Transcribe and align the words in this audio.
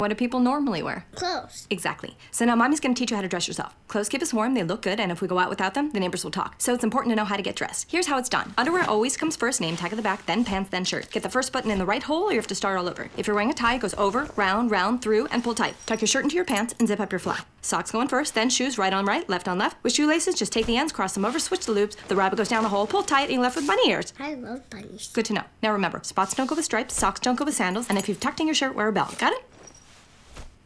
What 0.00 0.10
do 0.10 0.14
people 0.14 0.38
normally 0.38 0.80
wear? 0.80 1.04
Clothes. 1.16 1.66
Exactly. 1.70 2.16
So 2.30 2.44
now 2.44 2.54
mommy's 2.54 2.78
to 2.78 2.94
teach 2.94 3.10
you 3.10 3.16
how 3.16 3.22
to 3.22 3.26
dress 3.26 3.48
yourself. 3.48 3.74
Clothes 3.88 4.08
keep 4.08 4.22
us 4.22 4.32
warm, 4.32 4.54
they 4.54 4.62
look 4.62 4.82
good, 4.82 5.00
and 5.00 5.10
if 5.10 5.20
we 5.20 5.26
go 5.26 5.40
out 5.40 5.50
without 5.50 5.74
them, 5.74 5.90
the 5.90 5.98
neighbors 5.98 6.22
will 6.22 6.30
talk. 6.30 6.54
So 6.58 6.72
it's 6.72 6.84
important 6.84 7.10
to 7.10 7.16
know 7.16 7.24
how 7.24 7.34
to 7.34 7.42
get 7.42 7.56
dressed. 7.56 7.90
Here's 7.90 8.06
how 8.06 8.16
it's 8.16 8.28
done. 8.28 8.54
Underwear 8.56 8.88
always 8.88 9.16
comes 9.16 9.34
first, 9.34 9.60
name 9.60 9.74
tag 9.76 9.90
at 9.92 9.96
the 9.96 10.02
back, 10.02 10.24
then 10.26 10.44
pants, 10.44 10.70
then 10.70 10.84
shirt. 10.84 11.10
Get 11.10 11.24
the 11.24 11.28
first 11.28 11.52
button 11.52 11.72
in 11.72 11.80
the 11.80 11.84
right 11.84 12.04
hole 12.04 12.28
or 12.28 12.30
you 12.30 12.38
have 12.38 12.46
to 12.46 12.54
start 12.54 12.78
all 12.78 12.88
over. 12.88 13.10
If 13.16 13.26
you're 13.26 13.34
wearing 13.34 13.50
a 13.50 13.54
tie, 13.54 13.74
it 13.74 13.80
goes 13.80 13.94
over, 13.94 14.30
round, 14.36 14.70
round, 14.70 15.02
through, 15.02 15.26
and 15.32 15.42
pull 15.42 15.56
tight. 15.56 15.74
Tuck 15.86 16.00
your 16.00 16.06
shirt 16.06 16.22
into 16.22 16.36
your 16.36 16.44
pants 16.44 16.76
and 16.78 16.86
zip 16.86 17.00
up 17.00 17.10
your 17.10 17.18
fly. 17.18 17.40
Socks 17.62 17.90
going 17.90 18.06
first, 18.06 18.36
then 18.36 18.50
shoes 18.50 18.78
right 18.78 18.92
on 18.92 19.04
right, 19.04 19.28
left 19.28 19.48
on 19.48 19.58
left. 19.58 19.82
With 19.82 19.94
shoelaces, 19.94 20.36
just 20.36 20.52
take 20.52 20.66
the 20.66 20.76
ends, 20.76 20.92
cross 20.92 21.14
them 21.14 21.24
over, 21.24 21.40
switch 21.40 21.66
the 21.66 21.72
loops. 21.72 21.96
The 22.06 22.14
rabbit 22.14 22.36
goes 22.36 22.48
down 22.48 22.62
the 22.62 22.68
hole, 22.68 22.86
pull 22.86 23.02
tight, 23.02 23.24
and 23.24 23.32
you're 23.32 23.42
left 23.42 23.56
with 23.56 23.66
bunny 23.66 23.90
ears. 23.90 24.12
I 24.20 24.34
love 24.34 24.70
bunnies. 24.70 25.10
Good 25.12 25.24
to 25.24 25.32
know. 25.32 25.44
Now 25.60 25.72
remember, 25.72 26.02
spots 26.04 26.34
don't 26.34 26.46
go 26.46 26.54
with 26.54 26.64
stripes, 26.64 26.94
socks 26.94 27.18
don't 27.18 27.34
go 27.34 27.44
with 27.44 27.56
sandals, 27.56 27.88
and 27.88 27.98
if 27.98 28.08
you've 28.08 28.20
tucked 28.20 28.38
in 28.38 28.46
your 28.46 28.54
shirt, 28.54 28.76
wear 28.76 28.86
a 28.86 28.92
belt. 28.92 29.18
Got 29.18 29.32
it? 29.32 29.44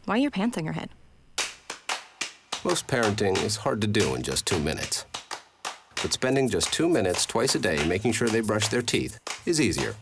Why 0.05 0.15
are 0.15 0.17
your 0.17 0.31
pants 0.31 0.57
on 0.57 0.65
your 0.65 0.73
head? 0.73 0.89
Most 2.65 2.87
parenting 2.87 3.41
is 3.41 3.55
hard 3.55 3.79
to 3.81 3.87
do 3.87 4.15
in 4.15 4.21
just 4.21 4.45
two 4.45 4.59
minutes. 4.59 5.05
But 6.01 6.11
spending 6.11 6.49
just 6.49 6.73
two 6.73 6.89
minutes 6.89 7.25
twice 7.25 7.55
a 7.55 7.59
day 7.59 7.85
making 7.87 8.11
sure 8.11 8.27
they 8.27 8.41
brush 8.41 8.67
their 8.67 8.81
teeth 8.81 9.17
is 9.45 9.61
easier 9.61 9.95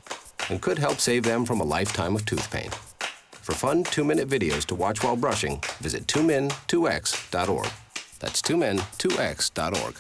and 0.50 0.60
could 0.62 0.80
help 0.80 1.00
save 1.00 1.24
them 1.24 1.46
from 1.46 1.60
a 1.60 1.64
lifetime 1.64 2.16
of 2.16 2.26
tooth 2.26 2.50
pain. 2.52 2.72
For 3.32 3.54
fun 3.54 3.84
two 3.84 4.04
minute 4.04 4.28
videos 4.28 4.66
to 4.68 4.76
watch 4.76 5.04
while 5.04 5.16
brushing, 5.16 5.62
visit 5.80 6.08
2min2x.org. 6.08 7.68
That's 8.20 8.42
2min2x.org. 8.42 9.96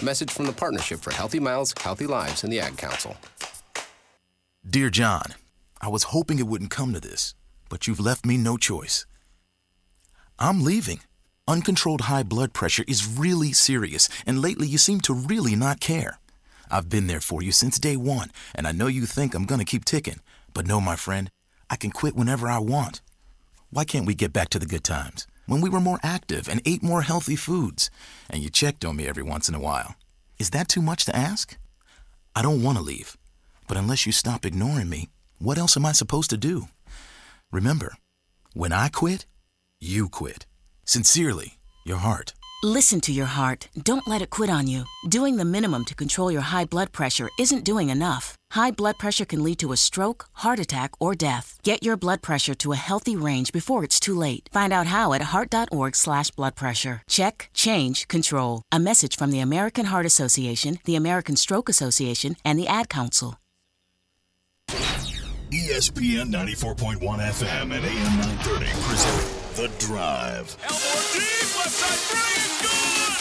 A 0.00 0.04
message 0.04 0.30
from 0.30 0.46
the 0.46 0.52
Partnership 0.52 1.00
for 1.00 1.12
Healthy 1.12 1.40
Mouths, 1.40 1.74
Healthy 1.80 2.06
Lives, 2.06 2.44
and 2.44 2.52
the 2.52 2.60
Ad 2.60 2.76
Council. 2.76 3.16
Dear 4.68 4.90
John, 4.90 5.34
I 5.80 5.88
was 5.88 6.04
hoping 6.04 6.38
it 6.38 6.46
wouldn't 6.46 6.70
come 6.70 6.92
to 6.92 7.00
this, 7.00 7.34
but 7.70 7.86
you've 7.86 8.00
left 8.00 8.26
me 8.26 8.36
no 8.36 8.58
choice. 8.58 9.06
I'm 10.42 10.64
leaving. 10.64 11.00
Uncontrolled 11.46 12.02
high 12.02 12.22
blood 12.22 12.54
pressure 12.54 12.84
is 12.88 13.06
really 13.06 13.52
serious, 13.52 14.08
and 14.24 14.40
lately 14.40 14.66
you 14.66 14.78
seem 14.78 15.02
to 15.02 15.12
really 15.12 15.54
not 15.54 15.80
care. 15.80 16.18
I've 16.70 16.88
been 16.88 17.08
there 17.08 17.20
for 17.20 17.42
you 17.42 17.52
since 17.52 17.78
day 17.78 17.94
one, 17.94 18.30
and 18.54 18.66
I 18.66 18.72
know 18.72 18.86
you 18.86 19.04
think 19.04 19.34
I'm 19.34 19.44
gonna 19.44 19.66
keep 19.66 19.84
ticking, 19.84 20.20
but 20.54 20.66
no, 20.66 20.80
my 20.80 20.96
friend, 20.96 21.30
I 21.68 21.76
can 21.76 21.90
quit 21.90 22.16
whenever 22.16 22.48
I 22.48 22.58
want. 22.58 23.02
Why 23.68 23.84
can't 23.84 24.06
we 24.06 24.14
get 24.14 24.32
back 24.32 24.48
to 24.50 24.58
the 24.58 24.66
good 24.66 24.82
times? 24.82 25.26
When 25.44 25.60
we 25.60 25.68
were 25.68 25.80
more 25.80 26.00
active 26.02 26.48
and 26.48 26.62
ate 26.64 26.82
more 26.82 27.02
healthy 27.02 27.36
foods, 27.36 27.90
and 28.30 28.42
you 28.42 28.48
checked 28.48 28.84
on 28.84 28.96
me 28.96 29.06
every 29.06 29.22
once 29.22 29.46
in 29.48 29.54
a 29.54 29.60
while. 29.60 29.94
Is 30.38 30.50
that 30.50 30.68
too 30.68 30.80
much 30.80 31.04
to 31.04 31.14
ask? 31.14 31.58
I 32.34 32.40
don't 32.40 32.62
want 32.62 32.78
to 32.78 32.84
leave, 32.84 33.18
but 33.68 33.76
unless 33.76 34.06
you 34.06 34.12
stop 34.12 34.46
ignoring 34.46 34.88
me, 34.88 35.10
what 35.38 35.58
else 35.58 35.76
am 35.76 35.84
I 35.84 35.92
supposed 35.92 36.30
to 36.30 36.38
do? 36.38 36.68
Remember, 37.52 37.96
when 38.54 38.72
I 38.72 38.88
quit, 38.88 39.26
you 39.80 40.08
quit. 40.08 40.46
Sincerely, 40.84 41.58
your 41.84 41.98
heart. 41.98 42.34
Listen 42.62 43.00
to 43.00 43.12
your 43.12 43.26
heart. 43.26 43.68
Don't 43.82 44.06
let 44.06 44.20
it 44.20 44.28
quit 44.28 44.50
on 44.50 44.66
you. 44.66 44.84
Doing 45.08 45.38
the 45.38 45.46
minimum 45.46 45.86
to 45.86 45.94
control 45.94 46.30
your 46.30 46.42
high 46.42 46.66
blood 46.66 46.92
pressure 46.92 47.30
isn't 47.38 47.64
doing 47.64 47.88
enough. 47.88 48.36
High 48.50 48.72
blood 48.72 48.98
pressure 48.98 49.24
can 49.24 49.42
lead 49.42 49.58
to 49.60 49.72
a 49.72 49.78
stroke, 49.78 50.26
heart 50.34 50.58
attack, 50.58 50.90
or 51.00 51.14
death. 51.14 51.58
Get 51.62 51.82
your 51.82 51.96
blood 51.96 52.20
pressure 52.20 52.54
to 52.56 52.72
a 52.72 52.76
healthy 52.76 53.16
range 53.16 53.50
before 53.50 53.82
it's 53.82 53.98
too 53.98 54.14
late. 54.14 54.50
Find 54.52 54.74
out 54.74 54.88
how 54.88 55.14
at 55.14 55.22
heart.org 55.22 55.96
slash 55.96 56.30
blood 56.32 56.54
pressure. 56.54 57.02
Check, 57.08 57.48
change, 57.54 58.08
control. 58.08 58.62
A 58.70 58.78
message 58.78 59.16
from 59.16 59.30
the 59.30 59.40
American 59.40 59.86
Heart 59.86 60.04
Association, 60.04 60.80
the 60.84 60.96
American 60.96 61.36
Stroke 61.36 61.70
Association, 61.70 62.36
and 62.44 62.58
the 62.58 62.68
Ad 62.68 62.90
Council. 62.90 63.36
ESPN 65.50 66.30
94.1 66.30 67.00
FM 67.00 67.62
and 67.62 67.84
AM 67.84 68.16
930 68.18 68.66
present 68.82 69.39
The 69.56 69.66
Drive. 69.80 70.56
Elmore 70.62 71.04
deep, 71.12 71.56
left 71.56 71.72
side 71.72 71.98
three 72.06 72.38
is 72.38 72.54
good! 72.62 73.14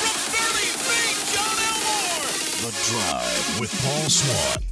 From 0.00 0.16
30 0.30 0.70
feet, 0.86 1.18
John 1.34 1.58
Elmore! 1.68 2.30
The 2.62 2.72
Drive 2.90 3.60
with 3.60 3.72
Paul 3.82 4.08
Swann. 4.08 4.62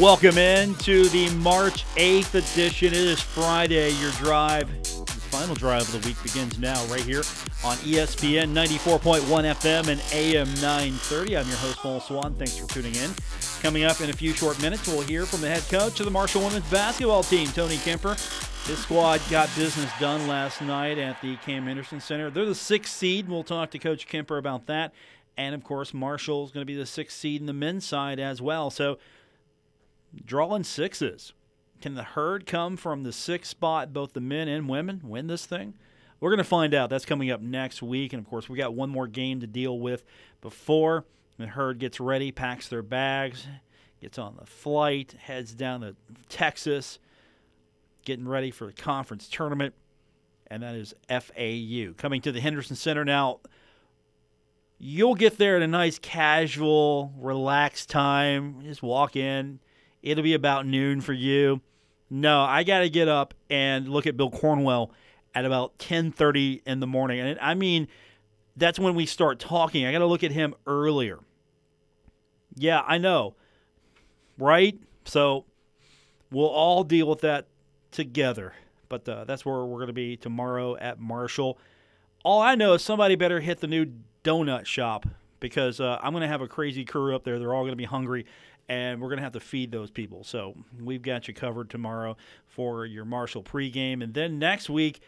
Welcome 0.00 0.36
in 0.36 0.74
to 0.76 1.08
the 1.10 1.30
March 1.36 1.84
8th 1.94 2.34
edition. 2.34 2.88
It 2.88 2.94
is 2.94 3.20
Friday. 3.20 3.92
Your 3.92 4.10
drive, 4.12 4.68
the 4.82 5.17
final 5.28 5.54
drive 5.54 5.82
of 5.82 6.00
the 6.00 6.08
week 6.08 6.20
begins 6.22 6.58
now, 6.58 6.82
right 6.86 7.02
here 7.02 7.18
on 7.62 7.76
ESPN 7.78 8.54
94.1 8.54 9.20
FM 9.20 9.88
and 9.88 10.02
AM 10.12 10.48
930. 10.54 11.36
I'm 11.36 11.46
your 11.46 11.56
host, 11.58 11.76
Paul 11.78 12.00
Swann. 12.00 12.34
Thanks 12.34 12.56
for 12.56 12.66
tuning 12.66 12.94
in. 12.94 13.10
Coming 13.60 13.84
up 13.84 14.00
in 14.00 14.08
a 14.08 14.12
few 14.14 14.32
short 14.32 14.60
minutes, 14.62 14.86
we'll 14.86 15.02
hear 15.02 15.26
from 15.26 15.42
the 15.42 15.48
head 15.48 15.62
coach 15.68 16.00
of 16.00 16.06
the 16.06 16.10
Marshall 16.10 16.42
women's 16.42 16.68
basketball 16.70 17.22
team, 17.22 17.46
Tony 17.48 17.76
Kemper. 17.76 18.16
His 18.64 18.78
squad 18.78 19.20
got 19.30 19.54
business 19.54 19.90
done 20.00 20.26
last 20.26 20.62
night 20.62 20.96
at 20.96 21.20
the 21.20 21.36
Cam 21.36 21.66
Henderson 21.66 22.00
Center. 22.00 22.30
They're 22.30 22.46
the 22.46 22.54
sixth 22.54 22.94
seed. 22.94 23.28
We'll 23.28 23.44
talk 23.44 23.70
to 23.72 23.78
Coach 23.78 24.06
Kemper 24.06 24.38
about 24.38 24.66
that. 24.66 24.94
And 25.36 25.54
of 25.54 25.62
course, 25.62 25.92
Marshall's 25.92 26.52
going 26.52 26.62
to 26.62 26.70
be 26.70 26.76
the 26.76 26.86
sixth 26.86 27.18
seed 27.18 27.40
in 27.40 27.46
the 27.46 27.52
men's 27.52 27.84
side 27.84 28.18
as 28.18 28.40
well. 28.40 28.70
So, 28.70 28.98
drawing 30.24 30.64
sixes. 30.64 31.34
Can 31.80 31.94
the 31.94 32.02
herd 32.02 32.46
come 32.46 32.76
from 32.76 33.02
the 33.02 33.12
sixth 33.12 33.50
spot, 33.50 33.92
both 33.92 34.12
the 34.12 34.20
men 34.20 34.48
and 34.48 34.68
women, 34.68 35.00
win 35.04 35.28
this 35.28 35.46
thing? 35.46 35.74
We're 36.20 36.30
going 36.30 36.38
to 36.38 36.44
find 36.44 36.74
out. 36.74 36.90
That's 36.90 37.04
coming 37.04 37.30
up 37.30 37.40
next 37.40 37.82
week. 37.82 38.12
And 38.12 38.20
of 38.20 38.28
course, 38.28 38.48
we 38.48 38.58
got 38.58 38.74
one 38.74 38.90
more 38.90 39.06
game 39.06 39.40
to 39.40 39.46
deal 39.46 39.78
with 39.78 40.04
before 40.40 41.04
the 41.38 41.46
herd 41.46 41.78
gets 41.78 42.00
ready, 42.00 42.32
packs 42.32 42.68
their 42.68 42.82
bags, 42.82 43.46
gets 44.00 44.18
on 44.18 44.36
the 44.38 44.46
flight, 44.46 45.14
heads 45.18 45.54
down 45.54 45.82
to 45.82 45.94
Texas, 46.28 46.98
getting 48.04 48.26
ready 48.26 48.50
for 48.50 48.66
the 48.66 48.72
conference 48.72 49.28
tournament. 49.28 49.74
And 50.48 50.62
that 50.62 50.74
is 50.74 50.94
FAU. 51.08 51.92
Coming 51.96 52.20
to 52.22 52.32
the 52.32 52.40
Henderson 52.40 52.74
Center 52.74 53.04
now. 53.04 53.40
You'll 54.78 55.14
get 55.14 55.38
there 55.38 55.56
at 55.56 55.62
a 55.62 55.66
nice, 55.66 55.98
casual, 55.98 57.12
relaxed 57.18 57.90
time. 57.90 58.62
Just 58.62 58.82
walk 58.82 59.14
in. 59.14 59.60
It'll 60.02 60.24
be 60.24 60.34
about 60.34 60.66
noon 60.66 61.00
for 61.00 61.12
you. 61.12 61.60
No, 62.10 62.40
I 62.40 62.64
got 62.64 62.80
to 62.80 62.90
get 62.90 63.08
up 63.08 63.34
and 63.50 63.88
look 63.88 64.06
at 64.06 64.16
Bill 64.16 64.30
Cornwell 64.30 64.92
at 65.34 65.44
about 65.44 65.78
10:30 65.78 66.62
in 66.66 66.80
the 66.80 66.86
morning. 66.86 67.20
And 67.20 67.38
I 67.40 67.54
mean, 67.54 67.88
that's 68.56 68.78
when 68.78 68.94
we 68.94 69.06
start 69.06 69.38
talking. 69.38 69.84
I 69.84 69.92
got 69.92 69.98
to 69.98 70.06
look 70.06 70.24
at 70.24 70.32
him 70.32 70.54
earlier. 70.66 71.18
Yeah, 72.54 72.82
I 72.86 72.98
know. 72.98 73.34
Right? 74.38 74.78
So 75.04 75.44
we'll 76.30 76.46
all 76.46 76.84
deal 76.84 77.08
with 77.08 77.20
that 77.20 77.46
together. 77.90 78.54
But 78.88 79.08
uh, 79.08 79.24
that's 79.24 79.44
where 79.44 79.64
we're 79.64 79.78
going 79.78 79.88
to 79.88 79.92
be 79.92 80.16
tomorrow 80.16 80.76
at 80.76 80.98
Marshall. 80.98 81.58
All 82.24 82.40
I 82.40 82.54
know 82.54 82.74
is 82.74 82.82
somebody 82.82 83.16
better 83.16 83.40
hit 83.40 83.60
the 83.60 83.66
new 83.66 83.86
donut 84.24 84.66
shop 84.66 85.06
because 85.40 85.80
uh, 85.80 85.98
I'm 86.02 86.12
going 86.12 86.22
to 86.22 86.28
have 86.28 86.40
a 86.40 86.48
crazy 86.48 86.84
crew 86.84 87.14
up 87.14 87.24
there. 87.24 87.38
They're 87.38 87.54
all 87.54 87.62
going 87.62 87.72
to 87.72 87.76
be 87.76 87.84
hungry, 87.84 88.26
and 88.68 89.00
we're 89.00 89.08
going 89.08 89.18
to 89.18 89.22
have 89.22 89.32
to 89.32 89.40
feed 89.40 89.72
those 89.72 89.90
people. 89.90 90.24
So 90.24 90.54
we've 90.80 91.02
got 91.02 91.28
you 91.28 91.34
covered 91.34 91.70
tomorrow 91.70 92.16
for 92.46 92.84
your 92.84 93.04
Marshall 93.04 93.42
pregame. 93.42 94.02
And 94.02 94.12
then 94.14 94.38
next 94.38 94.68
week, 94.68 95.00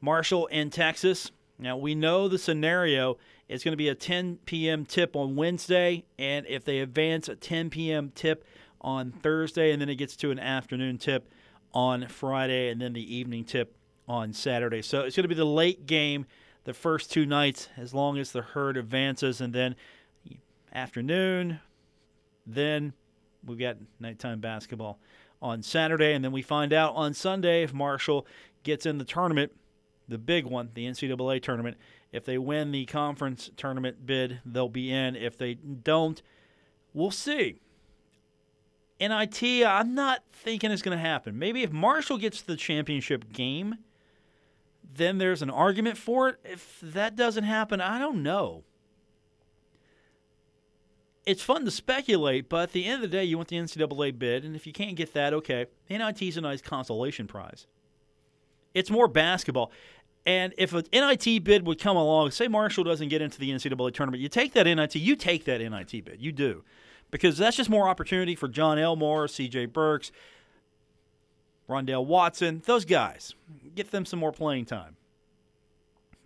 Marshall 0.00 0.46
in 0.46 0.70
Texas. 0.70 1.30
Now, 1.58 1.76
we 1.76 1.96
know 1.96 2.28
the 2.28 2.38
scenario 2.38 3.18
is 3.48 3.64
going 3.64 3.72
to 3.72 3.76
be 3.76 3.88
a 3.88 3.94
10 3.94 4.38
p.m. 4.44 4.86
tip 4.86 5.16
on 5.16 5.34
Wednesday, 5.34 6.04
and 6.18 6.46
if 6.46 6.64
they 6.64 6.78
advance 6.78 7.28
a 7.28 7.34
10 7.34 7.70
p.m. 7.70 8.12
tip 8.14 8.44
on 8.80 9.10
Thursday, 9.10 9.72
and 9.72 9.82
then 9.82 9.88
it 9.88 9.96
gets 9.96 10.14
to 10.16 10.30
an 10.30 10.38
afternoon 10.38 10.98
tip 10.98 11.28
on 11.74 12.06
Friday, 12.06 12.70
and 12.70 12.80
then 12.80 12.92
the 12.92 13.14
evening 13.16 13.44
tip 13.44 13.74
on 14.06 14.32
Saturday. 14.32 14.82
So 14.82 15.00
it's 15.00 15.16
going 15.16 15.24
to 15.24 15.28
be 15.28 15.34
the 15.34 15.44
late 15.44 15.86
game 15.86 16.26
the 16.64 16.74
first 16.74 17.10
two 17.10 17.26
nights 17.26 17.68
as 17.76 17.92
long 17.94 18.18
as 18.18 18.30
the 18.30 18.42
herd 18.42 18.76
advances, 18.76 19.40
and 19.40 19.52
then 19.52 19.74
afternoon, 20.72 21.60
then 22.46 22.92
we've 23.48 23.58
got 23.58 23.76
nighttime 23.98 24.40
basketball 24.40 24.98
on 25.40 25.62
Saturday, 25.62 26.14
and 26.14 26.24
then 26.24 26.32
we 26.32 26.42
find 26.42 26.72
out 26.72 26.94
on 26.94 27.14
Sunday 27.14 27.62
if 27.62 27.72
Marshall 27.72 28.26
gets 28.62 28.86
in 28.86 28.98
the 28.98 29.04
tournament, 29.04 29.52
the 30.08 30.18
big 30.18 30.44
one, 30.44 30.70
the 30.74 30.86
NCAA 30.86 31.42
tournament. 31.42 31.76
If 32.12 32.24
they 32.24 32.38
win 32.38 32.72
the 32.72 32.86
conference 32.86 33.50
tournament 33.56 34.06
bid, 34.06 34.40
they'll 34.44 34.68
be 34.68 34.90
in. 34.90 35.14
If 35.16 35.36
they 35.36 35.54
don't, 35.54 36.20
we'll 36.92 37.10
see. 37.10 37.60
NIT, 39.00 39.42
I'm 39.64 39.94
not 39.94 40.24
thinking 40.32 40.70
it's 40.70 40.82
going 40.82 40.96
to 40.96 41.02
happen. 41.02 41.38
Maybe 41.38 41.62
if 41.62 41.70
Marshall 41.70 42.18
gets 42.18 42.42
the 42.42 42.56
championship 42.56 43.32
game, 43.32 43.76
then 44.82 45.18
there's 45.18 45.42
an 45.42 45.50
argument 45.50 45.98
for 45.98 46.30
it. 46.30 46.36
If 46.44 46.80
that 46.82 47.14
doesn't 47.14 47.44
happen, 47.44 47.80
I 47.80 47.98
don't 47.98 48.22
know. 48.22 48.64
It's 51.28 51.42
fun 51.42 51.66
to 51.66 51.70
speculate, 51.70 52.48
but 52.48 52.62
at 52.62 52.72
the 52.72 52.86
end 52.86 53.04
of 53.04 53.10
the 53.10 53.14
day, 53.14 53.22
you 53.22 53.36
want 53.36 53.48
the 53.48 53.56
NCAA 53.56 54.18
bid, 54.18 54.46
and 54.46 54.56
if 54.56 54.66
you 54.66 54.72
can't 54.72 54.96
get 54.96 55.12
that, 55.12 55.34
okay. 55.34 55.66
the 55.86 55.98
NIT 55.98 56.22
is 56.22 56.38
a 56.38 56.40
nice 56.40 56.62
consolation 56.62 57.26
prize. 57.26 57.66
It's 58.72 58.88
more 58.88 59.08
basketball. 59.08 59.70
And 60.24 60.54
if 60.56 60.72
an 60.72 60.86
NIT 60.90 61.44
bid 61.44 61.66
would 61.66 61.78
come 61.78 61.98
along, 61.98 62.30
say 62.30 62.48
Marshall 62.48 62.82
doesn't 62.82 63.08
get 63.08 63.20
into 63.20 63.38
the 63.38 63.50
NCAA 63.50 63.92
tournament, 63.92 64.22
you 64.22 64.30
take 64.30 64.54
that 64.54 64.64
NIT, 64.64 64.94
you 64.94 65.14
take 65.16 65.44
that 65.44 65.60
NIT 65.60 66.02
bid. 66.02 66.16
You 66.18 66.32
do. 66.32 66.64
Because 67.10 67.36
that's 67.36 67.58
just 67.58 67.68
more 67.68 67.90
opportunity 67.90 68.34
for 68.34 68.48
John 68.48 68.78
Elmore, 68.78 69.26
CJ 69.26 69.70
Burks, 69.70 70.10
Rondale 71.68 72.06
Watson, 72.06 72.62
those 72.64 72.86
guys. 72.86 73.34
Get 73.74 73.90
them 73.90 74.06
some 74.06 74.18
more 74.18 74.32
playing 74.32 74.64
time. 74.64 74.96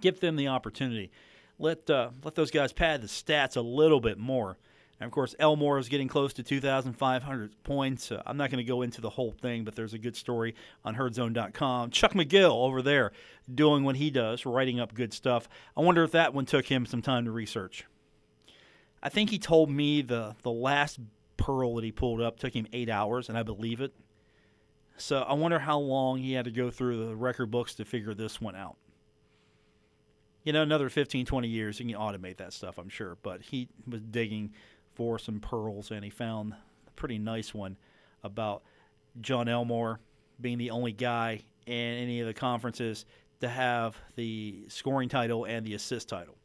Give 0.00 0.20
them 0.20 0.36
the 0.36 0.46
opportunity. 0.46 1.10
Let 1.58 1.90
uh, 1.90 2.10
let 2.22 2.36
those 2.36 2.52
guys 2.52 2.72
pad 2.72 3.02
the 3.02 3.08
stats 3.08 3.56
a 3.56 3.60
little 3.60 4.00
bit 4.00 4.16
more. 4.16 4.58
And 5.02 5.08
of 5.08 5.12
course, 5.12 5.34
Elmore 5.40 5.80
is 5.80 5.88
getting 5.88 6.06
close 6.06 6.32
to 6.34 6.44
2,500 6.44 7.64
points. 7.64 8.12
Uh, 8.12 8.22
I'm 8.24 8.36
not 8.36 8.52
going 8.52 8.64
to 8.64 8.68
go 8.68 8.82
into 8.82 9.00
the 9.00 9.10
whole 9.10 9.32
thing, 9.32 9.64
but 9.64 9.74
there's 9.74 9.94
a 9.94 9.98
good 9.98 10.14
story 10.14 10.54
on 10.84 10.94
herdzone.com. 10.94 11.90
Chuck 11.90 12.12
McGill 12.12 12.52
over 12.52 12.82
there 12.82 13.10
doing 13.52 13.82
what 13.82 13.96
he 13.96 14.10
does, 14.10 14.46
writing 14.46 14.78
up 14.78 14.94
good 14.94 15.12
stuff. 15.12 15.48
I 15.76 15.80
wonder 15.80 16.04
if 16.04 16.12
that 16.12 16.34
one 16.34 16.46
took 16.46 16.66
him 16.66 16.86
some 16.86 17.02
time 17.02 17.24
to 17.24 17.32
research. 17.32 17.84
I 19.02 19.08
think 19.08 19.30
he 19.30 19.40
told 19.40 19.70
me 19.70 20.02
the, 20.02 20.36
the 20.42 20.52
last 20.52 21.00
pearl 21.36 21.74
that 21.74 21.84
he 21.84 21.90
pulled 21.90 22.20
up 22.20 22.38
took 22.38 22.54
him 22.54 22.68
eight 22.72 22.88
hours, 22.88 23.28
and 23.28 23.36
I 23.36 23.42
believe 23.42 23.80
it. 23.80 23.92
So 24.98 25.22
I 25.22 25.32
wonder 25.32 25.58
how 25.58 25.80
long 25.80 26.18
he 26.18 26.34
had 26.34 26.44
to 26.44 26.52
go 26.52 26.70
through 26.70 27.08
the 27.08 27.16
record 27.16 27.50
books 27.50 27.74
to 27.74 27.84
figure 27.84 28.14
this 28.14 28.40
one 28.40 28.54
out. 28.54 28.76
You 30.44 30.52
know, 30.52 30.62
another 30.62 30.88
15, 30.88 31.26
20 31.26 31.48
years, 31.48 31.80
you 31.80 31.86
can 31.86 31.94
automate 32.00 32.36
that 32.36 32.52
stuff, 32.52 32.78
I'm 32.78 32.88
sure. 32.88 33.16
But 33.22 33.42
he 33.42 33.68
was 33.88 34.00
digging 34.00 34.52
for 34.94 35.18
some 35.18 35.40
pearls, 35.40 35.90
and 35.90 36.04
he 36.04 36.10
found 36.10 36.52
a 36.86 36.90
pretty 36.92 37.18
nice 37.18 37.54
one 37.54 37.76
about 38.22 38.62
John 39.20 39.48
Elmore 39.48 40.00
being 40.40 40.58
the 40.58 40.70
only 40.70 40.92
guy 40.92 41.42
in 41.66 41.74
any 41.74 42.20
of 42.20 42.26
the 42.26 42.34
conferences 42.34 43.04
to 43.40 43.48
have 43.48 43.96
the 44.16 44.64
scoring 44.68 45.08
title 45.08 45.44
and 45.44 45.66
the 45.66 45.74
assist 45.74 46.08
title. 46.08 46.36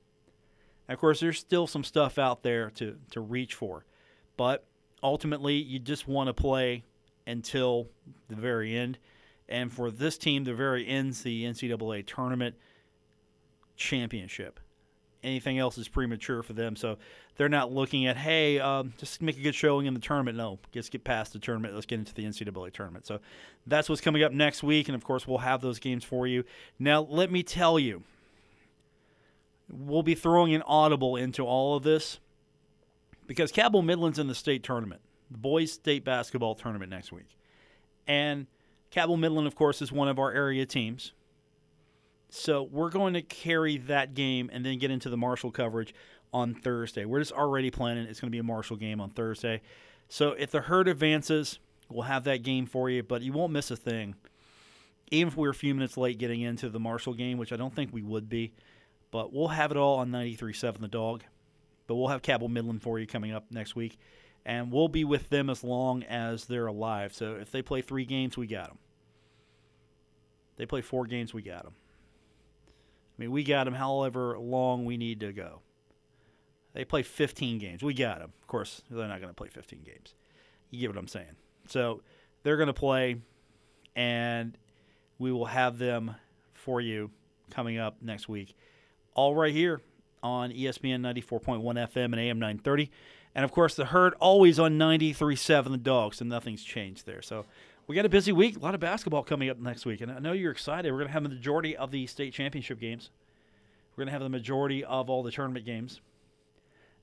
And 0.87 0.93
of 0.93 0.99
course, 0.99 1.19
there's 1.19 1.39
still 1.39 1.67
some 1.67 1.83
stuff 1.83 2.17
out 2.17 2.43
there 2.43 2.69
to, 2.71 2.97
to 3.11 3.21
reach 3.21 3.53
for, 3.53 3.85
but 4.35 4.65
ultimately, 5.03 5.55
you 5.55 5.79
just 5.79 6.07
want 6.07 6.27
to 6.27 6.33
play 6.33 6.83
until 7.25 7.87
the 8.29 8.35
very 8.35 8.75
end. 8.75 8.97
And 9.49 9.71
for 9.71 9.91
this 9.91 10.17
team, 10.17 10.43
the 10.43 10.53
very 10.53 10.87
end's 10.87 11.21
the 11.21 11.45
NCAA 11.45 12.05
tournament 12.05 12.55
championship. 13.75 14.59
Anything 15.23 15.59
else 15.59 15.77
is 15.77 15.87
premature 15.87 16.43
for 16.43 16.53
them, 16.53 16.75
so 16.75 16.97
they're 17.37 17.49
not 17.49 17.71
looking 17.71 18.07
at, 18.07 18.17
hey, 18.17 18.59
um, 18.59 18.93
just 18.97 19.21
make 19.21 19.37
a 19.37 19.41
good 19.41 19.55
showing 19.55 19.85
in 19.85 19.93
the 19.93 19.99
tournament. 19.99 20.37
No, 20.37 20.59
let's 20.73 20.89
get 20.89 21.03
past 21.03 21.33
the 21.33 21.39
tournament. 21.39 21.73
Let's 21.73 21.85
get 21.85 21.99
into 21.99 22.13
the 22.13 22.25
NCAA 22.25 22.73
tournament. 22.73 23.05
So 23.05 23.19
that's 23.67 23.87
what's 23.87 24.01
coming 24.01 24.23
up 24.23 24.31
next 24.31 24.63
week, 24.63 24.89
and 24.89 24.95
of 24.95 25.03
course, 25.03 25.27
we'll 25.27 25.37
have 25.37 25.61
those 25.61 25.79
games 25.79 26.03
for 26.03 26.25
you. 26.25 26.43
Now, 26.79 27.01
let 27.01 27.31
me 27.31 27.43
tell 27.43 27.77
you, 27.77 28.03
we'll 29.69 30.03
be 30.03 30.15
throwing 30.15 30.53
an 30.55 30.63
audible 30.63 31.15
into 31.15 31.43
all 31.43 31.75
of 31.75 31.83
this 31.83 32.19
because 33.27 33.51
Cabell 33.51 33.83
Midland's 33.83 34.19
in 34.19 34.27
the 34.27 34.35
state 34.35 34.63
tournament, 34.63 35.01
the 35.29 35.37
boys' 35.37 35.73
state 35.73 36.03
basketball 36.03 36.55
tournament 36.55 36.89
next 36.89 37.11
week, 37.11 37.37
and 38.07 38.47
Cabell 38.89 39.17
Midland, 39.17 39.47
of 39.47 39.55
course, 39.55 39.81
is 39.81 39.91
one 39.91 40.07
of 40.07 40.17
our 40.17 40.31
area 40.31 40.65
teams. 40.65 41.13
So 42.29 42.63
we're 42.63 42.89
going 42.89 43.13
to 43.13 43.21
carry 43.21 43.77
that 43.77 44.13
game 44.13 44.49
and 44.51 44.65
then 44.65 44.79
get 44.79 44.91
into 44.91 45.09
the 45.09 45.17
Marshall 45.17 45.51
coverage 45.51 45.93
on 46.37 46.53
Thursday. 46.53 47.05
We're 47.05 47.19
just 47.19 47.31
already 47.31 47.71
planning 47.71 48.05
it's 48.05 48.19
going 48.19 48.29
to 48.29 48.35
be 48.35 48.39
a 48.39 48.43
Marshall 48.43 48.77
game 48.77 49.01
on 49.01 49.09
Thursday. 49.09 49.61
So 50.07 50.31
if 50.31 50.51
the 50.51 50.61
herd 50.61 50.87
advances, 50.87 51.59
we'll 51.89 52.03
have 52.03 52.23
that 52.25 52.43
game 52.43 52.65
for 52.65 52.89
you, 52.89 53.03
but 53.03 53.21
you 53.21 53.33
won't 53.33 53.51
miss 53.51 53.71
a 53.71 53.75
thing. 53.75 54.15
Even 55.09 55.29
if 55.29 55.37
we 55.37 55.47
are 55.47 55.51
a 55.51 55.55
few 55.55 55.73
minutes 55.73 55.97
late 55.97 56.17
getting 56.17 56.41
into 56.41 56.69
the 56.69 56.79
Marshall 56.79 57.13
game, 57.13 57.37
which 57.37 57.51
I 57.51 57.55
don't 57.55 57.73
think 57.75 57.91
we 57.91 58.03
would 58.03 58.29
be, 58.29 58.53
but 59.09 59.33
we'll 59.33 59.47
have 59.47 59.71
it 59.71 59.77
all 59.77 59.97
on 59.97 60.11
93.7 60.11 60.79
The 60.79 60.87
Dog. 60.87 61.23
But 61.87 61.95
we'll 61.95 62.09
have 62.09 62.21
Cabell 62.21 62.49
Midland 62.49 62.83
for 62.83 62.99
you 62.99 63.07
coming 63.07 63.31
up 63.31 63.45
next 63.49 63.75
week, 63.75 63.97
and 64.45 64.71
we'll 64.71 64.89
be 64.89 65.05
with 65.05 65.29
them 65.29 65.49
as 65.49 65.63
long 65.63 66.03
as 66.03 66.45
they're 66.45 66.67
alive. 66.67 67.13
So 67.13 67.35
if 67.35 67.49
they 67.49 67.61
play 67.61 67.81
three 67.81 68.03
games, 68.03 68.37
we 68.37 68.45
got 68.45 68.67
them. 68.67 68.77
They 70.57 70.65
play 70.65 70.81
four 70.81 71.05
games, 71.05 71.33
we 71.33 71.41
got 71.41 71.63
them. 71.63 71.75
I 73.17 73.21
mean, 73.21 73.31
we 73.31 73.43
got 73.43 73.63
them 73.63 73.73
however 73.73 74.37
long 74.37 74.83
we 74.83 74.97
need 74.97 75.21
to 75.21 75.31
go. 75.31 75.61
They 76.77 76.85
play 76.85 77.01
15 77.01 77.57
games. 77.57 77.81
We 77.81 77.95
got 77.95 78.19
them. 78.19 78.31
Of 78.39 78.47
course, 78.47 78.83
they're 78.91 79.07
not 79.07 79.19
going 79.19 79.31
to 79.31 79.35
play 79.35 79.47
15 79.47 79.81
games. 79.83 80.13
You 80.69 80.81
get 80.81 80.89
what 80.89 80.99
I'm 80.99 81.07
saying. 81.07 81.35
So 81.67 82.03
they're 82.43 82.55
going 82.55 82.67
to 82.67 82.73
play, 82.73 83.15
and 83.95 84.55
we 85.17 85.31
will 85.31 85.45
have 85.45 85.79
them 85.79 86.13
for 86.53 86.79
you 86.79 87.09
coming 87.49 87.79
up 87.79 87.95
next 88.03 88.29
week. 88.29 88.55
All 89.15 89.33
right 89.33 89.51
here 89.51 89.81
on 90.21 90.51
ESPN 90.51 91.01
94.1 91.01 91.63
FM 91.63 92.05
and 92.05 92.19
AM 92.19 92.37
930. 92.37 92.91
And 93.33 93.43
of 93.43 93.51
course, 93.51 93.73
the 93.73 93.85
herd 93.85 94.13
always 94.19 94.59
on 94.59 94.77
93.7 94.77 95.71
The 95.71 95.77
Dog, 95.77 96.13
so 96.13 96.25
nothing's 96.25 96.63
changed 96.63 97.07
there. 97.07 97.23
So 97.23 97.47
we 97.87 97.95
got 97.95 98.05
a 98.05 98.09
busy 98.09 98.31
week, 98.31 98.55
a 98.55 98.59
lot 98.59 98.75
of 98.75 98.79
basketball 98.79 99.23
coming 99.23 99.49
up 99.49 99.57
next 99.57 99.87
week. 99.87 100.01
And 100.01 100.11
I 100.11 100.19
know 100.19 100.33
you're 100.33 100.51
excited. 100.51 100.91
We're 100.91 100.99
going 100.99 101.07
to 101.07 101.13
have 101.13 101.23
the 101.23 101.29
majority 101.29 101.75
of 101.75 101.89
the 101.89 102.05
state 102.05 102.33
championship 102.33 102.79
games, 102.79 103.09
we're 103.95 104.03
going 104.03 104.09
to 104.09 104.13
have 104.13 104.21
the 104.21 104.29
majority 104.29 104.85
of 104.85 105.09
all 105.09 105.23
the 105.23 105.31
tournament 105.31 105.65
games. 105.65 106.01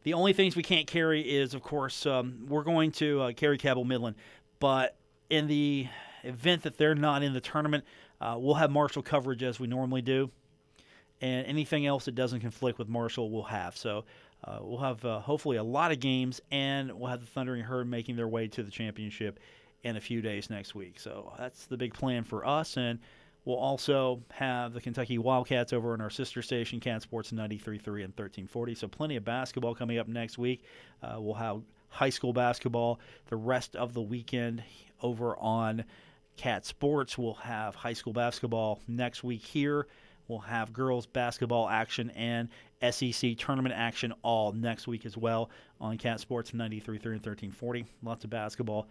The 0.04 0.12
only 0.12 0.34
things 0.34 0.54
we 0.54 0.62
can't 0.62 0.86
carry 0.86 1.22
is, 1.22 1.54
of 1.54 1.62
course, 1.62 2.04
um, 2.04 2.44
we're 2.46 2.62
going 2.62 2.92
to 2.92 3.22
uh, 3.22 3.32
carry 3.32 3.56
Cabell 3.56 3.84
Midland, 3.84 4.16
but 4.60 4.96
in 5.30 5.46
the 5.46 5.88
event 6.22 6.62
that 6.62 6.76
they're 6.76 6.94
not 6.94 7.22
in 7.22 7.32
the 7.32 7.40
tournament, 7.40 7.84
uh, 8.20 8.36
we'll 8.38 8.54
have 8.54 8.70
Marshall 8.70 9.02
coverage 9.02 9.42
as 9.42 9.58
we 9.58 9.66
normally 9.66 10.02
do, 10.02 10.30
and 11.22 11.46
anything 11.46 11.86
else 11.86 12.04
that 12.04 12.14
doesn't 12.14 12.40
conflict 12.40 12.78
with 12.78 12.86
Marshall, 12.86 13.30
we'll 13.30 13.44
have. 13.44 13.78
So 13.78 14.04
uh, 14.44 14.58
we'll 14.60 14.78
have 14.78 15.02
uh, 15.06 15.20
hopefully 15.20 15.56
a 15.56 15.64
lot 15.64 15.90
of 15.90 16.00
games, 16.00 16.38
and 16.50 16.92
we'll 16.92 17.10
have 17.10 17.20
the 17.20 17.26
Thundering 17.26 17.62
Herd 17.62 17.88
making 17.88 18.16
their 18.16 18.28
way 18.28 18.46
to 18.48 18.62
the 18.62 18.70
championship 18.70 19.40
in 19.84 19.96
a 19.96 20.00
few 20.00 20.20
days 20.20 20.50
next 20.50 20.74
week. 20.74 21.00
So 21.00 21.32
that's 21.38 21.64
the 21.64 21.78
big 21.78 21.94
plan 21.94 22.24
for 22.24 22.46
us, 22.46 22.76
and 22.76 22.98
We'll 23.44 23.56
also 23.56 24.22
have 24.30 24.72
the 24.72 24.80
Kentucky 24.80 25.18
Wildcats 25.18 25.72
over 25.74 25.94
in 25.94 26.00
our 26.00 26.10
sister 26.10 26.40
station, 26.40 26.80
Cat 26.80 27.02
Sports 27.02 27.30
93.3 27.30 27.76
and 27.76 28.14
1340. 28.14 28.74
So 28.74 28.88
plenty 28.88 29.16
of 29.16 29.24
basketball 29.24 29.74
coming 29.74 29.98
up 29.98 30.08
next 30.08 30.38
week. 30.38 30.64
Uh, 31.02 31.16
we'll 31.18 31.34
have 31.34 31.60
high 31.88 32.10
school 32.10 32.32
basketball 32.32 33.00
the 33.28 33.36
rest 33.36 33.76
of 33.76 33.92
the 33.92 34.00
weekend 34.00 34.62
over 35.02 35.36
on 35.36 35.84
Cat 36.36 36.64
Sports. 36.64 37.18
We'll 37.18 37.34
have 37.34 37.74
high 37.74 37.92
school 37.92 38.14
basketball 38.14 38.80
next 38.88 39.22
week 39.22 39.42
here. 39.42 39.88
We'll 40.26 40.38
have 40.38 40.72
girls 40.72 41.04
basketball 41.04 41.68
action 41.68 42.10
and 42.10 42.48
SEC 42.90 43.36
tournament 43.36 43.74
action 43.76 44.14
all 44.22 44.52
next 44.52 44.86
week 44.86 45.04
as 45.04 45.18
well 45.18 45.50
on 45.80 45.98
Cat 45.98 46.18
Sports 46.18 46.52
93.3 46.52 46.86
and 46.86 47.04
1340. 47.04 47.84
Lots 48.02 48.24
of 48.24 48.30
basketball. 48.30 48.88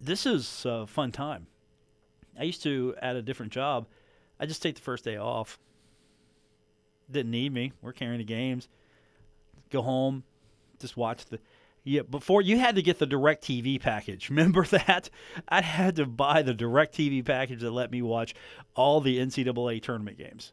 This 0.00 0.24
is 0.24 0.62
a 0.64 0.86
fun 0.86 1.10
time. 1.10 1.48
I 2.38 2.44
used 2.44 2.62
to 2.62 2.94
at 3.00 3.16
a 3.16 3.22
different 3.22 3.52
job. 3.52 3.86
I 4.38 4.46
just 4.46 4.62
take 4.62 4.74
the 4.74 4.82
first 4.82 5.04
day 5.04 5.16
off. 5.16 5.58
Didn't 7.10 7.30
need 7.30 7.52
me. 7.52 7.72
We're 7.82 7.92
carrying 7.92 8.18
the 8.18 8.24
games. 8.24 8.68
Go 9.70 9.82
home, 9.82 10.24
just 10.78 10.96
watch 10.96 11.24
the. 11.26 11.38
Yeah, 11.84 12.02
before 12.02 12.42
you 12.42 12.58
had 12.58 12.74
to 12.74 12.82
get 12.82 12.98
the 12.98 13.06
Direct 13.06 13.44
TV 13.44 13.80
package. 13.80 14.28
Remember 14.30 14.64
that? 14.66 15.08
I 15.48 15.60
had 15.60 15.96
to 15.96 16.06
buy 16.06 16.42
the 16.42 16.54
Direct 16.54 16.94
TV 16.96 17.24
package 17.24 17.60
that 17.60 17.70
let 17.70 17.92
me 17.92 18.02
watch 18.02 18.34
all 18.74 19.00
the 19.00 19.18
NCAA 19.18 19.82
tournament 19.82 20.18
games. 20.18 20.52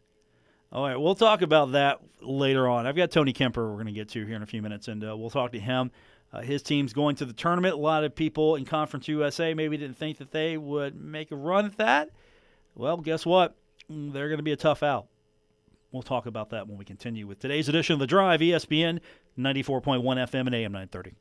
All 0.72 0.88
right, 0.88 0.96
we'll 0.96 1.16
talk 1.16 1.42
about 1.44 1.74
that 1.74 2.00
later 2.22 2.68
on. 2.68 2.88
I've 2.88 2.96
got 2.96 3.12
Tony 3.12 3.32
Kemper 3.34 3.68
we're 3.68 3.76
going 3.76 3.86
to 3.88 3.92
get 3.92 4.10
to 4.10 4.26
here 4.26 4.36
in 4.36 4.42
a 4.42 4.48
few 4.48 4.62
minutes, 4.62 4.88
and 4.88 5.04
uh, 5.04 5.16
we'll 5.16 5.30
talk 5.30 5.52
to 5.52 5.60
him. 5.60 5.92
Uh, 6.34 6.42
his 6.42 6.64
team's 6.64 6.94
going 6.94 7.16
to 7.18 7.26
the 7.26 7.34
tournament. 7.34 7.76
A 7.76 7.78
lot 7.78 8.04
of 8.04 8.16
people 8.16 8.56
in 8.56 8.66
Conference 8.66 9.08
USA 9.08 9.54
maybe 9.54 9.78
didn't 9.78 9.98
think 9.98 10.18
that 10.18 10.32
they 10.32 10.58
would 10.58 11.00
make 11.00 11.32
a 11.32 11.36
run 11.36 11.66
at 11.66 11.78
that. 11.78 12.10
Well, 12.74 12.98
guess 12.98 13.26
what? 13.26 13.56
They're 13.88 14.30
going 14.30 14.40
to 14.40 14.44
be 14.44 14.52
a 14.52 14.58
tough 14.58 14.82
out. 14.82 15.08
We'll 15.92 16.02
talk 16.02 16.26
about 16.26 16.50
that 16.50 16.68
when 16.68 16.80
we 16.80 16.86
continue 16.86 17.28
with 17.28 17.40
today's 17.40 17.70
edition 17.70 17.94
of 17.94 18.00
The 18.00 18.08
Drive, 18.08 18.40
ESPN 18.40 19.00
94.1 19.38 20.02
FM 20.02 20.48
and 20.48 20.56
AM 20.56 20.72
930. 20.72 21.14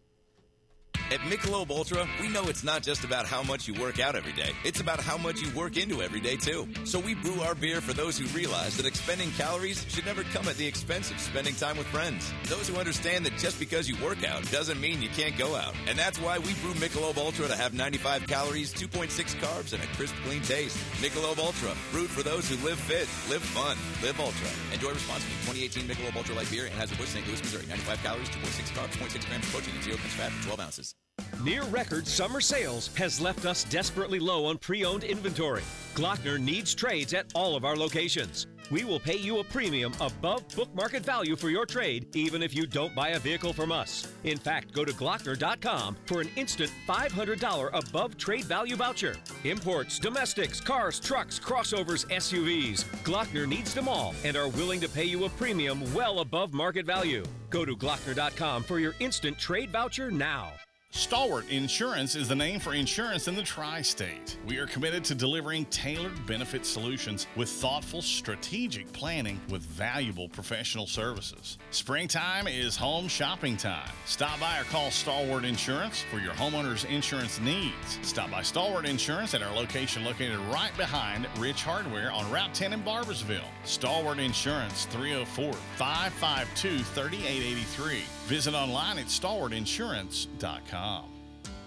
At 1.13 1.21
Michelob 1.21 1.71
Ultra, 1.71 2.09
we 2.23 2.29
know 2.31 2.45
it's 2.45 2.65
not 2.65 2.83
just 2.83 3.05
about 3.05 3.27
how 3.27 3.43
much 3.43 3.69
you 3.69 3.75
work 3.75 4.01
out 4.01 4.17
every 4.17 4.33
day. 4.33 4.53
It's 4.65 4.81
about 4.81 4.99
how 4.99 5.19
much 5.19 5.43
you 5.43 5.51
work 5.51 5.77
into 5.77 6.01
every 6.01 6.21
day, 6.21 6.37
too. 6.37 6.67
So 6.85 6.99
we 6.99 7.15
brew 7.15 7.39
our 7.43 7.55
beer 7.55 7.83
for 7.83 7.93
those 7.93 8.17
who 8.17 8.25
realize 8.29 8.79
that 8.79 8.87
expending 8.87 9.31
calories 9.33 9.85
should 9.91 10.07
never 10.07 10.23
come 10.23 10.49
at 10.49 10.57
the 10.57 10.67
expense 10.67 11.11
of 11.11 11.21
spending 11.21 11.55
time 11.55 11.77
with 11.77 11.87
friends. 11.89 12.33
Those 12.49 12.67
who 12.67 12.77
understand 12.77 13.27
that 13.27 13.37
just 13.37 13.61
because 13.61 13.91
you 13.91 13.97
work 14.03 14.25
out 14.25 14.51
doesn't 14.51 14.81
mean 14.81 15.03
you 15.03 15.11
can't 15.11 15.37
go 15.37 15.55
out. 15.55 15.75
And 15.87 15.99
that's 15.99 16.19
why 16.19 16.39
we 16.39 16.55
brew 16.65 16.73
Michelob 16.81 17.19
Ultra 17.19 17.47
to 17.47 17.57
have 17.57 17.75
95 17.75 18.27
calories, 18.27 18.73
2.6 18.73 19.37
carbs, 19.37 19.75
and 19.75 19.83
a 19.83 19.87
crisp, 19.89 20.15
clean 20.25 20.41
taste. 20.41 20.79
Michelob 21.03 21.39
Ultra, 21.39 21.77
brewed 21.91 22.09
for 22.09 22.23
those 22.23 22.49
who 22.49 22.57
live 22.65 22.81
fit, 22.81 23.07
live 23.29 23.43
fun, 23.53 23.77
live 24.03 24.19
ultra. 24.19 24.49
Enjoy 24.73 24.89
responsibly. 24.95 25.37
2018 25.45 25.85
Michelob 25.85 26.17
Ultra 26.17 26.37
Light 26.37 26.51
Beer, 26.51 26.69
Anheuser-Busch, 26.69 27.09
St. 27.09 27.27
Louis, 27.29 27.43
Missouri. 27.43 27.67
95 27.69 28.03
calories, 28.03 28.29
2.6 28.31 28.73
carbs, 28.73 28.97
0.6 28.97 29.29
grams 29.29 29.45
of 29.45 29.53
protein, 29.53 29.75
and 29.75 29.85
0 29.85 29.97
grams 29.97 30.15
fat 30.15 30.33
for 30.33 30.57
12 30.57 30.61
ounces. 30.61 30.95
Near 31.43 31.65
record 31.65 32.07
summer 32.07 32.41
sales 32.41 32.89
has 32.95 33.21
left 33.21 33.47
us 33.47 33.65
desperately 33.65 34.21
low 34.21 34.45
on 34.45 34.59
pre 34.59 34.85
owned 34.85 35.03
inventory. 35.03 35.63
Glockner 35.95 36.39
needs 36.39 36.73
trades 36.73 37.15
at 37.15 37.33
all 37.35 37.57
of 37.57 37.65
our 37.65 37.75
locations. 37.77 38.47
we 38.71 38.85
will 38.85 39.01
pay 39.01 39.17
you 39.17 39.41
a 39.41 39.45
premium 39.45 39.93
above 40.01 40.49
book 40.55 40.73
market 40.73 41.05
value 41.05 41.35
for 41.35 41.51
your 41.51 41.67
trade, 41.67 42.07
even 42.15 42.43
if 42.43 42.55
you 42.55 42.65
don't 42.65 42.95
buy 42.95 43.09
a 43.11 43.19
vehicle 43.19 43.53
from 43.53 43.73
us. 43.73 44.07
In 44.23 44.39
fact, 44.39 44.73
go 44.73 44.85
to 44.85 44.93
Glockner.com 44.93 45.97
for 46.07 46.21
an 46.21 46.31
instant 46.37 46.71
$500 46.89 47.71
above 47.73 48.17
trade 48.17 48.45
value 48.45 48.77
voucher. 48.77 49.17
Imports, 49.43 49.99
domestics, 49.99 50.61
cars, 50.61 51.01
trucks, 51.01 51.41
crossovers, 51.41 52.07
SUVs. 52.07 52.85
Glockner 53.03 53.49
needs 53.49 53.75
them 53.75 53.89
all 53.89 54.15
and 54.25 54.37
are 54.37 54.49
willing 54.49 54.81
to 54.81 54.89
pay 54.89 55.05
you 55.05 55.25
a 55.25 55.29
premium 55.31 55.93
well 55.93 56.21
above 56.21 56.55
market 56.55 56.87
value. 56.87 57.25
Go 57.51 57.65
to 57.65 57.77
Glockner.com 57.77 58.63
for 58.63 58.79
your 58.79 58.95
instant 59.01 59.39
trade 59.39 59.71
voucher 59.71 60.11
now. 60.11 60.53
Stalwart 60.95 61.49
Insurance 61.49 62.15
is 62.15 62.29
the 62.29 62.35
name 62.35 62.61
for 62.61 62.75
insurance 62.75 63.27
in 63.27 63.35
the 63.35 63.43
tri 63.43 63.81
state. 63.81 64.37
We 64.47 64.59
are 64.59 64.67
committed 64.67 65.03
to 65.05 65.15
delivering 65.15 65.65
tailored 65.67 66.27
benefit 66.27 66.67
solutions 66.67 67.27
with 67.35 67.49
thoughtful, 67.49 68.03
strategic 68.03 68.93
planning 68.93 69.41
with 69.49 69.63
valuable 69.63 70.29
professional 70.29 70.87
services. 70.87 71.57
Springtime 71.71 72.47
is 72.47 72.77
home 72.77 73.09
shopping 73.09 73.57
time. 73.57 73.89
Stop 74.05 74.39
by 74.39 74.61
or 74.61 74.65
call 74.65 74.91
Stalwart 74.91 75.47
Insurance 75.47 76.03
for 76.11 76.19
your 76.19 76.35
homeowner's 76.35 76.85
insurance 76.85 77.41
needs. 77.41 77.99
Stop 78.03 78.31
by 78.31 78.43
Stalwart 78.43 78.85
Insurance 78.85 79.33
at 79.33 79.43
our 79.43 79.55
location 79.57 80.05
located 80.05 80.39
right 80.53 80.77
behind 80.77 81.27
Rich 81.39 81.63
Hardware 81.63 82.13
on 82.13 82.31
Route 82.31 82.53
10 82.53 82.75
in 82.75 82.83
Barboursville. 82.83 83.49
Stalwart 83.65 84.19
Insurance 84.19 84.85
304 84.91 85.55
552 85.55 86.85
3883. 86.85 88.03
Visit 88.27 88.55
online 88.55 88.99
at 88.99 89.07
stalwartinsurance.com. 89.07 91.12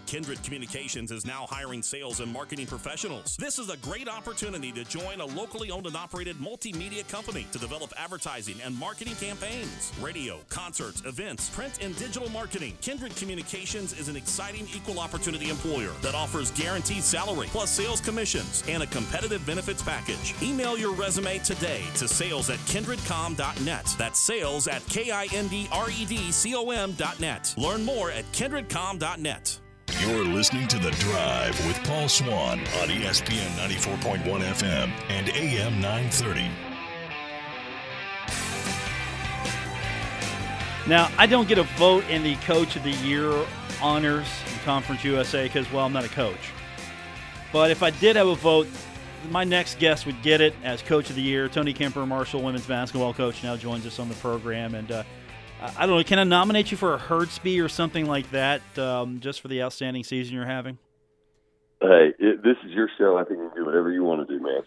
Kindred 0.05 0.41
Communications 0.43 1.11
is 1.11 1.25
now 1.25 1.47
hiring 1.49 1.81
sales 1.81 2.19
and 2.19 2.31
marketing 2.31 2.67
professionals. 2.67 3.35
This 3.37 3.59
is 3.59 3.69
a 3.69 3.77
great 3.77 4.07
opportunity 4.07 4.71
to 4.71 4.83
join 4.85 5.19
a 5.19 5.25
locally 5.25 5.71
owned 5.71 5.87
and 5.87 5.95
operated 5.95 6.37
multimedia 6.37 7.07
company 7.07 7.47
to 7.51 7.59
develop 7.59 7.91
advertising 7.97 8.55
and 8.63 8.77
marketing 8.77 9.15
campaigns, 9.15 9.91
radio, 9.99 10.39
concerts, 10.49 11.01
events, 11.05 11.49
print, 11.49 11.79
and 11.81 11.95
digital 11.97 12.29
marketing. 12.29 12.77
Kindred 12.81 13.15
Communications 13.15 13.97
is 13.99 14.07
an 14.07 14.15
exciting 14.15 14.67
equal 14.75 14.99
opportunity 14.99 15.49
employer 15.49 15.91
that 16.01 16.15
offers 16.15 16.51
guaranteed 16.51 17.03
salary 17.03 17.47
plus 17.51 17.69
sales 17.69 17.99
commissions 17.99 18.63
and 18.67 18.83
a 18.83 18.87
competitive 18.87 19.45
benefits 19.45 19.81
package. 19.81 20.33
Email 20.41 20.77
your 20.77 20.93
resume 20.93 21.39
today 21.39 21.83
to 21.95 22.07
sales 22.07 22.49
at 22.49 22.59
kindredcom.net. 22.59 23.95
That's 23.97 24.19
sales 24.19 24.67
at 24.67 24.85
K 24.87 25.11
I 25.11 25.27
N 25.33 25.47
D 25.47 25.67
R 25.71 25.89
E 25.89 26.05
D 26.05 26.31
C 26.31 26.55
O 26.55 26.69
M.net. 26.69 27.55
Learn 27.57 27.83
more 27.83 28.11
at 28.11 28.25
kindredcom.net. 28.31 29.59
You're 29.99 30.25
listening 30.25 30.67
to 30.69 30.79
The 30.79 30.91
Drive 30.91 31.65
with 31.67 31.81
Paul 31.83 32.09
Swann 32.09 32.59
on 32.59 32.87
ESPN 32.89 33.49
94.1 33.57 34.23
FM 34.23 34.91
and 35.09 35.29
AM 35.29 35.79
930. 35.81 36.49
Now, 40.87 41.09
I 41.17 41.25
don't 41.25 41.47
get 41.47 41.57
a 41.57 41.63
vote 41.63 42.03
in 42.09 42.23
the 42.23 42.35
Coach 42.37 42.75
of 42.75 42.83
the 42.83 42.91
Year 42.91 43.31
honors 43.81 44.27
in 44.51 44.59
Conference 44.59 45.03
USA 45.03 45.45
because, 45.45 45.71
well, 45.71 45.85
I'm 45.85 45.93
not 45.93 46.05
a 46.05 46.09
coach. 46.09 46.51
But 47.51 47.71
if 47.71 47.81
I 47.81 47.89
did 47.89 48.15
have 48.15 48.27
a 48.27 48.35
vote, 48.35 48.67
my 49.29 49.43
next 49.43 49.79
guest 49.79 50.05
would 50.05 50.21
get 50.21 50.41
it 50.41 50.53
as 50.63 50.81
Coach 50.81 51.09
of 51.09 51.15
the 51.15 51.21
Year. 51.21 51.47
Tony 51.47 51.73
Kemper, 51.73 52.05
Marshall 52.05 52.41
women's 52.41 52.67
basketball 52.67 53.13
coach, 53.13 53.43
now 53.43 53.55
joins 53.55 53.85
us 53.85 53.97
on 53.99 54.09
the 54.09 54.15
program. 54.15 54.75
And 54.75 54.91
uh, 54.91 55.03
I 55.61 55.85
don't 55.85 55.97
know, 55.97 56.03
can 56.03 56.19
I 56.19 56.23
nominate 56.23 56.71
you 56.71 56.77
for 56.77 56.93
a 56.93 56.97
Hertzby 56.99 57.63
or 57.63 57.69
something 57.69 58.05
like 58.05 58.29
that 58.31 58.61
um, 58.77 59.19
just 59.19 59.41
for 59.41 59.47
the 59.47 59.63
outstanding 59.63 60.03
season 60.03 60.35
you're 60.35 60.45
having? 60.45 60.77
Hey, 61.81 62.13
it, 62.19 62.43
this 62.43 62.57
is 62.65 62.71
your 62.71 62.89
show. 62.97 63.17
I 63.17 63.23
think 63.23 63.39
you 63.39 63.49
can 63.49 63.57
do 63.63 63.65
whatever 63.65 63.91
you 63.91 64.03
want 64.03 64.27
to 64.27 64.37
do, 64.37 64.43
man. 64.43 64.61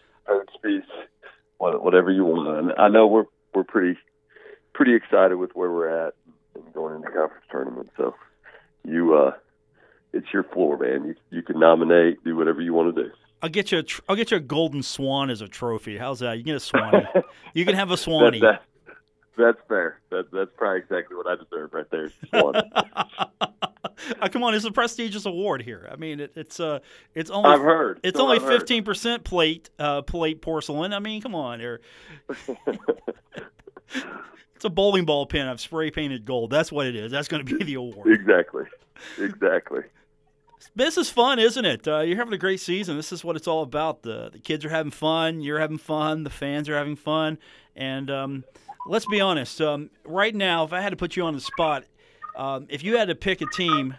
What- 1.58 1.82
whatever 1.82 2.10
you 2.10 2.24
want. 2.24 2.48
And 2.58 2.72
I 2.78 2.88
know 2.88 3.06
we're 3.06 3.24
we're 3.54 3.64
pretty 3.64 3.98
pretty 4.74 4.94
excited 4.94 5.36
with 5.36 5.50
where 5.54 5.70
we're 5.72 6.06
at 6.06 6.14
and 6.54 6.72
going 6.72 6.94
into 6.96 7.08
conference 7.10 7.44
tournament. 7.50 7.90
So 7.96 8.14
you, 8.84 9.14
uh, 9.14 9.32
it's 10.12 10.26
your 10.32 10.44
floor, 10.44 10.78
man. 10.78 11.04
You 11.08 11.14
you 11.30 11.42
can 11.42 11.58
nominate, 11.58 12.22
do 12.24 12.36
whatever 12.36 12.60
you 12.60 12.72
want 12.74 12.94
to 12.94 13.02
do. 13.04 13.10
I'll 13.42 13.48
get 13.48 13.72
you. 13.72 13.78
A 13.78 13.82
tr- 13.82 14.02
I'll 14.08 14.16
get 14.16 14.30
you 14.30 14.36
a 14.36 14.40
golden 14.40 14.82
swan 14.82 15.30
as 15.30 15.40
a 15.40 15.48
trophy. 15.48 15.96
How's 15.96 16.20
that? 16.20 16.38
You 16.38 16.44
can 16.44 16.52
get 16.54 16.56
a 16.56 16.60
swanee. 16.60 17.06
you 17.54 17.64
can 17.64 17.74
have 17.74 17.90
a 17.90 17.96
swanee. 17.96 18.40
That, 18.40 18.62
that's 19.38 19.58
fair. 19.68 20.00
That, 20.10 20.30
that's 20.32 20.50
probably 20.56 20.80
exactly 20.80 21.16
what 21.16 21.26
I 21.26 21.36
deserve 21.36 21.72
right 21.72 21.90
there. 21.90 22.10
Oh, 22.32 24.28
come 24.28 24.42
on, 24.42 24.54
it's 24.54 24.64
a 24.64 24.70
prestigious 24.70 25.24
award 25.26 25.62
here. 25.62 25.88
I 25.90 25.96
mean, 25.96 26.20
it, 26.20 26.32
it's 26.34 26.60
uh, 26.60 26.80
it's 27.14 27.30
only 27.30 27.50
I've 27.50 27.60
heard. 27.60 28.00
it's 28.02 28.18
So 28.18 28.24
only 28.24 28.38
fifteen 28.40 28.84
percent 28.84 29.24
plate, 29.24 29.70
uh, 29.78 30.02
plate 30.02 30.42
porcelain. 30.42 30.92
I 30.92 30.98
mean, 30.98 31.22
come 31.22 31.34
on, 31.34 31.60
or 31.60 31.80
it's 34.54 34.64
a 34.64 34.70
bowling 34.70 35.04
ball 35.04 35.26
pin 35.26 35.46
I've 35.46 35.60
spray 35.60 35.90
painted 35.90 36.24
gold. 36.24 36.50
That's 36.50 36.70
what 36.72 36.86
it 36.86 36.96
is. 36.96 37.10
That's 37.12 37.28
going 37.28 37.44
to 37.46 37.56
be 37.58 37.64
the 37.64 37.74
award. 37.74 38.12
exactly. 38.12 38.64
Exactly. 39.18 39.82
This 40.74 40.98
is 40.98 41.08
fun, 41.08 41.38
isn't 41.38 41.64
it? 41.64 41.86
Uh, 41.86 42.00
you're 42.00 42.16
having 42.16 42.34
a 42.34 42.38
great 42.38 42.60
season. 42.60 42.96
This 42.96 43.12
is 43.12 43.24
what 43.24 43.36
it's 43.36 43.46
all 43.46 43.62
about. 43.62 44.02
The 44.02 44.30
the 44.32 44.38
kids 44.38 44.64
are 44.64 44.68
having 44.68 44.90
fun. 44.92 45.40
You're 45.40 45.60
having 45.60 45.78
fun. 45.78 46.24
The 46.24 46.30
fans 46.30 46.68
are 46.68 46.76
having 46.76 46.96
fun. 46.96 47.38
And 47.76 48.10
um, 48.10 48.44
let's 48.88 49.06
be 49.06 49.20
honest. 49.20 49.60
Um, 49.60 49.90
right 50.04 50.34
now, 50.34 50.64
if 50.64 50.72
I 50.72 50.80
had 50.80 50.90
to 50.90 50.96
put 50.96 51.16
you 51.16 51.24
on 51.24 51.34
the 51.34 51.40
spot, 51.40 51.84
um, 52.36 52.66
if 52.68 52.82
you 52.82 52.96
had 52.96 53.08
to 53.08 53.14
pick 53.14 53.40
a 53.40 53.46
team 53.46 53.96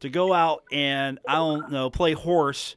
to 0.00 0.08
go 0.10 0.32
out 0.32 0.64
and 0.70 1.18
I 1.26 1.36
don't 1.36 1.70
know 1.70 1.88
play 1.90 2.12
horse, 2.12 2.76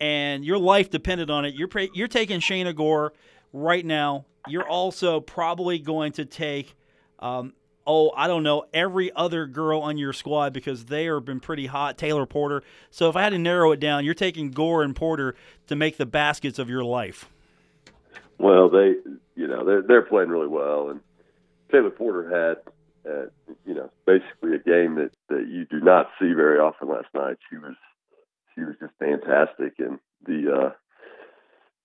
and 0.00 0.44
your 0.44 0.58
life 0.58 0.90
depended 0.90 1.30
on 1.30 1.44
it, 1.44 1.54
you're 1.54 1.68
you're 1.94 2.08
taking 2.08 2.40
Shayna 2.40 2.74
Gore 2.74 3.12
right 3.52 3.84
now. 3.84 4.24
You're 4.48 4.68
also 4.68 5.20
probably 5.20 5.78
going 5.78 6.12
to 6.12 6.24
take. 6.24 6.74
Um, 7.18 7.54
oh, 7.86 8.10
I 8.16 8.26
don't 8.26 8.42
know, 8.42 8.64
every 8.74 9.12
other 9.14 9.46
girl 9.46 9.80
on 9.80 9.96
your 9.96 10.12
squad 10.12 10.52
because 10.52 10.86
they 10.86 11.04
have 11.04 11.24
been 11.24 11.40
pretty 11.40 11.66
hot. 11.66 11.96
Taylor 11.96 12.26
Porter. 12.26 12.62
So 12.90 13.08
if 13.08 13.16
I 13.16 13.22
had 13.22 13.30
to 13.30 13.38
narrow 13.38 13.70
it 13.72 13.80
down, 13.80 14.04
you're 14.04 14.12
taking 14.12 14.50
Gore 14.50 14.82
and 14.82 14.94
Porter 14.94 15.36
to 15.68 15.76
make 15.76 15.96
the 15.96 16.04
baskets 16.04 16.58
of 16.58 16.68
your 16.68 16.82
life. 16.82 17.30
Well, 18.38 18.68
they, 18.68 18.96
you 19.36 19.46
know, 19.46 19.64
they're 19.64 19.82
they're 19.82 20.02
playing 20.02 20.30
really 20.30 20.48
well, 20.48 20.88
and 20.90 21.00
Taylor 21.70 21.90
Porter 21.90 22.28
had, 22.28 23.10
uh, 23.10 23.26
you 23.64 23.74
know, 23.74 23.90
basically 24.06 24.54
a 24.54 24.58
game 24.58 24.96
that 24.96 25.10
that 25.28 25.46
you 25.48 25.66
do 25.66 25.78
not 25.80 26.08
see 26.18 26.32
very 26.32 26.58
often 26.58 26.88
last 26.88 27.08
night. 27.14 27.36
She 27.50 27.58
was 27.58 27.76
she 28.54 28.62
was 28.62 28.74
just 28.80 28.94
fantastic, 28.98 29.74
and 29.78 29.98
the 30.26 30.52
uh, 30.52 30.70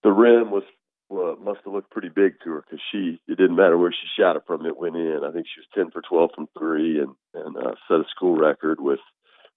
the 0.03 0.11
rim 0.11 0.49
was 0.49 0.63
well, 1.09 1.35
must 1.43 1.59
have 1.65 1.73
looked 1.73 1.91
pretty 1.91 2.07
big 2.07 2.35
to 2.43 2.51
her 2.51 2.61
because 2.61 2.81
she 2.91 3.19
it 3.27 3.37
didn't 3.37 3.57
matter 3.57 3.77
where 3.77 3.91
she 3.91 4.21
shot 4.21 4.37
it 4.37 4.43
from, 4.47 4.65
it 4.65 4.77
went 4.77 4.95
in. 4.95 5.19
I 5.25 5.31
think 5.31 5.45
she 5.45 5.59
was 5.59 5.67
ten 5.75 5.91
for 5.91 6.01
twelve 6.01 6.31
from 6.33 6.47
three, 6.57 6.99
and 6.99 7.15
and 7.33 7.57
uh, 7.57 7.75
set 7.87 7.99
a 7.99 8.05
school 8.15 8.37
record 8.37 8.79
with 8.79 8.99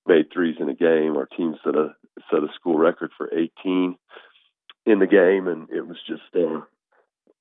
made 0.06 0.32
threes 0.32 0.56
in 0.58 0.68
a 0.68 0.74
game. 0.74 1.16
Our 1.16 1.26
team 1.26 1.54
set 1.64 1.76
a 1.76 1.94
set 2.30 2.42
a 2.42 2.48
school 2.56 2.76
record 2.76 3.12
for 3.16 3.32
eighteen 3.32 3.96
in 4.84 4.98
the 4.98 5.06
game, 5.06 5.46
and 5.46 5.70
it 5.70 5.86
was 5.86 5.98
just. 6.08 6.22
Uh, 6.34 6.62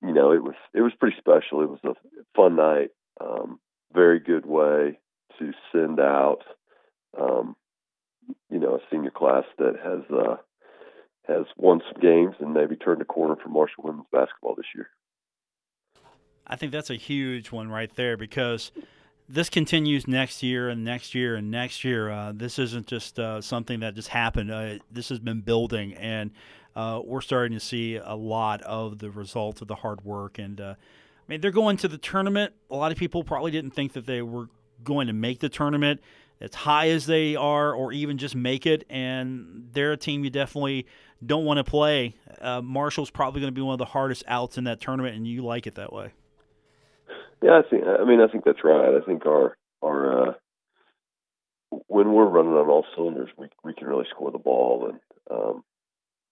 you 0.04 0.14
know, 0.14 0.32
it 0.32 0.44
was 0.44 0.56
it 0.74 0.82
was 0.82 0.94
pretty 1.00 1.16
special. 1.18 1.62
It 1.62 1.70
was 1.70 1.80
a 1.84 1.94
fun 2.36 2.56
night. 2.56 2.90
Um, 3.22 3.60
very 3.94 4.20
good 4.20 4.46
way 4.46 5.00
to 5.40 5.52
send 5.72 6.00
out, 6.00 6.40
um, 7.20 7.56
you 8.50 8.60
know, 8.60 8.76
a 8.76 8.80
senior 8.92 9.12
class 9.12 9.46
that 9.58 9.76
has 9.84 10.02
uh, 10.12 10.36
has 11.28 11.46
won 11.58 11.82
some 11.92 12.02
games 12.02 12.36
and 12.40 12.54
maybe 12.54 12.76
turned 12.76 13.02
a 13.02 13.06
corner 13.06 13.36
for 13.42 13.50
Marshall 13.50 13.84
women's 13.86 14.08
basketball 14.12 14.56
this 14.56 14.66
year. 14.76 14.90
I 16.46 16.58
think 16.58 16.72
that's 16.72 16.90
a 16.90 16.96
huge 16.96 17.52
one 17.52 17.70
right 17.70 17.94
there 17.96 18.18
because 18.18 18.72
this 19.30 19.50
continues 19.50 20.08
next 20.08 20.44
year 20.44 20.68
and 20.68 20.84
next 20.84 21.16
year 21.16 21.36
and 21.36 21.50
next 21.50 21.86
year. 21.86 22.12
Uh, 22.12 22.34
this 22.36 22.60
isn't 22.60 22.88
just 22.88 23.18
uh, 23.20 23.40
something 23.40 23.80
that 23.80 23.96
just 23.96 24.10
happened. 24.10 24.52
Uh, 24.52 24.80
this 24.92 25.08
has 25.10 25.20
been 25.20 25.40
building, 25.40 25.94
and 25.94 26.32
uh, 26.76 27.02
we're 27.04 27.22
starting 27.22 27.58
to 27.58 27.64
see 27.64 27.96
a 27.96 28.16
lot 28.16 28.62
of 28.64 29.00
the 29.00 29.12
results 29.12 29.62
of 29.62 29.68
the 29.68 29.76
hard 29.76 30.04
work. 30.04 30.40
And 30.40 30.60
uh, 30.60 30.76
I 30.78 31.24
mean, 31.28 31.42
they're 31.42 31.52
going 31.52 31.78
to 31.78 31.88
the 31.88 31.98
tournament. 31.98 32.54
A 32.70 32.76
lot 32.76 32.92
of 32.92 32.98
people 32.98 33.24
probably 33.24 33.52
didn't 33.52 33.72
think 33.72 33.94
that 33.94 34.06
they 34.06 34.22
were 34.22 34.50
going 34.84 35.08
to 35.08 35.14
make 35.14 35.40
the 35.40 35.50
tournament 35.50 36.02
as 36.42 36.54
high 36.54 36.90
as 36.90 37.06
they 37.06 37.36
are, 37.36 37.74
or 37.74 37.94
even 37.94 38.18
just 38.18 38.36
make 38.36 38.66
it. 38.66 38.84
And 38.90 39.70
they're 39.72 39.94
a 39.94 39.98
team 39.98 40.24
you 40.24 40.30
definitely 40.30 40.88
don't 41.26 41.46
want 41.46 41.58
to 41.58 41.64
play. 41.64 42.16
Uh, 42.42 42.62
Marshall's 42.62 43.10
probably 43.10 43.40
going 43.40 43.54
to 43.54 43.56
be 43.56 43.62
one 43.62 43.74
of 43.74 43.80
the 43.80 43.86
hardest 43.86 44.24
outs 44.28 44.58
in 44.58 44.66
that 44.66 44.82
tournament, 44.82 45.16
and 45.16 45.26
you 45.28 45.44
like 45.44 45.68
it 45.68 45.76
that 45.76 45.94
way. 45.94 46.12
Yeah, 47.42 47.60
I 47.60 47.70
think. 47.70 47.84
I 47.86 48.04
mean, 48.04 48.20
I 48.20 48.28
think 48.28 48.46
that's 48.46 48.64
right. 48.64 48.96
I 48.96 49.06
think 49.06 49.26
our 49.26 49.58
our 49.82 50.30
uh, 50.30 50.34
when 51.88 52.14
we're 52.14 52.26
running 52.26 52.54
on 52.54 52.70
all 52.70 52.86
cylinders, 52.96 53.30
we 53.38 53.48
we 53.64 53.74
can 53.74 53.88
really 53.88 54.06
score 54.10 54.32
the 54.32 54.38
ball, 54.38 54.90
and 54.90 55.00
um, 55.30 55.64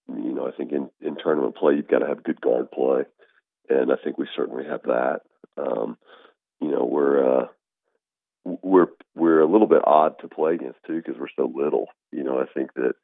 you 0.08 0.32
know, 0.32 0.46
I 0.46 0.52
think 0.52 0.72
in 0.72 0.90
in 1.00 1.16
tournament 1.16 1.56
play, 1.56 1.74
you've 1.74 1.88
got 1.88 2.00
to 2.00 2.06
have 2.06 2.22
good 2.22 2.40
guard 2.40 2.70
play, 2.70 3.02
and 3.68 3.92
I 3.92 3.96
think 4.02 4.18
we 4.18 4.26
certainly 4.34 4.64
have 4.64 4.82
that. 4.82 5.20
Um, 5.56 5.96
you 6.60 6.70
know, 6.70 6.84
we're 6.84 7.40
uh, 7.40 7.46
we're 8.44 8.88
we're 9.14 9.40
a 9.40 9.50
little 9.50 9.66
bit 9.66 9.82
odd 9.84 10.18
to 10.20 10.28
play 10.28 10.54
against 10.54 10.78
too 10.86 10.96
because 10.96 11.18
we're 11.18 11.26
so 11.36 11.50
little. 11.54 11.86
You 12.10 12.24
know, 12.24 12.38
I 12.38 12.46
think 12.52 12.72
that 12.74 12.94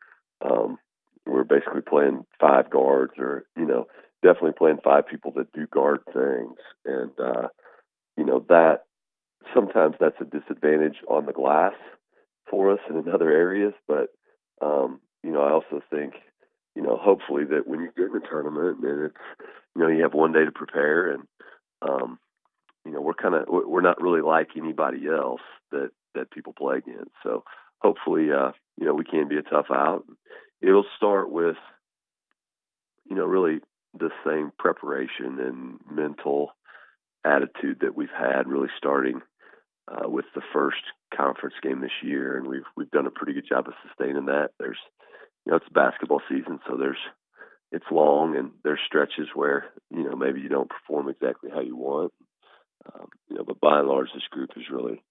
um, 0.44 0.78
we're 1.26 1.44
basically 1.44 1.82
playing 1.82 2.24
five 2.40 2.70
guards, 2.70 3.12
or 3.18 3.44
you 3.56 3.66
know, 3.66 3.86
definitely 4.22 4.52
playing 4.56 4.78
five 4.82 5.06
people 5.06 5.32
that 5.36 5.52
do 5.52 5.66
guard 5.66 6.00
things, 6.12 6.58
and 6.84 7.12
uh, 7.20 7.48
you 8.16 8.24
know 8.24 8.44
that 8.48 8.84
sometimes 9.54 9.96
that's 10.00 10.20
a 10.20 10.24
disadvantage 10.24 10.96
on 11.08 11.26
the 11.26 11.32
glass 11.32 11.74
for 12.50 12.72
us 12.72 12.80
and 12.88 13.06
in 13.06 13.12
other 13.12 13.30
areas. 13.30 13.74
But 13.86 14.08
um, 14.60 15.00
you 15.22 15.30
know, 15.30 15.42
I 15.42 15.52
also 15.52 15.82
think 15.90 16.14
you 16.78 16.84
know 16.84 16.96
hopefully 16.96 17.44
that 17.44 17.66
when 17.66 17.80
you 17.80 17.90
get 17.96 18.06
in 18.06 18.12
the 18.12 18.20
tournament 18.20 18.78
and 18.84 19.06
it's 19.06 19.16
you 19.74 19.82
know 19.82 19.88
you 19.88 20.02
have 20.02 20.14
one 20.14 20.32
day 20.32 20.44
to 20.44 20.52
prepare 20.52 21.10
and 21.10 21.24
um, 21.82 22.18
you 22.86 22.92
know 22.92 23.00
we're 23.00 23.14
kind 23.14 23.34
of 23.34 23.46
we're 23.48 23.80
not 23.80 24.00
really 24.00 24.22
like 24.22 24.50
anybody 24.56 25.08
else 25.08 25.42
that 25.72 25.90
that 26.14 26.30
people 26.30 26.52
play 26.52 26.78
against. 26.78 27.10
So 27.22 27.44
hopefully, 27.80 28.28
uh, 28.32 28.52
you 28.78 28.86
know, 28.86 28.94
we 28.94 29.04
can 29.04 29.28
be 29.28 29.38
a 29.38 29.42
tough 29.42 29.66
out. 29.70 30.04
It'll 30.60 30.86
start 30.96 31.30
with, 31.30 31.56
you 33.08 33.16
know, 33.16 33.24
really 33.24 33.60
the 33.98 34.10
same 34.26 34.52
preparation 34.58 35.38
and 35.40 35.78
mental 35.90 36.52
attitude 37.24 37.78
that 37.80 37.96
we've 37.96 38.08
had, 38.16 38.48
really 38.48 38.68
starting 38.76 39.20
uh, 39.88 40.08
with 40.08 40.26
the 40.34 40.42
first 40.52 40.82
conference 41.16 41.54
game 41.62 41.80
this 41.80 42.02
year, 42.02 42.36
and 42.36 42.46
we've 42.46 42.66
we've 42.76 42.90
done 42.90 43.06
a 43.06 43.10
pretty 43.10 43.32
good 43.32 43.48
job 43.48 43.66
of 43.66 43.74
sustaining 43.86 44.26
that. 44.26 44.50
There's, 44.58 44.78
you 45.48 45.52
know, 45.52 45.56
it's 45.56 45.72
basketball 45.72 46.20
season, 46.28 46.60
so 46.68 46.76
there's 46.76 46.98
it's 47.72 47.86
long 47.90 48.36
and 48.36 48.50
there's 48.64 48.80
stretches 48.86 49.28
where 49.34 49.64
you 49.90 50.04
know 50.04 50.14
maybe 50.14 50.42
you 50.42 50.50
don't 50.50 50.68
perform 50.68 51.08
exactly 51.08 51.50
how 51.50 51.60
you 51.60 51.74
want. 51.74 52.12
Um, 52.92 53.08
you 53.30 53.36
know, 53.36 53.44
but 53.44 53.58
by 53.58 53.78
and 53.78 53.88
large, 53.88 54.08
this 54.12 54.28
group 54.30 54.50
has 54.56 54.64
really 54.70 55.02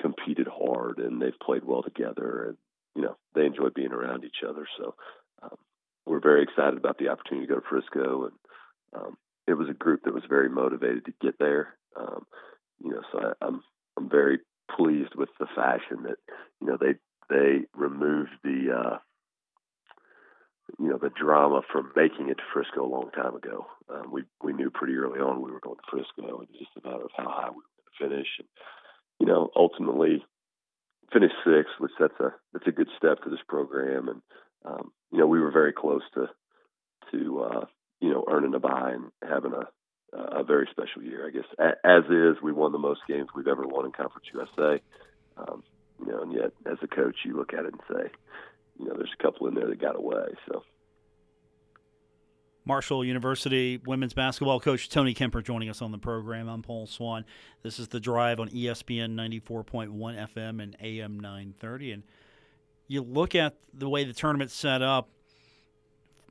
competed 0.00 0.46
hard 0.48 0.98
and 0.98 1.20
they've 1.20 1.38
played 1.44 1.64
well 1.64 1.82
together, 1.82 2.46
and 2.48 2.56
you 2.94 3.02
know 3.02 3.18
they 3.34 3.44
enjoy 3.44 3.68
being 3.74 3.92
around 3.92 4.24
each 4.24 4.42
other. 4.48 4.66
So 4.78 4.94
um, 5.42 5.58
we're 6.06 6.20
very 6.20 6.44
excited 6.44 6.78
about 6.78 6.96
the 6.96 7.08
opportunity 7.08 7.46
to 7.46 7.52
go 7.52 7.60
to 7.60 7.66
Frisco, 7.68 8.24
and 8.24 8.32
um, 8.94 9.18
it 9.46 9.52
was 9.52 9.68
a 9.68 9.74
group 9.74 10.04
that 10.04 10.14
was 10.14 10.24
very 10.30 10.48
motivated 10.48 11.04
to 11.04 11.12
get 11.20 11.38
there. 11.38 11.74
Um, 11.94 12.24
you 12.82 12.92
know, 12.92 13.02
so 13.12 13.18
I, 13.18 13.46
I'm 13.46 13.60
I'm 13.98 14.08
very 14.08 14.38
pleased 14.74 15.14
with 15.14 15.28
the 15.38 15.46
fashion 15.54 16.04
that 16.04 16.16
you 16.62 16.68
know 16.68 16.78
they 16.80 16.94
they 17.28 17.66
removed 17.74 18.30
the 18.42 18.74
uh, 18.74 18.98
you 20.78 20.88
know 20.88 20.98
the 20.98 21.10
drama 21.10 21.62
from 21.72 21.92
making 21.96 22.28
it 22.28 22.36
to 22.38 22.42
Frisco 22.52 22.84
a 22.84 22.86
long 22.86 23.10
time 23.10 23.34
ago. 23.34 23.66
Um, 23.88 24.12
we 24.12 24.24
we 24.42 24.52
knew 24.52 24.70
pretty 24.70 24.94
early 24.94 25.20
on 25.20 25.42
we 25.42 25.50
were 25.50 25.60
going 25.60 25.76
to 25.76 25.90
Frisco, 25.90 26.40
and 26.40 26.48
just 26.58 26.70
a 26.82 26.88
matter 26.88 27.04
of 27.04 27.10
how 27.16 27.28
high 27.28 27.50
we 27.50 27.56
were 27.56 27.78
finish. 27.98 28.28
And, 28.38 28.48
you 29.20 29.26
know, 29.26 29.50
ultimately 29.56 30.24
finished 31.12 31.34
sixth, 31.44 31.74
which 31.78 31.92
that's 31.98 32.18
a 32.20 32.34
that's 32.52 32.66
a 32.66 32.72
good 32.72 32.88
step 32.96 33.18
for 33.22 33.30
this 33.30 33.42
program. 33.48 34.08
And 34.08 34.22
um, 34.64 34.92
you 35.12 35.18
know, 35.18 35.26
we 35.26 35.40
were 35.40 35.50
very 35.50 35.72
close 35.72 36.02
to 36.14 36.26
to 37.12 37.40
uh, 37.40 37.64
you 38.00 38.10
know 38.10 38.24
earning 38.30 38.54
a 38.54 38.60
bye 38.60 38.92
and 38.94 39.10
having 39.28 39.52
a 39.52 39.68
a 40.12 40.42
very 40.42 40.68
special 40.70 41.02
year. 41.02 41.26
I 41.26 41.30
guess 41.30 41.74
as 41.84 42.04
is, 42.10 42.42
we 42.42 42.52
won 42.52 42.72
the 42.72 42.78
most 42.78 43.00
games 43.06 43.28
we've 43.34 43.48
ever 43.48 43.66
won 43.66 43.86
in 43.86 43.92
Conference 43.92 44.26
USA. 44.32 44.80
Um, 45.36 45.62
you 46.00 46.12
know, 46.12 46.22
and 46.22 46.32
yet 46.32 46.52
as 46.66 46.78
a 46.82 46.86
coach, 46.86 47.16
you 47.24 47.36
look 47.36 47.52
at 47.52 47.64
it 47.64 47.74
and 47.74 47.80
say, 47.90 48.10
you 48.78 48.86
know, 48.86 48.94
there's 48.96 49.14
a 49.18 49.22
couple 49.22 49.46
in 49.48 49.54
there 49.54 49.66
that 49.66 49.80
got 49.80 49.96
away. 49.96 50.26
So. 50.50 50.62
Marshall 52.64 53.02
University 53.02 53.80
women's 53.86 54.12
basketball 54.12 54.60
coach 54.60 54.90
Tony 54.90 55.14
Kemper 55.14 55.40
joining 55.40 55.70
us 55.70 55.80
on 55.80 55.90
the 55.90 55.98
program. 55.98 56.48
I'm 56.48 56.62
Paul 56.62 56.86
Swann. 56.86 57.24
This 57.62 57.78
is 57.78 57.88
the 57.88 57.98
drive 57.98 58.40
on 58.40 58.50
ESPN 58.50 59.14
94.1 59.14 59.90
FM 60.34 60.62
and 60.62 60.76
AM 60.80 61.18
930. 61.18 61.92
And 61.92 62.02
you 62.86 63.00
look 63.00 63.34
at 63.34 63.56
the 63.72 63.88
way 63.88 64.04
the 64.04 64.12
tournament's 64.12 64.54
set 64.54 64.82
up, 64.82 65.08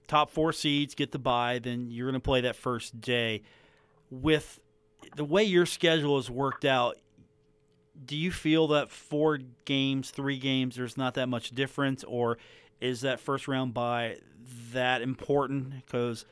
top 0.08 0.30
four 0.30 0.54
seeds 0.54 0.94
get 0.94 1.12
the 1.12 1.20
bye, 1.20 1.60
then 1.60 1.89
you're 1.89 2.06
going 2.06 2.22
to 2.22 2.24
play 2.24 2.42
that 2.42 2.56
first 2.56 3.01
day. 3.01 3.42
With 4.12 4.60
the 5.16 5.25
way 5.25 5.44
your 5.44 5.66
schedule 5.66 6.20
is 6.20 6.30
worked 6.30 6.66
out, 6.66 6.98
do 8.06 8.16
you 8.16 8.32
feel 8.32 8.68
that 8.68 8.92
four 8.92 9.39
games, 9.66 10.12
three 10.12 10.38
games, 10.38 10.75
there's 10.75 10.98
not 10.98 11.16
that 11.16 11.27
much 11.27 11.51
difference, 11.51 12.04
or 12.04 12.38
is 12.80 13.01
that 13.01 13.20
first 13.20 13.48
round 13.48 13.74
by 13.74 14.18
that 14.74 15.01
important? 15.01 15.86
Because 15.86 16.25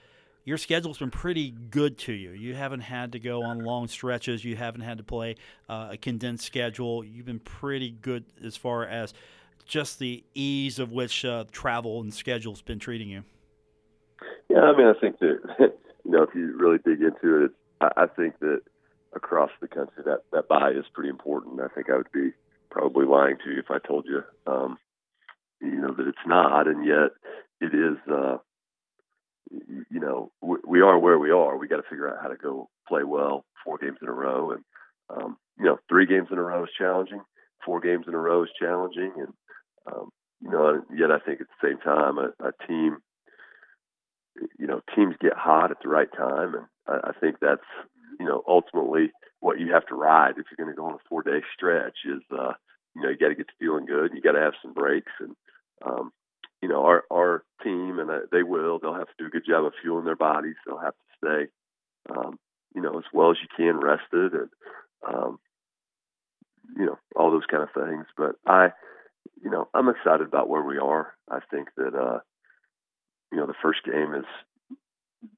your 0.43 0.57
schedule's 0.57 0.99
been 0.99 1.11
pretty 1.11 1.51
good 1.51 1.97
to 1.97 2.13
you. 2.13 2.31
You 2.31 2.53
haven't 2.53 2.81
had 2.81 3.13
to 3.13 3.19
go 3.19 3.43
on 3.43 3.59
long 3.59 3.87
stretches. 3.87 4.45
You 4.45 4.55
haven't 4.55 4.81
had 4.81 4.99
to 4.99 5.03
play 5.03 5.35
uh, 5.67 5.89
a 5.91 5.97
condensed 5.97 6.45
schedule. 6.45 7.03
You've 7.03 7.25
been 7.25 7.39
pretty 7.39 7.91
good 7.91 8.25
as 8.43 8.55
far 8.55 8.85
as 8.85 9.13
just 9.65 9.97
the 9.97 10.23
ease 10.35 10.77
of 10.77 10.91
which 10.91 11.25
uh, 11.25 11.45
travel 11.51 12.01
and 12.01 12.13
schedule's 12.13 12.61
been 12.61 12.77
treating 12.77 13.09
you. 13.09 13.23
Yeah, 14.49 14.61
I 14.61 14.77
mean, 14.77 14.87
I 14.87 14.93
think 14.99 15.19
that 15.19 15.39
you 16.05 16.11
know 16.11 16.21
if 16.21 16.35
you 16.35 16.55
really 16.57 16.77
dig 16.77 17.01
into 17.01 17.45
it, 17.45 17.51
I, 17.81 18.03
I 18.03 18.07
think 18.07 18.39
that 18.39 18.61
across 19.15 19.51
the 19.61 19.67
country 19.67 20.03
that 20.05 20.19
that 20.31 20.47
bye 20.47 20.71
is 20.71 20.85
pretty 20.93 21.09
important. 21.09 21.61
I 21.61 21.67
think 21.73 21.89
I 21.89 21.97
would 21.97 22.11
be 22.11 22.31
probably 22.69 23.05
lying 23.05 23.37
to 23.43 23.51
you 23.51 23.59
if 23.59 23.71
I 23.71 23.79
told 23.85 24.05
you, 24.05 24.21
um, 24.51 24.77
you 25.61 25.79
know, 25.79 25.93
that 25.93 26.07
it's 26.07 26.17
not, 26.27 26.67
and 26.67 26.85
yet 26.85 27.11
it 27.61 27.73
is. 27.73 27.97
Uh, 28.11 28.37
you 29.89 29.99
know, 29.99 30.31
we 30.41 30.81
are 30.81 30.97
where 30.99 31.19
we 31.19 31.31
are. 31.31 31.57
We 31.57 31.67
got 31.67 31.77
to 31.77 31.89
figure 31.89 32.09
out 32.09 32.21
how 32.21 32.29
to 32.29 32.35
go 32.35 32.67
play 32.87 33.03
well 33.03 33.45
four 33.63 33.77
games 33.77 33.97
in 34.01 34.07
a 34.07 34.13
row, 34.13 34.51
and 34.51 34.63
um, 35.09 35.37
you 35.57 35.65
know, 35.65 35.77
three 35.87 36.05
games 36.05 36.27
in 36.31 36.37
a 36.37 36.41
row 36.41 36.63
is 36.63 36.69
challenging. 36.77 37.21
Four 37.65 37.79
games 37.79 38.05
in 38.07 38.13
a 38.13 38.19
row 38.19 38.43
is 38.43 38.49
challenging, 38.59 39.13
and 39.17 39.33
um, 39.87 40.09
you 40.41 40.49
know, 40.49 40.81
yet 40.95 41.11
I 41.11 41.19
think 41.19 41.41
at 41.41 41.47
the 41.47 41.67
same 41.67 41.77
time, 41.79 42.17
a, 42.17 42.31
a 42.43 42.51
team, 42.67 42.97
you 44.59 44.67
know, 44.67 44.81
teams 44.95 45.15
get 45.21 45.33
hot 45.33 45.71
at 45.71 45.77
the 45.81 45.89
right 45.89 46.11
time, 46.15 46.55
and 46.55 46.65
I, 46.87 47.09
I 47.09 47.11
think 47.19 47.37
that's 47.39 47.61
you 48.19 48.25
know 48.25 48.43
ultimately 48.47 49.11
what 49.39 49.59
you 49.59 49.73
have 49.73 49.85
to 49.87 49.95
ride 49.95 50.35
if 50.37 50.45
you're 50.49 50.63
going 50.63 50.73
to 50.73 50.79
go 50.79 50.87
on 50.87 50.95
a 50.95 51.09
four 51.09 51.23
day 51.23 51.41
stretch 51.55 51.97
is 52.05 52.21
uh, 52.31 52.53
you 52.95 53.01
know 53.01 53.09
you 53.09 53.17
got 53.17 53.29
to 53.29 53.35
get 53.35 53.47
to 53.47 53.53
feeling 53.59 53.85
good, 53.85 54.11
you 54.13 54.21
got 54.21 54.33
to 54.33 54.41
have 54.41 54.53
some 54.61 54.73
breaks, 54.73 55.11
and 55.19 55.35
um, 55.85 56.11
you 56.61 56.69
know 56.69 56.83
our 56.85 57.03
our 57.11 57.43
team 57.63 57.99
and 57.99 58.09
uh, 58.09 58.19
they 58.31 58.43
will 58.43 58.79
they'll 58.79 58.93
have 58.93 59.07
to 59.07 59.13
do 59.19 59.27
a 59.27 59.29
good 59.29 59.45
job 59.47 59.65
of 59.65 59.73
fueling 59.81 60.05
their 60.05 60.15
bodies. 60.15 60.55
They'll 60.65 60.79
have 60.79 60.93
to 60.93 61.17
stay 61.17 62.15
um, 62.15 62.39
you 62.73 62.81
know 62.81 62.97
as 62.97 63.05
well 63.13 63.31
as 63.31 63.37
you 63.41 63.47
can 63.55 63.79
rested 63.79 64.33
and 64.33 64.49
um, 65.07 65.39
you 66.77 66.85
know 66.85 66.97
all 67.15 67.31
those 67.31 67.45
kind 67.49 67.63
of 67.63 67.69
things. 67.73 68.05
But 68.17 68.35
I 68.47 68.69
you 69.43 69.49
know 69.49 69.67
I'm 69.73 69.89
excited 69.89 70.27
about 70.27 70.49
where 70.49 70.63
we 70.63 70.77
are. 70.77 71.13
I 71.29 71.39
think 71.51 71.69
that 71.77 71.93
uh, 71.95 72.19
you 73.31 73.37
know 73.37 73.45
the 73.45 73.53
first 73.61 73.83
game 73.83 74.13
is 74.15 74.25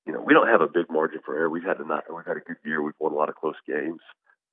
you 0.05 0.13
know, 0.13 0.21
we 0.21 0.33
don't 0.33 0.47
have 0.47 0.61
a 0.61 0.67
big 0.67 0.89
margin 0.89 1.19
for 1.25 1.35
error. 1.35 1.49
We've 1.49 1.63
had 1.63 1.79
a 1.79 1.87
not, 1.87 2.03
we've 2.13 2.25
had 2.25 2.37
a 2.37 2.41
good 2.41 2.57
year. 2.65 2.81
We've 2.81 2.93
won 2.99 3.13
a 3.13 3.15
lot 3.15 3.29
of 3.29 3.35
close 3.35 3.55
games. 3.67 4.01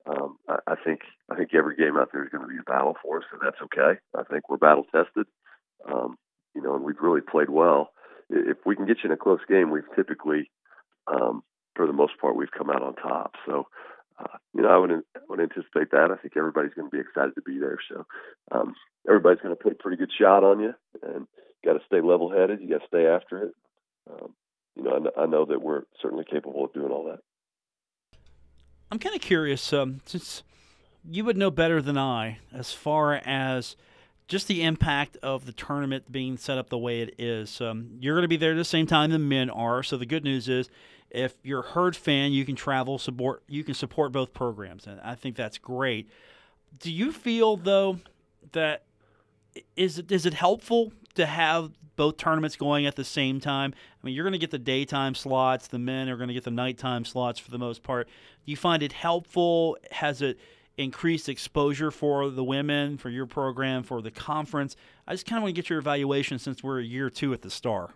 Um, 0.07 0.37
I, 0.47 0.57
I 0.67 0.75
think 0.83 1.01
I 1.31 1.35
think 1.35 1.53
every 1.53 1.75
game 1.75 1.97
out 1.97 2.09
there 2.11 2.23
is 2.23 2.29
going 2.29 2.43
to 2.43 2.49
be 2.49 2.59
a 2.59 2.71
battle 2.71 2.95
for 3.01 3.17
us, 3.17 3.25
and 3.31 3.41
that's 3.43 3.61
okay. 3.63 3.99
I 4.15 4.23
think 4.23 4.49
we're 4.49 4.57
battle 4.57 4.85
tested, 4.85 5.25
um, 5.91 6.17
you 6.53 6.61
know, 6.61 6.75
and 6.75 6.83
we've 6.83 7.01
really 7.01 7.21
played 7.21 7.49
well. 7.49 7.89
If 8.29 8.57
we 8.65 8.75
can 8.75 8.85
get 8.85 8.97
you 9.03 9.09
in 9.09 9.13
a 9.13 9.17
close 9.17 9.39
game, 9.47 9.71
we've 9.71 9.83
typically, 9.95 10.49
um, 11.07 11.43
for 11.75 11.85
the 11.85 11.93
most 11.93 12.13
part, 12.19 12.35
we've 12.35 12.51
come 12.55 12.69
out 12.69 12.81
on 12.81 12.95
top. 12.95 13.33
So, 13.45 13.67
uh, 14.19 14.37
you 14.53 14.61
know, 14.61 14.69
I 14.69 14.77
would 14.77 14.91
I 14.91 15.19
would 15.27 15.39
anticipate 15.39 15.91
that. 15.91 16.11
I 16.11 16.21
think 16.21 16.37
everybody's 16.37 16.73
going 16.73 16.89
to 16.89 16.95
be 16.95 17.01
excited 17.01 17.33
to 17.35 17.41
be 17.41 17.59
there. 17.59 17.77
So, 17.89 18.05
um, 18.51 18.75
everybody's 19.07 19.41
going 19.41 19.55
to 19.55 19.61
put 19.61 19.73
a 19.73 19.75
pretty 19.75 19.97
good 19.97 20.11
shot 20.17 20.43
on 20.43 20.59
you, 20.59 20.73
and 21.01 21.27
you 21.63 21.71
got 21.71 21.79
to 21.79 21.85
stay 21.85 22.01
level 22.01 22.31
headed. 22.31 22.61
You 22.61 22.69
got 22.69 22.81
to 22.81 22.87
stay 22.87 23.05
after 23.07 23.45
it. 23.45 23.53
Um, 24.09 24.33
you 24.75 24.83
know, 24.83 25.09
I, 25.17 25.23
I 25.23 25.25
know 25.25 25.45
that 25.45 25.61
we're 25.61 25.83
certainly 26.01 26.25
capable 26.29 26.65
of 26.65 26.73
doing 26.73 26.91
all 26.91 27.05
that. 27.05 27.19
I'm 28.91 28.99
kind 28.99 29.15
of 29.15 29.21
curious, 29.21 29.73
um, 29.73 30.01
since 30.05 30.43
you 31.09 31.25
would 31.25 31.37
know 31.37 31.51
better 31.51 31.81
than 31.81 31.97
I 31.97 32.39
as 32.53 32.71
far 32.71 33.15
as 33.25 33.75
just 34.27 34.47
the 34.47 34.63
impact 34.63 35.17
of 35.21 35.45
the 35.45 35.51
tournament 35.51 36.11
being 36.11 36.37
set 36.37 36.57
up 36.57 36.69
the 36.69 36.77
way 36.77 37.01
it 37.01 37.15
is. 37.17 37.61
Um, 37.61 37.91
you're 37.99 38.15
going 38.15 38.23
to 38.23 38.27
be 38.27 38.37
there 38.37 38.51
at 38.51 38.57
the 38.57 38.65
same 38.65 38.87
time 38.87 39.11
the 39.11 39.19
men 39.19 39.49
are. 39.49 39.83
So 39.83 39.97
the 39.97 40.05
good 40.05 40.23
news 40.23 40.49
is, 40.49 40.69
if 41.11 41.35
you're 41.43 41.61
a 41.61 41.67
herd 41.67 41.95
fan, 41.95 42.31
you 42.31 42.43
can 42.45 42.55
travel 42.55 42.97
support. 42.97 43.43
You 43.47 43.63
can 43.63 43.73
support 43.73 44.11
both 44.11 44.33
programs, 44.33 44.87
and 44.87 44.99
I 45.01 45.15
think 45.15 45.35
that's 45.35 45.57
great. 45.57 46.09
Do 46.79 46.91
you 46.91 47.11
feel 47.11 47.55
though 47.55 47.99
that 48.51 48.83
is 49.75 49.99
it 49.99 50.11
is 50.11 50.25
it 50.25 50.33
helpful 50.33 50.91
to 51.15 51.25
have 51.25 51.71
both 51.95 52.17
tournaments 52.17 52.55
going 52.55 52.85
at 52.85 52.95
the 52.95 53.03
same 53.03 53.39
time? 53.39 53.73
I 53.73 54.05
mean, 54.05 54.15
you're 54.15 54.23
going 54.23 54.33
to 54.33 54.39
get 54.39 54.51
the 54.51 54.59
daytime 54.59 55.15
slots. 55.15 55.67
The 55.67 55.79
men 55.79 56.09
are 56.09 56.17
going 56.17 56.27
to 56.27 56.33
get 56.33 56.43
the 56.43 56.51
nighttime 56.51 57.05
slots 57.05 57.39
for 57.39 57.51
the 57.51 57.57
most 57.57 57.83
part. 57.83 58.07
Do 58.07 58.51
you 58.51 58.57
find 58.57 58.83
it 58.83 58.93
helpful? 58.93 59.77
Has 59.91 60.21
it 60.21 60.37
increased 60.77 61.29
exposure 61.29 61.89
for 61.89 62.29
the 62.29 62.43
women, 62.43 62.97
for 62.97 63.09
your 63.09 63.25
program, 63.25 63.83
for 63.83 64.01
the 64.01 64.11
conference? 64.11 64.75
I 65.07 65.13
just 65.13 65.25
kind 65.25 65.37
of 65.37 65.43
want 65.43 65.55
to 65.55 65.61
get 65.61 65.69
your 65.69 65.79
evaluation 65.79 66.37
since 66.37 66.63
we're 66.63 66.79
a 66.79 66.83
year 66.83 67.09
two 67.09 67.33
at 67.33 67.41
the 67.41 67.49
Star. 67.49 67.91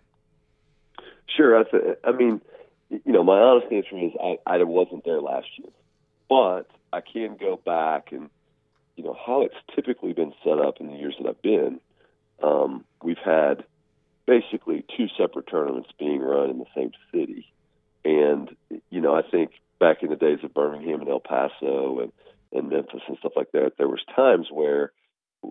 Sure. 1.35 1.59
I, 1.59 1.63
I 2.03 2.11
mean, 2.11 2.41
you 2.89 3.11
know, 3.11 3.23
my 3.23 3.37
honest 3.39 3.71
answer 3.71 3.97
is 3.97 4.11
I, 4.21 4.37
I 4.45 4.63
wasn't 4.63 5.05
there 5.05 5.21
last 5.21 5.47
year, 5.57 5.69
but 6.27 6.67
I 6.91 7.01
can 7.01 7.37
go 7.37 7.59
back 7.63 8.11
and, 8.11 8.29
you 8.95 9.03
know, 9.03 9.15
how 9.25 9.43
it's 9.43 9.55
typically 9.75 10.13
been 10.13 10.33
set 10.43 10.59
up 10.59 10.79
in 10.79 10.87
the 10.87 10.93
years 10.93 11.15
that 11.21 11.29
I've 11.29 11.41
been. 11.41 11.79
Um, 12.41 12.85
we've 13.03 13.17
had 13.23 13.63
basically 14.25 14.85
two 14.95 15.07
separate 15.17 15.47
tournaments 15.47 15.89
being 15.97 16.21
run 16.21 16.49
in 16.49 16.59
the 16.59 16.65
same 16.75 16.91
city. 17.11 17.51
and 18.05 18.55
you 18.89 19.01
know, 19.01 19.15
I 19.15 19.21
think 19.23 19.51
back 19.79 20.03
in 20.03 20.09
the 20.09 20.15
days 20.15 20.39
of 20.43 20.53
Birmingham 20.53 21.01
and 21.01 21.09
El 21.09 21.19
Paso 21.19 21.99
and 21.99 22.11
and 22.51 22.69
Memphis 22.69 23.01
and 23.07 23.17
stuff 23.19 23.33
like 23.35 23.51
that, 23.53 23.73
there 23.77 23.87
was 23.87 24.01
times 24.15 24.47
where 24.51 24.91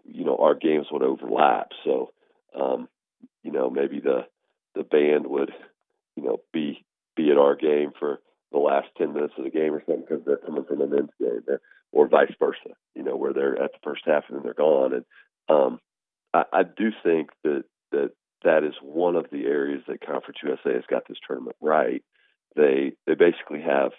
you 0.05 0.25
know 0.25 0.37
our 0.37 0.55
games 0.55 0.87
would 0.91 1.03
overlap. 1.03 1.71
So 1.85 2.13
um, 2.59 2.89
you 3.43 3.53
know, 3.53 3.71
maybe 3.71 4.01
the 4.01 4.27
the 4.75 4.85
band 4.85 5.27
would 5.27 5.53
you 6.17 6.23
know 6.23 6.41
be 6.53 6.85
be 7.17 7.31
at 7.31 7.39
our 7.39 7.57
game 7.57 7.93
for 7.99 8.21
the 8.53 8.59
last 8.59 8.87
10 8.97 9.13
minutes 9.13 9.35
of 9.37 9.45
the 9.45 9.51
game 9.51 9.75
or 9.75 9.83
something 9.85 10.05
because 10.09 10.25
they're 10.25 10.39
coming 10.39 10.65
from 10.65 10.79
the 10.79 10.87
men's 10.87 11.11
game 11.19 11.59
or 11.93 12.09
vice 12.09 12.33
versa, 12.39 12.75
you 12.95 13.03
know, 13.03 13.17
where 13.17 13.33
they're 13.33 13.61
at 13.63 13.73
the 13.73 13.79
first 13.83 14.03
half 14.07 14.25
and 14.29 14.37
then 14.37 14.43
they're 14.43 14.55
gone. 14.55 14.95
And 14.95 15.05
um, 15.49 15.81
I, 16.39 16.61
I 16.61 16.63
do 16.63 16.91
think 17.03 17.31
that, 17.45 17.65
that 17.93 18.11
that 18.45 18.65
is 18.65 18.75
one 18.83 19.17
of 19.17 19.27
the 19.31 19.47
areas 19.47 19.83
that 19.89 20.05
Conference 20.05 20.39
USA 20.43 20.75
has 20.75 20.85
got 20.89 21.09
this 21.09 21.19
tournament 21.27 21.57
right. 21.61 22.03
They, 22.57 22.93
they 23.07 23.15
basically 23.15 23.63
have, 23.63 23.93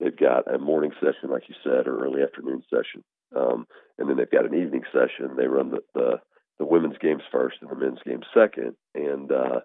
they've 0.00 0.16
got 0.16 0.52
a 0.52 0.58
morning 0.58 0.92
session, 1.00 1.30
like 1.30 1.48
you 1.48 1.54
said, 1.62 1.86
or 1.86 2.04
early 2.04 2.22
afternoon 2.22 2.62
session. 2.70 3.04
Um, 3.36 3.66
and 3.98 4.08
then 4.08 4.16
they've 4.16 4.30
got 4.30 4.46
an 4.46 4.54
evening 4.54 4.84
session. 4.92 5.36
They 5.36 5.46
run 5.46 5.70
the, 5.70 5.80
the, 5.94 6.20
the 6.58 6.64
women's 6.64 6.98
games 6.98 7.22
first 7.30 7.56
and 7.60 7.70
the 7.70 7.76
men's 7.76 8.00
games 8.04 8.26
second. 8.34 8.74
And, 8.94 9.30
uh, 9.30 9.60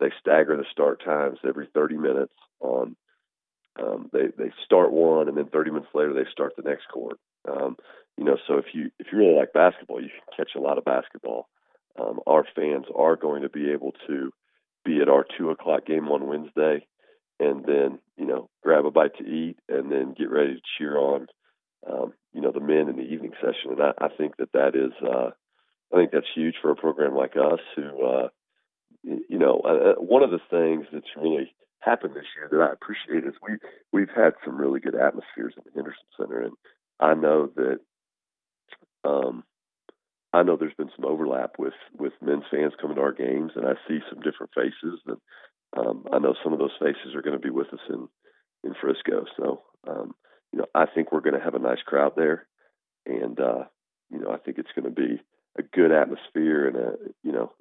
they 0.00 0.12
stagger 0.20 0.56
the 0.56 0.64
start 0.70 1.02
times 1.02 1.38
every 1.46 1.66
30 1.74 1.96
minutes 1.96 2.34
on 2.60 2.96
um, 3.80 4.10
they 4.12 4.26
they 4.36 4.50
start 4.64 4.92
one 4.92 5.28
and 5.28 5.36
then 5.36 5.46
30 5.46 5.70
minutes 5.70 5.90
later 5.94 6.12
they 6.12 6.28
start 6.30 6.54
the 6.56 6.68
next 6.68 6.86
court. 6.92 7.18
Um, 7.48 7.76
you 8.18 8.24
know, 8.24 8.36
so 8.48 8.58
if 8.58 8.66
you 8.74 8.90
if 8.98 9.06
you 9.12 9.18
really 9.18 9.36
like 9.36 9.52
basketball, 9.52 10.02
you 10.02 10.08
can 10.08 10.36
catch 10.44 10.56
a 10.56 10.60
lot 10.60 10.76
of 10.76 10.84
basketball. 10.84 11.48
Um, 11.98 12.18
our 12.26 12.44
fans 12.54 12.86
are 12.94 13.14
going 13.14 13.42
to 13.42 13.48
be 13.48 13.70
able 13.70 13.92
to 14.08 14.32
be 14.84 15.00
at 15.00 15.08
our 15.08 15.24
two 15.38 15.50
o'clock 15.50 15.86
game 15.86 16.08
on 16.08 16.26
Wednesday, 16.26 16.84
and 17.38 17.64
then 17.64 18.00
you 18.16 18.26
know 18.26 18.50
grab 18.62 18.84
a 18.86 18.90
bite 18.90 19.16
to 19.18 19.24
eat 19.24 19.56
and 19.68 19.92
then 19.92 20.14
get 20.18 20.30
ready 20.30 20.54
to 20.54 20.60
cheer 20.76 20.98
on 20.98 21.28
um, 21.88 22.12
you 22.32 22.40
know 22.40 22.50
the 22.50 22.60
men 22.60 22.88
in 22.88 22.96
the 22.96 23.02
evening 23.02 23.32
session. 23.40 23.70
And 23.70 23.80
I, 23.80 23.92
I 24.00 24.08
think 24.08 24.36
that 24.38 24.52
that 24.52 24.74
is 24.74 24.92
uh, 25.00 25.30
I 25.92 25.96
think 25.96 26.10
that's 26.10 26.26
huge 26.34 26.56
for 26.60 26.72
a 26.72 26.76
program 26.76 27.14
like 27.14 27.36
us 27.36 27.60
who 27.76 28.04
uh, 28.04 28.28
you 29.04 29.38
know 29.38 29.62
uh, 29.64 29.90
uh 29.90 29.94
one 29.94 30.24
of 30.24 30.30
the 30.30 30.40
things 30.50 30.86
that's 30.92 31.16
really 31.16 31.54
happened 31.78 32.14
this 32.14 32.26
year 32.36 32.48
that 32.50 32.68
I 32.68 32.72
appreciate 32.72 33.28
is 33.28 33.38
we 33.40 33.58
we've 33.92 34.14
had 34.14 34.32
some 34.44 34.56
really 34.56 34.80
good 34.80 34.96
atmospheres 34.96 35.54
in 35.56 35.62
the 35.64 35.70
Henderson 35.72 36.02
Center, 36.18 36.42
and 36.42 36.54
I 36.98 37.14
know 37.14 37.48
that 37.54 37.78
um, 39.08 39.44
I 40.32 40.42
know 40.42 40.56
there's 40.56 40.74
been 40.74 40.90
some 40.94 41.06
overlap 41.06 41.52
with 41.58 41.74
with 41.96 42.12
men's 42.20 42.44
fans 42.50 42.74
coming 42.80 42.96
to 42.96 43.02
our 43.02 43.12
games, 43.12 43.52
and 43.56 43.66
I 43.66 43.74
see 43.86 44.00
some 44.10 44.20
different 44.20 44.52
faces, 44.54 45.00
and 45.06 45.16
um, 45.76 46.06
I 46.12 46.18
know 46.18 46.34
some 46.42 46.52
of 46.52 46.58
those 46.58 46.76
faces 46.80 47.14
are 47.14 47.22
going 47.22 47.38
to 47.38 47.44
be 47.44 47.50
with 47.50 47.72
us 47.72 47.80
in 47.88 48.08
in 48.64 48.74
Frisco. 48.80 49.24
So 49.36 49.62
um, 49.88 50.14
you 50.52 50.58
know, 50.58 50.66
I 50.74 50.86
think 50.86 51.12
we're 51.12 51.20
going 51.20 51.38
to 51.38 51.44
have 51.44 51.54
a 51.54 51.58
nice 51.60 51.82
crowd 51.84 52.12
there, 52.16 52.46
and 53.06 53.38
uh, 53.40 53.64
you 54.10 54.20
know, 54.20 54.30
I 54.30 54.38
think 54.38 54.58
it's 54.58 54.72
going 54.74 54.92
to 54.92 55.00
be 55.00 55.20
a 55.58 55.62
good 55.62 55.92
atmosphere, 55.92 56.68
and 56.68 56.76
a 56.76 56.92
you 57.22 57.32
know, 57.32 57.52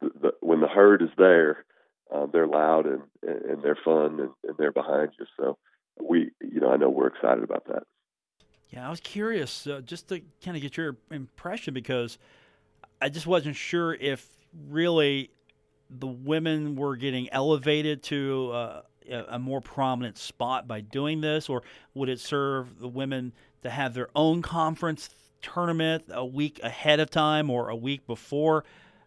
the, 0.00 0.10
the, 0.20 0.30
when 0.40 0.60
the 0.60 0.68
herd 0.68 1.02
is 1.02 1.10
there 1.18 1.64
uh, 2.12 2.26
they're 2.32 2.46
loud 2.46 2.86
and, 2.86 3.02
and 3.22 3.62
they're 3.62 3.78
fun 3.84 4.20
and, 4.20 4.30
and 4.44 4.56
they're 4.58 4.72
behind 4.72 5.10
you. 5.18 5.26
So 5.38 5.58
we, 6.00 6.30
you 6.40 6.60
know, 6.60 6.70
I 6.70 6.76
know 6.76 6.88
we're 6.90 7.08
excited 7.08 7.42
about 7.42 7.66
that. 7.68 7.84
Yeah, 8.74 8.88
I 8.88 8.90
was 8.90 8.98
curious 8.98 9.68
uh, 9.68 9.82
just 9.84 10.08
to 10.08 10.20
kind 10.44 10.56
of 10.56 10.62
get 10.62 10.76
your 10.76 10.96
impression 11.12 11.74
because 11.74 12.18
I 13.00 13.08
just 13.08 13.24
wasn't 13.24 13.54
sure 13.54 13.94
if 13.94 14.26
really 14.68 15.30
the 15.88 16.08
women 16.08 16.74
were 16.74 16.96
getting 16.96 17.28
elevated 17.30 18.02
to 18.04 18.50
uh, 18.52 18.82
a 19.28 19.38
more 19.38 19.60
prominent 19.60 20.18
spot 20.18 20.66
by 20.66 20.80
doing 20.80 21.20
this, 21.20 21.48
or 21.48 21.62
would 21.94 22.08
it 22.08 22.18
serve 22.18 22.80
the 22.80 22.88
women 22.88 23.32
to 23.62 23.70
have 23.70 23.94
their 23.94 24.08
own 24.16 24.42
conference 24.42 25.08
tournament 25.40 26.06
a 26.10 26.26
week 26.26 26.58
ahead 26.64 26.98
of 26.98 27.10
time 27.10 27.50
or 27.50 27.68
a 27.68 27.76
week 27.76 28.04
before? 28.08 28.64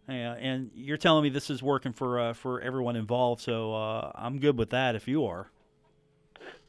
Yeah, 0.08 0.36
and 0.36 0.72
you're 0.76 0.96
telling 0.96 1.24
me 1.24 1.30
this 1.30 1.50
is 1.50 1.62
working 1.62 1.92
for 1.92 2.22
uh, 2.22 2.34
for 2.34 2.62
everyone 2.62 2.96
involved, 2.96 3.42
so 3.42 3.74
uh, 3.74 4.14
I'm 4.16 4.40
good 4.40 4.58
with 4.58 4.70
that. 4.70 4.96
If 4.96 5.10
you 5.10 5.26
are, 5.26 5.50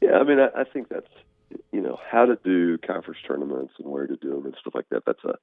yeah, 0.01 0.15
I 0.15 0.25
mean, 0.25 0.41
I, 0.41 0.63
I 0.63 0.65
think 0.65 0.89
that's 0.89 1.07
you 1.73 1.81
know 1.81 1.99
how 2.11 2.27
to 2.27 2.39
do 2.45 2.79
conference 2.79 3.21
tournaments 3.27 3.75
and 3.79 3.89
where 3.89 4.07
to 4.07 4.17
do 4.17 4.31
them 4.31 4.47
and 4.47 4.55
stuff 4.61 4.75
like 4.75 4.89
that. 4.91 5.05
That's 5.07 5.25
a 5.25 5.35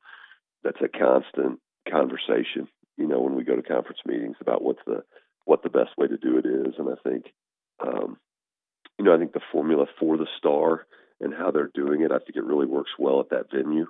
that's 0.64 0.82
a 0.82 0.88
constant 0.88 1.60
conversation. 1.90 2.68
You 2.98 3.08
know, 3.08 3.20
when 3.20 3.36
we 3.36 3.44
go 3.44 3.56
to 3.56 3.62
conference 3.62 4.00
meetings 4.06 4.38
about 4.42 4.64
what's 4.64 4.82
the 4.86 5.04
what 5.46 5.64
the 5.64 5.70
best 5.70 5.92
way 5.98 6.08
to 6.08 6.18
do 6.18 6.38
it 6.38 6.46
is, 6.46 6.76
and 6.78 6.90
I 6.90 7.10
think 7.10 7.26
um, 7.86 8.18
you 8.98 9.06
know 9.06 9.14
I 9.14 9.18
think 9.18 9.34
the 9.34 9.42
formula 9.52 9.86
for 10.00 10.18
the 10.18 10.28
star 10.38 10.86
and 11.22 11.34
how 11.34 11.52
they're 11.52 11.72
doing 11.74 12.02
it, 12.02 12.12
I 12.12 12.20
think 12.20 12.36
it 12.36 12.44
really 12.44 12.66
works 12.66 12.92
well 13.00 13.20
at 13.20 13.30
that 13.30 13.52
venue. 13.54 13.88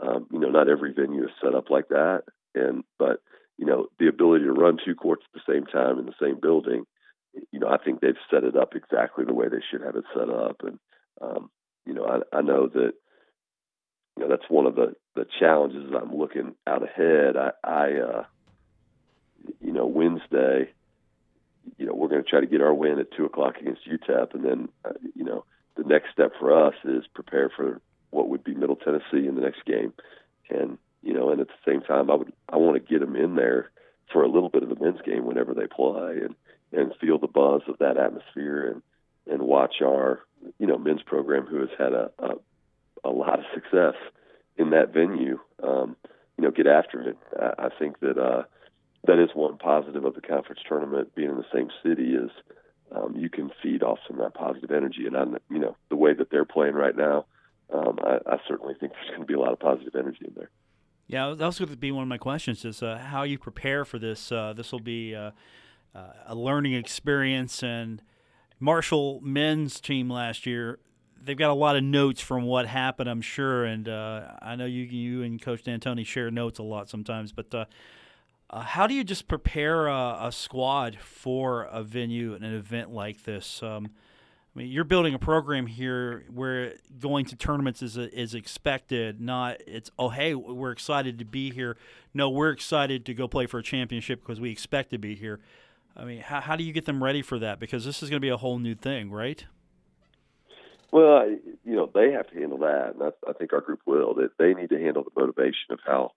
Um, 0.00 0.26
you 0.32 0.38
know, 0.38 0.48
not 0.48 0.68
every 0.68 0.92
venue 0.92 1.24
is 1.24 1.30
set 1.42 1.54
up 1.54 1.70
like 1.70 1.88
that, 1.88 2.22
and 2.54 2.84
but 2.98 3.20
you 3.58 3.66
know, 3.66 3.86
the 3.98 4.08
ability 4.08 4.44
to 4.44 4.52
run 4.52 4.78
two 4.84 4.94
courts 4.94 5.22
at 5.32 5.40
the 5.40 5.52
same 5.52 5.66
time 5.66 5.98
in 5.98 6.06
the 6.06 6.14
same 6.20 6.38
building, 6.40 6.84
you 7.50 7.60
know, 7.60 7.68
I 7.68 7.78
think 7.78 8.00
they've 8.00 8.14
set 8.30 8.44
it 8.44 8.56
up 8.56 8.74
exactly 8.74 9.24
the 9.24 9.34
way 9.34 9.48
they 9.48 9.62
should 9.70 9.82
have 9.82 9.96
it 9.96 10.04
set 10.14 10.28
up. 10.30 10.56
And, 10.64 10.78
um, 11.20 11.50
you 11.86 11.94
know, 11.94 12.04
I, 12.04 12.38
I 12.38 12.42
know 12.42 12.68
that, 12.68 12.92
you 14.16 14.22
know, 14.22 14.28
that's 14.28 14.48
one 14.48 14.66
of 14.66 14.74
the, 14.74 14.94
the 15.14 15.26
challenges 15.38 15.92
I'm 15.94 16.14
looking 16.14 16.54
out 16.66 16.82
ahead. 16.82 17.36
I, 17.36 17.50
I, 17.64 17.92
uh, 18.00 18.24
you 19.60 19.72
know, 19.72 19.86
Wednesday, 19.86 20.70
you 21.78 21.86
know, 21.86 21.94
we're 21.94 22.08
going 22.08 22.22
to 22.22 22.28
try 22.28 22.40
to 22.40 22.46
get 22.46 22.60
our 22.60 22.74
win 22.74 22.98
at 22.98 23.12
two 23.16 23.24
o'clock 23.24 23.56
against 23.60 23.88
UTEP. 23.88 24.34
And 24.34 24.44
then, 24.44 24.68
uh, 24.84 24.92
you 25.14 25.24
know, 25.24 25.44
the 25.76 25.84
next 25.84 26.12
step 26.12 26.32
for 26.38 26.66
us 26.66 26.74
is 26.84 27.04
prepare 27.14 27.50
for 27.54 27.80
what 28.10 28.28
would 28.28 28.44
be 28.44 28.54
Middle 28.54 28.76
Tennessee 28.76 29.26
in 29.26 29.34
the 29.34 29.40
next 29.40 29.64
game. 29.64 29.92
And, 30.50 30.78
you 31.02 31.14
know, 31.14 31.30
and 31.30 31.40
at 31.40 31.48
the 31.48 31.70
same 31.70 31.80
time, 31.80 32.10
I 32.10 32.14
would 32.14 32.32
I 32.48 32.56
want 32.56 32.74
to 32.74 32.92
get 32.92 33.00
them 33.00 33.16
in 33.16 33.34
there 33.34 33.70
for 34.12 34.22
a 34.22 34.28
little 34.28 34.48
bit 34.48 34.62
of 34.62 34.68
the 34.68 34.82
men's 34.82 35.00
game 35.02 35.24
whenever 35.24 35.54
they 35.54 35.66
play, 35.66 36.20
and 36.22 36.34
and 36.72 36.94
feel 37.00 37.18
the 37.18 37.26
buzz 37.26 37.62
of 37.68 37.78
that 37.78 37.96
atmosphere, 37.96 38.70
and 38.70 38.82
and 39.26 39.42
watch 39.42 39.76
our 39.82 40.20
you 40.58 40.66
know 40.66 40.78
men's 40.78 41.02
program 41.02 41.46
who 41.46 41.60
has 41.60 41.70
had 41.78 41.92
a 41.92 42.10
a, 42.18 42.28
a 43.04 43.10
lot 43.10 43.38
of 43.38 43.44
success 43.54 43.94
in 44.56 44.70
that 44.70 44.92
venue, 44.92 45.38
um, 45.62 45.96
you 46.36 46.44
know, 46.44 46.50
get 46.50 46.66
after 46.66 47.00
it. 47.08 47.16
I, 47.38 47.66
I 47.66 47.68
think 47.78 48.00
that 48.00 48.18
uh, 48.18 48.42
that 49.06 49.18
is 49.18 49.30
one 49.34 49.58
positive 49.58 50.04
of 50.04 50.14
the 50.14 50.20
conference 50.20 50.60
tournament 50.68 51.14
being 51.14 51.30
in 51.30 51.36
the 51.36 51.44
same 51.52 51.68
city 51.82 52.14
is 52.14 52.30
um, 52.94 53.14
you 53.16 53.30
can 53.30 53.50
feed 53.62 53.82
off 53.82 53.98
some 54.06 54.20
of 54.20 54.24
that 54.24 54.38
positive 54.38 54.70
energy, 54.70 55.06
and 55.06 55.16
on 55.16 55.38
you 55.50 55.58
know, 55.58 55.76
the 55.88 55.96
way 55.96 56.12
that 56.14 56.30
they're 56.30 56.44
playing 56.44 56.74
right 56.74 56.96
now, 56.96 57.24
um, 57.72 57.98
I, 58.02 58.18
I 58.26 58.36
certainly 58.46 58.74
think 58.78 58.92
there's 58.92 59.08
going 59.08 59.20
to 59.20 59.26
be 59.26 59.34
a 59.34 59.40
lot 59.40 59.52
of 59.52 59.58
positive 59.58 59.94
energy 59.94 60.26
in 60.26 60.34
there. 60.34 60.50
Yeah, 61.06 61.34
that 61.34 61.46
was 61.46 61.58
going 61.58 61.70
to 61.70 61.76
be 61.76 61.90
one 61.90 62.02
of 62.02 62.08
my 62.08 62.18
questions: 62.18 62.64
is 62.64 62.82
uh, 62.82 62.98
how 62.98 63.22
you 63.22 63.38
prepare 63.38 63.84
for 63.84 63.98
this. 63.98 64.30
Uh, 64.30 64.52
this 64.54 64.72
will 64.72 64.80
be 64.80 65.14
uh, 65.14 65.32
uh, 65.94 66.12
a 66.26 66.34
learning 66.34 66.74
experience, 66.74 67.62
and 67.62 68.02
Marshall 68.62 69.20
men's 69.24 69.80
team 69.80 70.08
last 70.08 70.46
year. 70.46 70.78
They've 71.20 71.36
got 71.36 71.50
a 71.50 71.54
lot 71.54 71.74
of 71.74 71.82
notes 71.82 72.20
from 72.20 72.44
what 72.44 72.66
happened, 72.66 73.10
I'm 73.10 73.20
sure, 73.20 73.64
and 73.64 73.88
uh, 73.88 74.22
I 74.40 74.54
know 74.54 74.66
you, 74.66 74.84
you 74.84 75.22
and 75.22 75.42
Coach 75.42 75.64
D'Antoni 75.64 76.06
share 76.06 76.30
notes 76.30 76.60
a 76.60 76.62
lot 76.62 76.88
sometimes. 76.88 77.32
But 77.32 77.52
uh, 77.52 77.64
how 78.60 78.86
do 78.86 78.94
you 78.94 79.02
just 79.02 79.26
prepare 79.26 79.88
a, 79.88 80.18
a, 80.22 80.32
squad 80.32 80.96
for 81.00 81.64
a 81.64 81.82
venue 81.82 82.34
and 82.34 82.44
an 82.44 82.54
event 82.54 82.92
like 82.92 83.24
this? 83.24 83.64
Um, 83.64 83.90
I 84.54 84.58
mean, 84.60 84.68
you're 84.68 84.84
building 84.84 85.14
a 85.14 85.18
program 85.18 85.66
here 85.66 86.24
where 86.32 86.74
going 87.00 87.24
to 87.26 87.36
tournaments 87.36 87.82
is 87.82 87.96
is 87.96 88.34
expected. 88.34 89.20
Not 89.20 89.56
it's 89.66 89.90
oh 89.98 90.10
hey 90.10 90.34
we're 90.34 90.70
excited 90.72 91.18
to 91.18 91.24
be 91.24 91.50
here. 91.50 91.76
No, 92.14 92.30
we're 92.30 92.50
excited 92.50 93.06
to 93.06 93.14
go 93.14 93.26
play 93.26 93.46
for 93.46 93.58
a 93.58 93.62
championship 93.62 94.20
because 94.20 94.40
we 94.40 94.50
expect 94.52 94.90
to 94.90 94.98
be 94.98 95.16
here. 95.16 95.40
I 95.96 96.04
mean, 96.04 96.20
how 96.20 96.40
how 96.40 96.56
do 96.56 96.64
you 96.64 96.72
get 96.72 96.84
them 96.86 97.02
ready 97.02 97.22
for 97.22 97.38
that? 97.38 97.60
Because 97.60 97.84
this 97.84 98.02
is 98.02 98.10
going 98.10 98.18
to 98.18 98.24
be 98.24 98.30
a 98.30 98.36
whole 98.36 98.58
new 98.58 98.74
thing, 98.74 99.10
right? 99.10 99.44
Well, 100.90 101.28
you 101.64 101.76
know 101.76 101.90
they 101.92 102.12
have 102.12 102.28
to 102.30 102.34
handle 102.38 102.58
that, 102.58 102.94
and 102.94 103.02
I, 103.02 103.30
I 103.30 103.32
think 103.32 103.52
our 103.52 103.60
group 103.60 103.80
will. 103.86 104.14
That 104.14 104.30
they 104.38 104.54
need 104.54 104.70
to 104.70 104.78
handle 104.78 105.04
the 105.04 105.20
motivation 105.20 105.70
of 105.70 105.78
how 105.86 106.12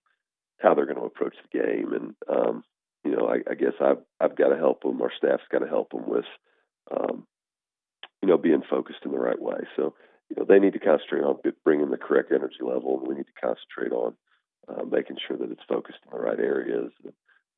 how 0.59 0.73
they're 0.73 0.85
going 0.85 0.97
to 0.97 1.05
approach 1.05 1.35
the 1.51 1.57
game, 1.57 1.93
and 1.93 2.15
um, 2.29 2.63
you 3.03 3.11
know 3.11 3.27
I, 3.27 3.49
I 3.49 3.55
guess 3.55 3.73
I've 3.79 3.99
I've 4.19 4.35
got 4.35 4.49
to 4.49 4.57
help 4.57 4.81
them. 4.83 5.01
Our 5.01 5.11
staff's 5.17 5.43
got 5.51 5.59
to 5.59 5.67
help 5.67 5.91
them 5.91 6.07
with 6.07 6.25
um, 6.91 7.25
you 8.25 8.31
know, 8.31 8.37
being 8.37 8.63
focused 8.67 8.99
in 9.05 9.11
the 9.11 9.19
right 9.19 9.39
way. 9.39 9.59
So, 9.75 9.93
you 10.29 10.35
know, 10.35 10.45
they 10.49 10.57
need 10.57 10.73
to 10.73 10.79
concentrate 10.79 11.21
on 11.23 11.37
bringing 11.63 11.91
the 11.91 11.97
correct 11.97 12.31
energy 12.31 12.61
level, 12.61 12.97
and 12.97 13.07
we 13.07 13.13
need 13.13 13.27
to 13.27 13.39
concentrate 13.39 13.91
on 13.91 14.15
uh, 14.67 14.83
making 14.83 15.17
sure 15.27 15.37
that 15.37 15.51
it's 15.51 15.61
focused 15.69 15.99
in 16.05 16.17
the 16.17 16.23
right 16.23 16.39
areas. 16.39 16.91
And, 17.03 17.13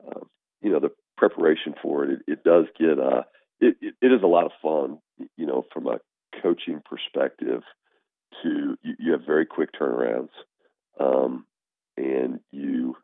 uh, 0.06 0.20
you 0.60 0.70
know, 0.70 0.78
the 0.78 0.90
preparation 1.18 1.74
for 1.82 2.04
it, 2.04 2.10
it, 2.10 2.20
it 2.26 2.44
does 2.44 2.66
get, 2.78 2.98
uh, 2.98 3.22
it, 3.60 3.76
it, 3.80 3.94
it 4.00 4.12
is 4.12 4.22
a 4.22 4.26
lot 4.26 4.46
of 4.46 4.52
fun, 4.62 4.98
you 5.36 5.46
know, 5.46 5.66
from 5.72 5.86
a 5.86 5.98
coaching 6.42 6.80
perspective 6.88 7.62
to, 8.42 8.76
you, 8.82 8.94
you 8.98 9.12
have 9.12 9.26
very 9.26 9.46
quick 9.46 9.70
turnarounds. 9.78 10.30
Um, 11.00 11.44
and 11.96 12.40
you, 12.52 12.96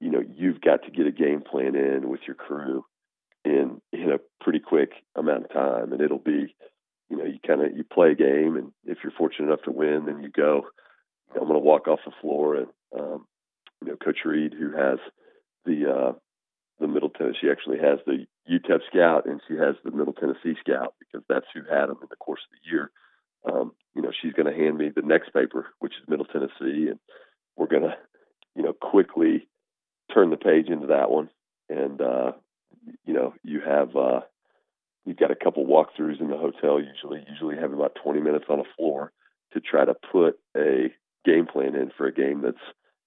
you 0.00 0.10
know, 0.10 0.22
you've 0.36 0.60
got 0.60 0.82
to 0.84 0.90
get 0.90 1.06
a 1.06 1.12
game 1.12 1.42
plan 1.42 1.74
in 1.74 2.08
with 2.08 2.20
your 2.26 2.36
crew 2.36 2.84
in 3.44 3.80
in 3.92 4.10
a 4.12 4.18
pretty 4.42 4.60
quick 4.60 4.92
amount 5.16 5.44
of 5.44 5.52
time, 5.52 5.92
and 5.92 6.00
it'll 6.00 6.18
be, 6.18 6.54
you 7.08 7.16
know, 7.16 7.24
you 7.24 7.38
kind 7.46 7.62
of 7.62 7.76
you 7.76 7.84
play 7.84 8.10
a 8.10 8.14
game, 8.14 8.56
and 8.56 8.72
if 8.84 8.98
you're 9.02 9.12
fortunate 9.16 9.46
enough 9.46 9.62
to 9.62 9.70
win, 9.70 10.06
then 10.06 10.22
you 10.22 10.28
go. 10.28 10.66
I'm 11.34 11.46
going 11.46 11.54
to 11.54 11.60
walk 11.60 11.86
off 11.86 12.00
the 12.04 12.12
floor, 12.20 12.56
and 12.56 12.66
um, 12.98 13.26
you 13.80 13.88
know, 13.88 13.96
Coach 13.96 14.18
Reed, 14.24 14.52
who 14.52 14.72
has 14.72 14.98
the 15.64 15.90
uh, 15.90 16.12
the 16.80 16.88
Middle 16.88 17.10
Tennessee, 17.10 17.38
she 17.42 17.50
actually 17.50 17.78
has 17.78 17.98
the 18.06 18.26
UTEP 18.50 18.80
Scout, 18.90 19.26
and 19.26 19.40
she 19.46 19.54
has 19.54 19.76
the 19.84 19.90
Middle 19.90 20.14
Tennessee 20.14 20.54
Scout 20.60 20.94
because 20.98 21.24
that's 21.28 21.46
who 21.54 21.60
had 21.70 21.86
them 21.86 21.98
in 22.02 22.08
the 22.08 22.16
course 22.16 22.40
of 22.50 22.58
the 22.58 22.70
year. 22.70 22.90
Um, 23.50 23.72
you 23.94 24.02
know, 24.02 24.10
she's 24.20 24.32
going 24.32 24.52
to 24.52 24.58
hand 24.58 24.76
me 24.76 24.90
the 24.94 25.02
next 25.02 25.32
paper, 25.32 25.66
which 25.78 25.92
is 25.92 26.08
Middle 26.08 26.26
Tennessee, 26.26 26.88
and 26.88 26.98
we're 27.56 27.66
going 27.66 27.82
to, 27.82 27.96
you 28.56 28.62
know, 28.62 28.72
quickly 28.72 29.48
turn 30.12 30.30
the 30.30 30.36
page 30.36 30.68
into 30.68 30.88
that 30.88 31.10
one. 31.10 31.30
And 31.68 32.00
uh, 32.00 32.32
you 33.04 33.14
know, 33.14 33.34
you 33.42 33.60
have 33.60 33.94
uh, 33.96 34.20
you've 35.04 35.16
got 35.16 35.30
a 35.30 35.36
couple 35.36 35.66
walkthroughs 35.66 36.20
in 36.20 36.28
the 36.28 36.36
hotel. 36.36 36.80
Usually, 36.80 37.24
usually 37.28 37.56
have 37.56 37.72
about 37.72 37.96
20 38.02 38.20
minutes 38.20 38.46
on 38.48 38.58
the 38.58 38.64
floor 38.76 39.12
to 39.52 39.60
try 39.60 39.84
to 39.84 39.94
put 39.94 40.38
a 40.56 40.92
game 41.24 41.46
plan 41.46 41.74
in 41.74 41.90
for 41.96 42.06
a 42.06 42.12
game 42.12 42.40
that's 42.42 42.56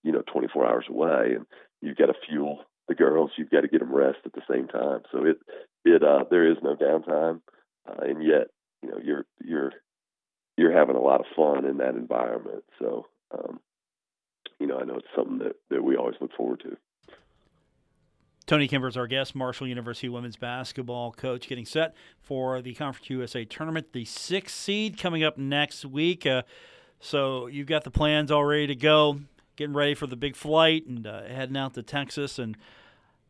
you 0.03 0.11
know 0.11 0.23
24 0.31 0.65
hours 0.65 0.85
away, 0.89 1.33
and 1.35 1.45
you've 1.81 1.97
got 1.97 2.07
to 2.07 2.13
fuel 2.27 2.61
the 2.87 2.95
girls. 2.95 3.31
You've 3.37 3.49
got 3.49 3.61
to 3.61 3.67
get 3.67 3.79
them 3.79 3.93
rest 3.93 4.19
at 4.25 4.33
the 4.33 4.41
same 4.49 4.67
time. 4.67 5.01
So 5.11 5.25
it 5.25 5.37
it 5.85 6.03
uh, 6.03 6.25
there 6.29 6.49
is 6.49 6.57
no 6.61 6.75
downtime, 6.75 7.41
uh, 7.87 8.01
and 8.01 8.23
yet 8.23 8.47
you 8.81 8.89
know 8.89 8.97
you're 9.03 9.25
you're 9.43 9.71
you're 10.57 10.77
having 10.77 10.95
a 10.95 11.01
lot 11.01 11.19
of 11.19 11.25
fun 11.35 11.65
in 11.65 11.77
that 11.77 11.95
environment. 11.95 12.63
So 12.79 13.07
um, 13.31 13.59
you 14.59 14.67
know 14.67 14.79
I 14.79 14.85
know 14.85 14.95
it's 14.95 15.07
something 15.15 15.39
that 15.39 15.55
that 15.69 15.83
we 15.83 15.95
always 15.95 16.15
look 16.21 16.31
forward 16.35 16.61
to. 16.61 16.77
Tony 18.45 18.67
Kemper 18.67 18.89
is 18.89 18.97
our 18.97 19.07
guest, 19.07 19.35
Marshall 19.35 19.67
University 19.67 20.09
women's 20.09 20.35
basketball 20.35 21.13
coach, 21.13 21.47
getting 21.47 21.65
set 21.65 21.95
for 22.19 22.61
the 22.61 22.73
Conference 22.73 23.09
USA 23.09 23.45
tournament, 23.45 23.93
the 23.93 24.03
sixth 24.03 24.55
seed 24.57 24.97
coming 24.97 25.23
up 25.23 25.37
next 25.37 25.85
week. 25.85 26.25
Uh, 26.25 26.41
so 26.99 27.47
you've 27.47 27.67
got 27.67 27.85
the 27.85 27.91
plans 27.91 28.31
all 28.31 28.43
ready 28.43 28.67
to 28.67 28.75
go, 28.75 29.19
getting 29.55 29.73
ready 29.73 29.93
for 29.93 30.07
the 30.07 30.15
big 30.15 30.35
flight 30.35 30.85
and 30.87 31.05
uh, 31.05 31.23
heading 31.23 31.57
out 31.57 31.73
to 31.75 31.83
Texas. 31.83 32.39
And 32.39 32.57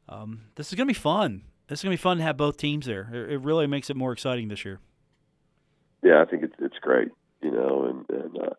um, 0.09 0.41
this 0.55 0.67
is 0.67 0.75
going 0.75 0.87
to 0.87 0.93
be 0.93 0.99
fun. 0.99 1.43
This 1.67 1.79
is 1.79 1.83
going 1.83 1.95
to 1.95 1.99
be 1.99 2.03
fun 2.03 2.17
to 2.17 2.23
have 2.23 2.37
both 2.37 2.57
teams 2.57 2.85
there. 2.85 3.09
It, 3.13 3.31
it, 3.33 3.37
really 3.41 3.67
makes 3.67 3.89
it 3.89 3.95
more 3.95 4.11
exciting 4.11 4.49
this 4.49 4.65
year. 4.65 4.79
Yeah, 6.03 6.21
I 6.21 6.25
think 6.25 6.43
it's 6.43 6.55
it's 6.59 6.77
great. 6.81 7.09
You 7.41 7.51
know, 7.51 7.85
and 7.85 8.21
and 8.21 8.37
uh, 8.37 8.53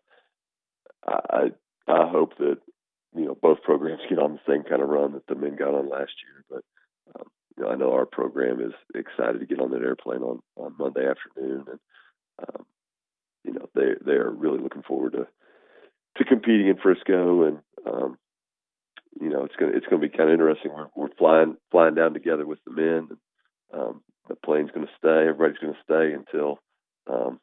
I 1.07 1.51
I 1.87 2.09
hope 2.09 2.37
that 2.39 2.57
you 3.15 3.25
know 3.25 3.37
both 3.39 3.61
programs 3.61 4.01
get 4.09 4.19
on 4.19 4.33
the 4.33 4.51
same 4.51 4.63
kind 4.63 4.81
of 4.81 4.89
run 4.89 5.13
that 5.13 5.27
the 5.27 5.35
men 5.35 5.55
got 5.55 5.75
on 5.75 5.89
last 5.89 6.13
year. 6.23 6.43
But 6.49 6.63
um, 7.15 7.27
you 7.55 7.63
know, 7.63 7.69
I 7.69 7.75
know 7.75 7.93
our 7.93 8.07
program 8.07 8.59
is 8.59 8.73
excited 8.95 9.39
to 9.39 9.45
get 9.45 9.61
on 9.61 9.71
that 9.71 9.83
airplane 9.83 10.23
on 10.23 10.41
on 10.55 10.75
Monday 10.79 11.07
afternoon, 11.07 11.65
and 11.69 11.79
um, 12.39 12.65
you 13.43 13.53
know 13.53 13.69
they 13.75 13.93
they 14.03 14.13
are 14.13 14.31
really 14.31 14.59
looking 14.59 14.83
forward 14.83 15.13
to 15.13 15.27
to 16.17 16.23
competing 16.23 16.67
in 16.67 16.77
Frisco, 16.77 17.43
and 17.43 17.59
um, 17.85 18.17
you 19.19 19.29
know 19.29 19.43
it's 19.43 19.55
gonna 19.55 19.71
it's 19.75 19.85
gonna 19.87 20.01
be 20.01 20.09
kind 20.09 20.29
of 20.29 20.33
interesting. 20.33 20.71
We're 20.73 20.87
we're 20.95 21.15
flying 21.17 21.57
flying 21.71 21.95
down 21.95 22.13
together 22.13 22.45
with 22.45 22.59
the 22.65 22.71
men. 22.71 23.07
And, 23.09 23.17
um, 23.73 24.01
the 24.27 24.35
plane's 24.35 24.71
to 24.85 24.93
stay. 24.97 25.27
Everybody's 25.27 25.59
to 25.73 25.79
stay 25.83 26.13
until 26.13 26.59
um, 27.07 27.39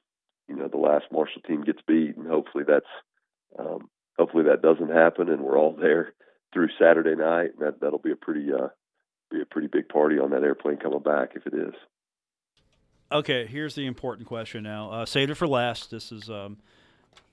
you 0.49 0.57
know 0.57 0.69
the 0.69 0.79
last 0.79 1.07
Marshall 1.13 1.43
team 1.43 1.63
gets 1.63 1.81
beat, 1.87 2.17
and 2.17 2.27
hopefully 2.27 2.65
that's 2.67 2.87
um, 3.59 3.89
hopefully 4.19 4.45
that 4.45 4.63
doesn't 4.63 4.91
happen, 4.91 5.29
and 5.29 5.43
we're 5.43 5.59
all 5.59 5.77
there 5.79 6.13
through 6.53 6.69
Saturday 6.79 7.15
night. 7.15 7.51
And 7.57 7.67
that 7.67 7.81
that'll 7.81 7.99
be 7.99 8.13
a 8.13 8.17
pretty 8.17 8.53
uh, 8.53 8.69
be 9.31 9.41
a 9.41 9.47
pretty 9.47 9.69
big 9.69 9.89
party 9.89 10.19
on 10.19 10.31
that 10.31 10.43
airplane 10.43 10.79
coming 10.79 11.01
back 11.01 11.31
if 11.35 11.47
it 11.47 11.55
is. 11.55 11.75
Okay, 13.11 13.47
here's 13.47 13.75
the 13.75 13.87
important 13.87 14.27
question 14.27 14.63
now. 14.63 14.91
Uh, 14.91 15.07
save 15.07 15.29
it 15.29 15.35
for 15.35 15.47
last. 15.47 15.91
This 15.91 16.13
is, 16.13 16.31
um, 16.31 16.57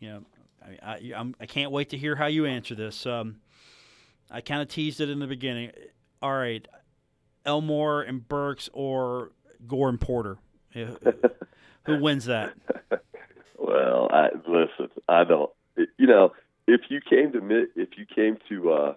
you 0.01 0.09
know, 0.09 0.23
I, 0.63 0.91
I, 0.91 1.11
I'm, 1.15 1.35
I 1.39 1.45
can't 1.45 1.71
wait 1.71 1.89
to 1.89 1.97
hear 1.97 2.15
how 2.15 2.27
you 2.27 2.45
answer 2.45 2.75
this. 2.75 3.05
Um, 3.05 3.37
I 4.31 4.41
kind 4.41 4.61
of 4.61 4.67
teased 4.67 5.01
it 5.01 5.09
in 5.09 5.19
the 5.19 5.27
beginning. 5.27 5.71
All 6.21 6.33
right, 6.33 6.67
Elmore 7.45 8.01
and 8.01 8.27
Burks 8.27 8.69
or 8.73 9.31
Gore 9.67 9.89
and 9.89 9.99
Porter. 9.99 10.37
Who 10.73 11.99
wins 12.01 12.25
that? 12.25 12.53
well, 13.57 14.09
I 14.11 14.29
listen. 14.47 14.89
I 15.07 15.23
don't. 15.23 15.49
You 15.97 16.07
know, 16.07 16.33
if 16.67 16.81
you 16.89 16.99
came 17.01 17.31
to 17.31 17.67
if 17.75 17.89
you 17.97 18.05
came 18.05 18.37
to 18.49 18.71
uh, 18.71 18.93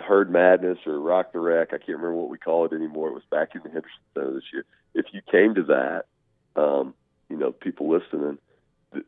Herd 0.00 0.30
Madness 0.30 0.78
or 0.86 1.00
Rock 1.00 1.32
the 1.32 1.40
Wreck, 1.40 1.68
I 1.68 1.78
can't 1.78 1.88
remember 1.88 2.14
what 2.14 2.30
we 2.30 2.38
call 2.38 2.64
it 2.66 2.72
anymore. 2.72 3.08
It 3.08 3.14
was 3.14 3.24
back 3.30 3.54
in 3.54 3.62
the 3.62 3.70
Henderson 3.70 4.00
Center 4.14 4.34
this 4.34 4.44
year. 4.52 4.64
If 4.94 5.06
you 5.12 5.20
came 5.30 5.54
to 5.54 5.62
that, 5.64 6.04
um, 6.60 6.94
you 7.28 7.36
know, 7.36 7.52
people 7.52 7.90
listening, 7.90 8.38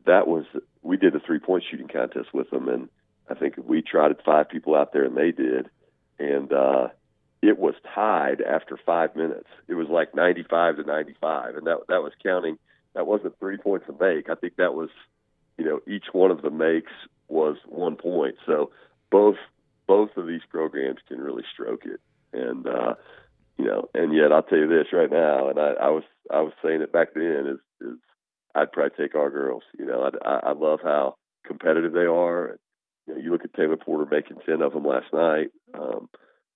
that 0.06 0.26
was 0.26 0.44
we 0.82 0.96
did 0.96 1.14
a 1.14 1.20
three 1.20 1.38
point 1.38 1.64
shooting 1.70 1.88
contest 1.88 2.32
with 2.32 2.50
them, 2.50 2.68
and 2.68 2.88
I 3.28 3.34
think 3.34 3.54
we 3.56 3.82
trotted 3.82 4.18
five 4.24 4.48
people 4.48 4.74
out 4.74 4.92
there, 4.92 5.04
and 5.04 5.16
they 5.16 5.30
did, 5.30 5.68
and 6.18 6.52
uh, 6.52 6.88
it 7.42 7.58
was 7.58 7.74
tied 7.94 8.40
after 8.40 8.78
five 8.84 9.14
minutes. 9.16 9.48
It 9.68 9.74
was 9.74 9.88
like 9.88 10.14
ninety 10.14 10.44
five 10.48 10.76
to 10.76 10.84
ninety 10.84 11.14
five, 11.20 11.56
and 11.56 11.66
that 11.66 11.78
that 11.88 12.02
was 12.02 12.12
counting. 12.22 12.58
That 12.94 13.06
wasn't 13.06 13.38
three 13.40 13.56
points 13.56 13.86
a 13.88 13.92
make. 13.92 14.30
I 14.30 14.36
think 14.36 14.56
that 14.56 14.74
was, 14.74 14.88
you 15.58 15.64
know, 15.64 15.80
each 15.88 16.04
one 16.12 16.30
of 16.30 16.42
the 16.42 16.50
makes 16.50 16.92
was 17.26 17.56
one 17.66 17.96
point. 17.96 18.36
So 18.46 18.70
both 19.10 19.36
both 19.86 20.16
of 20.16 20.26
these 20.26 20.42
programs 20.48 21.00
can 21.08 21.18
really 21.18 21.42
stroke 21.52 21.84
it, 21.86 22.00
and 22.32 22.66
uh, 22.66 22.94
you 23.58 23.64
know, 23.64 23.88
and 23.94 24.14
yet 24.14 24.32
I'll 24.32 24.42
tell 24.42 24.58
you 24.58 24.68
this 24.68 24.92
right 24.92 25.10
now, 25.10 25.48
and 25.48 25.58
I, 25.58 25.72
I 25.72 25.90
was 25.90 26.04
I 26.30 26.40
was 26.40 26.52
saying 26.62 26.82
it 26.82 26.92
back 26.92 27.14
then 27.14 27.46
is 27.46 27.88
is 27.88 27.98
I'd 28.54 28.72
probably 28.72 28.96
take 28.96 29.14
our 29.14 29.30
girls. 29.30 29.62
You 29.78 29.86
know, 29.86 30.10
I, 30.24 30.40
I 30.48 30.52
love 30.52 30.80
how 30.82 31.16
competitive 31.46 31.92
they 31.92 32.06
are. 32.06 32.58
You 33.06 33.14
know, 33.14 33.20
you 33.20 33.32
look 33.32 33.44
at 33.44 33.54
Taylor 33.54 33.76
Porter 33.76 34.08
making 34.10 34.38
ten 34.46 34.62
of 34.62 34.72
them 34.72 34.84
last 34.84 35.12
night. 35.12 35.48
Um, 35.78 36.08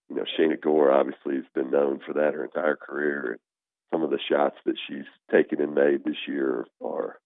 you 0.08 0.16
know, 0.16 0.24
Shayna 0.38 0.60
Gore 0.60 0.90
obviously 0.92 1.36
has 1.36 1.44
been 1.54 1.70
known 1.70 2.00
for 2.06 2.14
that 2.14 2.34
her 2.34 2.44
entire 2.44 2.76
career. 2.76 3.38
Some 3.92 4.02
of 4.02 4.10
the 4.10 4.18
shots 4.30 4.56
that 4.64 4.76
she's 4.86 5.04
taken 5.30 5.60
and 5.60 5.74
made 5.74 6.04
this 6.04 6.16
year 6.26 6.66
are, 6.84 7.18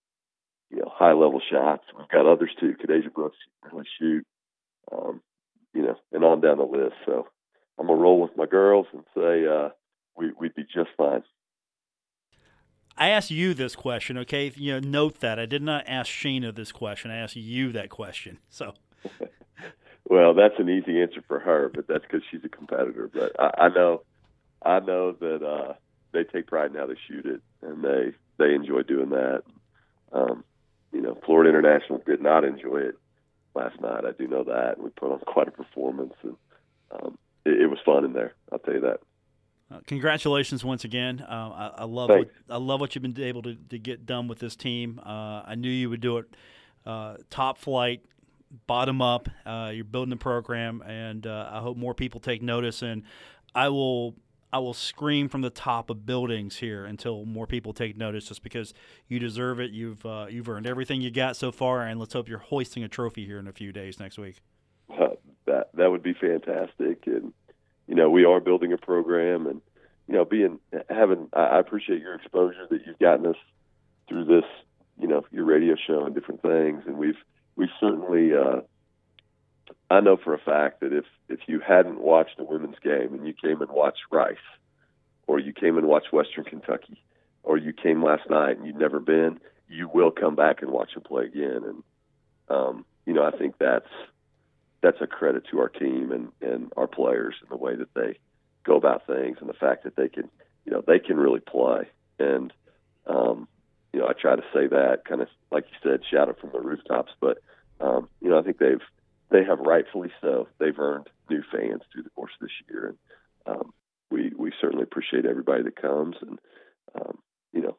you 0.70 0.78
know, 0.78 0.90
high 0.92 1.12
level 1.12 1.40
shots. 1.50 1.84
We've 1.96 2.08
got 2.08 2.26
others 2.26 2.50
too. 2.58 2.74
Kadeja 2.80 3.12
Brooks 3.12 3.36
can 3.62 3.76
really 3.76 3.88
shoot. 3.98 4.24
Um, 4.90 5.20
you 5.74 5.82
know, 5.82 5.96
and 6.12 6.24
on 6.24 6.40
down 6.40 6.58
the 6.58 6.64
list. 6.64 6.94
So 7.06 7.26
I'm 7.78 7.86
gonna 7.86 8.00
roll 8.00 8.20
with 8.20 8.36
my 8.36 8.46
girls 8.46 8.86
and 8.92 9.02
say 9.14 9.46
uh, 9.46 9.70
we, 10.16 10.32
we'd 10.38 10.54
be 10.54 10.64
just 10.64 10.90
fine. 10.96 11.22
I 12.96 13.08
asked 13.08 13.30
you 13.30 13.54
this 13.54 13.74
question, 13.74 14.18
okay? 14.18 14.52
You 14.54 14.74
know, 14.74 14.88
note 14.88 15.20
that 15.20 15.38
I 15.38 15.46
did 15.46 15.62
not 15.62 15.84
ask 15.86 16.10
Shayna 16.10 16.54
this 16.54 16.72
question. 16.72 17.10
I 17.10 17.16
asked 17.16 17.36
you 17.36 17.72
that 17.72 17.90
question. 17.90 18.38
So. 18.48 18.74
well, 20.04 20.34
that's 20.34 20.54
an 20.58 20.68
easy 20.68 21.00
answer 21.00 21.24
for 21.26 21.40
her, 21.40 21.70
but 21.74 21.88
that's 21.88 22.04
because 22.04 22.22
she's 22.30 22.44
a 22.44 22.48
competitor. 22.48 23.10
But 23.12 23.32
I, 23.40 23.64
I 23.64 23.68
know, 23.70 24.02
I 24.62 24.78
know 24.78 25.12
that 25.12 25.42
uh, 25.44 25.72
they 26.12 26.24
take 26.24 26.46
pride 26.46 26.70
in 26.70 26.76
how 26.76 26.86
they 26.86 26.96
shoot 27.08 27.26
it, 27.26 27.40
and 27.62 27.82
they 27.82 28.12
they 28.38 28.54
enjoy 28.54 28.82
doing 28.82 29.10
that. 29.10 29.42
Um, 30.12 30.44
you 30.92 31.00
know, 31.00 31.18
Florida 31.24 31.48
International 31.48 32.00
did 32.06 32.22
not 32.22 32.44
enjoy 32.44 32.76
it 32.78 32.98
last 33.54 33.80
night. 33.80 34.04
I 34.04 34.12
do 34.12 34.28
know 34.28 34.44
that. 34.44 34.78
We 34.78 34.90
put 34.90 35.12
on 35.12 35.18
quite 35.20 35.48
a 35.48 35.52
performance, 35.52 36.14
and 36.22 36.36
um, 36.92 37.18
it, 37.44 37.62
it 37.62 37.66
was 37.66 37.78
fun 37.84 38.04
in 38.04 38.12
there. 38.12 38.34
I'll 38.52 38.58
tell 38.58 38.74
you 38.74 38.80
that. 38.82 39.00
Uh, 39.72 39.80
congratulations 39.86 40.64
once 40.64 40.84
again. 40.84 41.20
Uh, 41.20 41.32
I, 41.32 41.72
I, 41.78 41.84
love 41.84 42.10
what, 42.10 42.30
I 42.50 42.56
love 42.56 42.80
what 42.80 42.94
you've 42.94 43.02
been 43.02 43.18
able 43.20 43.42
to, 43.42 43.54
to 43.70 43.78
get 43.78 44.04
done 44.04 44.28
with 44.28 44.38
this 44.38 44.56
team. 44.56 45.00
Uh, 45.04 45.42
I 45.46 45.54
knew 45.54 45.70
you 45.70 45.88
would 45.88 46.00
do 46.00 46.18
it 46.18 46.26
uh, 46.84 47.16
top 47.30 47.58
flight, 47.58 48.02
bottom 48.66 49.00
up. 49.00 49.28
Uh, 49.46 49.70
you're 49.72 49.84
building 49.84 50.10
the 50.10 50.16
program, 50.16 50.82
and 50.82 51.26
uh, 51.26 51.48
I 51.50 51.60
hope 51.60 51.76
more 51.76 51.94
people 51.94 52.20
take 52.20 52.42
notice. 52.42 52.82
And 52.82 53.04
I 53.54 53.68
will 53.68 54.16
I 54.52 54.58
will 54.58 54.74
scream 54.74 55.28
from 55.28 55.40
the 55.40 55.50
top 55.50 55.88
of 55.88 56.04
buildings 56.04 56.56
here 56.56 56.84
until 56.84 57.24
more 57.24 57.46
people 57.46 57.72
take 57.72 57.96
notice, 57.96 58.26
just 58.26 58.42
because 58.42 58.74
you 59.08 59.18
deserve 59.18 59.60
it. 59.60 59.70
You've 59.70 60.04
you've 60.28 60.48
earned 60.48 60.66
everything 60.66 61.00
you 61.00 61.10
got 61.10 61.36
so 61.36 61.50
far, 61.50 61.82
and 61.82 61.98
let's 61.98 62.12
hope 62.12 62.28
you're 62.28 62.38
hoisting 62.38 62.84
a 62.84 62.88
trophy 62.88 63.24
here 63.24 63.38
in 63.38 63.46
a 63.46 63.52
few 63.52 63.72
days 63.72 63.98
next 63.98 64.18
week. 64.18 64.42
that 65.46 65.70
that 65.74 65.90
would 65.90 66.02
be 66.02 66.14
fantastic, 66.14 67.06
and 67.06 67.32
you 67.92 67.96
know, 67.96 68.08
we 68.08 68.24
are 68.24 68.40
building 68.40 68.72
a 68.72 68.78
program 68.78 69.46
and, 69.46 69.60
you 70.08 70.14
know, 70.14 70.24
being, 70.24 70.58
having, 70.88 71.28
I 71.34 71.58
appreciate 71.58 72.00
your 72.00 72.14
exposure 72.14 72.66
that 72.70 72.86
you've 72.86 72.98
gotten 72.98 73.26
us 73.26 73.36
through 74.08 74.24
this, 74.24 74.46
you 74.98 75.06
know, 75.06 75.26
your 75.30 75.44
radio 75.44 75.74
show 75.76 76.06
and 76.06 76.14
different 76.14 76.40
things. 76.40 76.84
And 76.86 76.96
we've, 76.96 77.18
we've 77.54 77.68
certainly, 77.78 78.32
uh, 78.32 78.62
I 79.90 80.00
know 80.00 80.16
for 80.16 80.32
a 80.32 80.38
fact 80.38 80.80
that 80.80 80.94
if, 80.94 81.04
if 81.28 81.40
you 81.46 81.60
hadn't 81.60 82.00
watched 82.00 82.36
a 82.38 82.44
women's 82.44 82.78
game 82.82 83.12
and 83.12 83.26
you 83.26 83.34
came 83.34 83.60
and 83.60 83.70
watched 83.70 84.04
Rice, 84.10 84.36
or 85.26 85.38
you 85.38 85.52
came 85.52 85.76
and 85.76 85.86
watched 85.86 86.14
Western 86.14 86.44
Kentucky, 86.44 87.04
or 87.42 87.58
you 87.58 87.74
came 87.74 88.02
last 88.02 88.22
night 88.30 88.56
and 88.56 88.66
you'd 88.66 88.76
never 88.76 89.00
been, 89.00 89.38
you 89.68 89.90
will 89.92 90.10
come 90.10 90.34
back 90.34 90.62
and 90.62 90.70
watch 90.70 90.94
them 90.94 91.02
play 91.02 91.26
again. 91.26 91.60
And, 91.62 91.82
um, 92.48 92.86
you 93.04 93.12
know, 93.12 93.22
I 93.22 93.36
think 93.36 93.58
that's, 93.58 93.84
that's 94.82 95.00
a 95.00 95.06
credit 95.06 95.44
to 95.50 95.60
our 95.60 95.68
team 95.68 96.12
and, 96.12 96.28
and 96.40 96.72
our 96.76 96.86
players 96.86 97.34
and 97.40 97.50
the 97.50 97.56
way 97.56 97.76
that 97.76 97.94
they 97.94 98.18
go 98.64 98.76
about 98.76 99.06
things, 99.06 99.38
and 99.40 99.48
the 99.48 99.54
fact 99.54 99.84
that 99.84 99.96
they 99.96 100.08
can, 100.08 100.28
you 100.64 100.72
know, 100.72 100.82
they 100.86 100.98
can 100.98 101.16
really 101.16 101.40
play. 101.40 101.88
And 102.18 102.52
um, 103.06 103.48
you 103.92 104.00
know, 104.00 104.06
I 104.06 104.12
try 104.12 104.36
to 104.36 104.42
say 104.54 104.66
that 104.68 105.04
kind 105.08 105.20
of 105.20 105.28
like 105.50 105.64
you 105.70 105.90
said, 105.90 106.00
shout 106.10 106.28
it 106.28 106.38
from 106.40 106.50
the 106.52 106.60
rooftops. 106.60 107.12
But 107.20 107.38
um, 107.80 108.08
you 108.20 108.30
know, 108.30 108.38
I 108.38 108.42
think 108.42 108.58
they've 108.58 108.82
they 109.30 109.44
have 109.44 109.60
rightfully 109.60 110.10
so. 110.20 110.48
They've 110.58 110.78
earned 110.78 111.08
new 111.30 111.42
fans 111.50 111.82
through 111.92 112.02
the 112.02 112.10
course 112.10 112.32
of 112.40 112.46
this 112.46 112.70
year, 112.70 112.94
and 113.46 113.56
um, 113.56 113.72
we 114.10 114.32
we 114.36 114.52
certainly 114.60 114.84
appreciate 114.84 115.26
everybody 115.26 115.62
that 115.62 115.80
comes. 115.80 116.16
And 116.20 116.38
um, 116.94 117.18
you 117.52 117.62
know, 117.62 117.76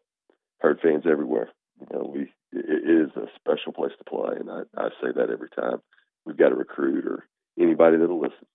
herd 0.59 0.79
fans 0.81 1.03
everywhere. 1.09 1.49
You 1.79 1.97
know, 1.97 2.11
we 2.13 2.21
it 2.51 2.87
is 2.87 3.09
a 3.15 3.27
special 3.35 3.73
place 3.73 3.93
to 3.97 4.03
play, 4.03 4.35
and 4.39 4.49
I, 4.49 4.61
I 4.77 4.89
say 5.01 5.11
that 5.15 5.29
every 5.31 5.49
time 5.49 5.81
we've 6.25 6.37
got 6.37 6.51
a 6.51 6.55
recruit 6.55 7.05
or 7.05 7.27
anybody 7.59 7.97
that'll 7.97 8.19
listen. 8.19 8.45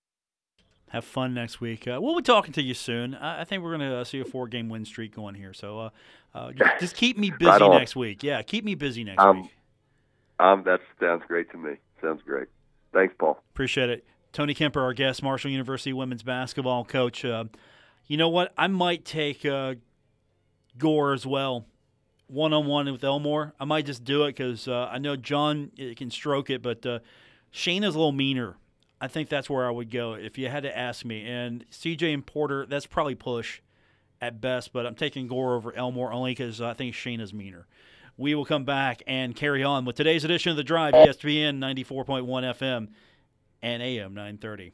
Have 0.89 1.05
fun 1.05 1.35
next 1.35 1.61
week. 1.61 1.87
Uh, 1.87 1.99
we'll 2.01 2.17
be 2.17 2.23
talking 2.23 2.53
to 2.55 2.63
you 2.63 2.73
soon. 2.73 3.15
I, 3.15 3.43
I 3.43 3.45
think 3.45 3.63
we're 3.63 3.77
going 3.77 3.91
to 3.91 3.97
uh, 3.99 4.05
see 4.05 4.21
a 4.21 4.25
four-game 4.25 4.71
win 4.71 4.87
streak 4.87 5.15
going 5.15 5.35
here. 5.35 5.53
So 5.53 5.79
uh, 5.79 5.91
uh 6.35 6.53
just, 6.81 6.97
keep 6.97 7.19
me 7.19 7.31
busy 7.31 7.51
right 7.51 7.79
next 7.79 7.95
week. 7.95 8.23
Yeah, 8.23 8.41
keep 8.43 8.65
me 8.65 8.75
busy 8.75 9.05
next 9.05 9.23
um, 9.23 9.43
week. 9.43 9.55
Um, 10.39 10.63
that 10.65 10.81
sounds 10.99 11.25
great 11.29 11.51
to 11.51 11.59
me. 11.59 11.73
Sounds 12.01 12.23
great. 12.23 12.49
Thanks, 12.93 13.15
Paul. 13.19 13.43
Appreciate 13.53 13.91
it. 13.91 14.05
Tony 14.33 14.55
Kemper, 14.55 14.81
our 14.81 14.95
guest, 14.95 15.23
Marshall 15.23 15.51
University 15.51 15.93
women's 15.93 16.23
basketball 16.23 16.85
coach. 16.85 17.25
Uh, 17.25 17.45
you 18.07 18.17
know 18.17 18.29
what? 18.29 18.53
I 18.57 18.67
might 18.69 19.05
take 19.05 19.45
uh, 19.45 19.75
Gore 20.79 21.13
as 21.13 21.27
well, 21.27 21.67
one 22.29 22.53
on 22.53 22.67
one 22.67 22.91
with 22.91 23.05
Elmore. 23.05 23.55
I 23.61 23.65
might 23.65 23.85
just 23.85 24.05
do 24.05 24.25
it 24.25 24.37
because 24.37 24.69
uh, 24.69 24.89
I 24.91 24.99
know 24.99 25.17
John 25.17 25.71
can 25.97 26.11
stroke 26.11 26.51
it, 26.51 26.63
but 26.63 26.87
uh, 27.55 27.71
is 27.71 27.95
a 27.95 27.99
little 27.99 28.13
meaner. 28.13 28.57
I 29.01 29.09
think 29.09 29.29
that's 29.29 29.49
where 29.49 29.67
I 29.67 29.71
would 29.71 29.91
go 29.91 30.15
if 30.15 30.39
you 30.39 30.49
had 30.49 30.65
to 30.65 30.77
ask 30.77 31.05
me. 31.05 31.25
And 31.25 31.65
CJ 31.71 32.13
and 32.13 32.27
Porter, 32.27 32.67
that's 32.67 32.87
probably 32.87 33.15
push 33.15 33.61
at 34.21 34.41
best, 34.41 34.73
but 34.73 34.87
I'm 34.87 34.97
taking 34.97 35.29
Gore 35.29 35.55
over 35.55 35.75
Elmore 35.75 36.13
only 36.13 36.33
because 36.33 36.61
I 36.61 36.75
think 36.75 36.95
Shayna's 36.95 37.33
meaner. 37.33 37.67
We 38.17 38.35
will 38.35 38.45
come 38.45 38.65
back 38.65 39.03
and 39.07 39.37
carry 39.37 39.63
on 39.63 39.85
with 39.85 39.95
today's 39.95 40.25
edition 40.25 40.51
of 40.51 40.57
The 40.57 40.65
Drive, 40.65 40.95
ESPN 40.95 41.59
94.1 41.59 42.25
FM 42.27 42.89
and 43.63 43.83
AM 43.83 44.15
930. 44.15 44.73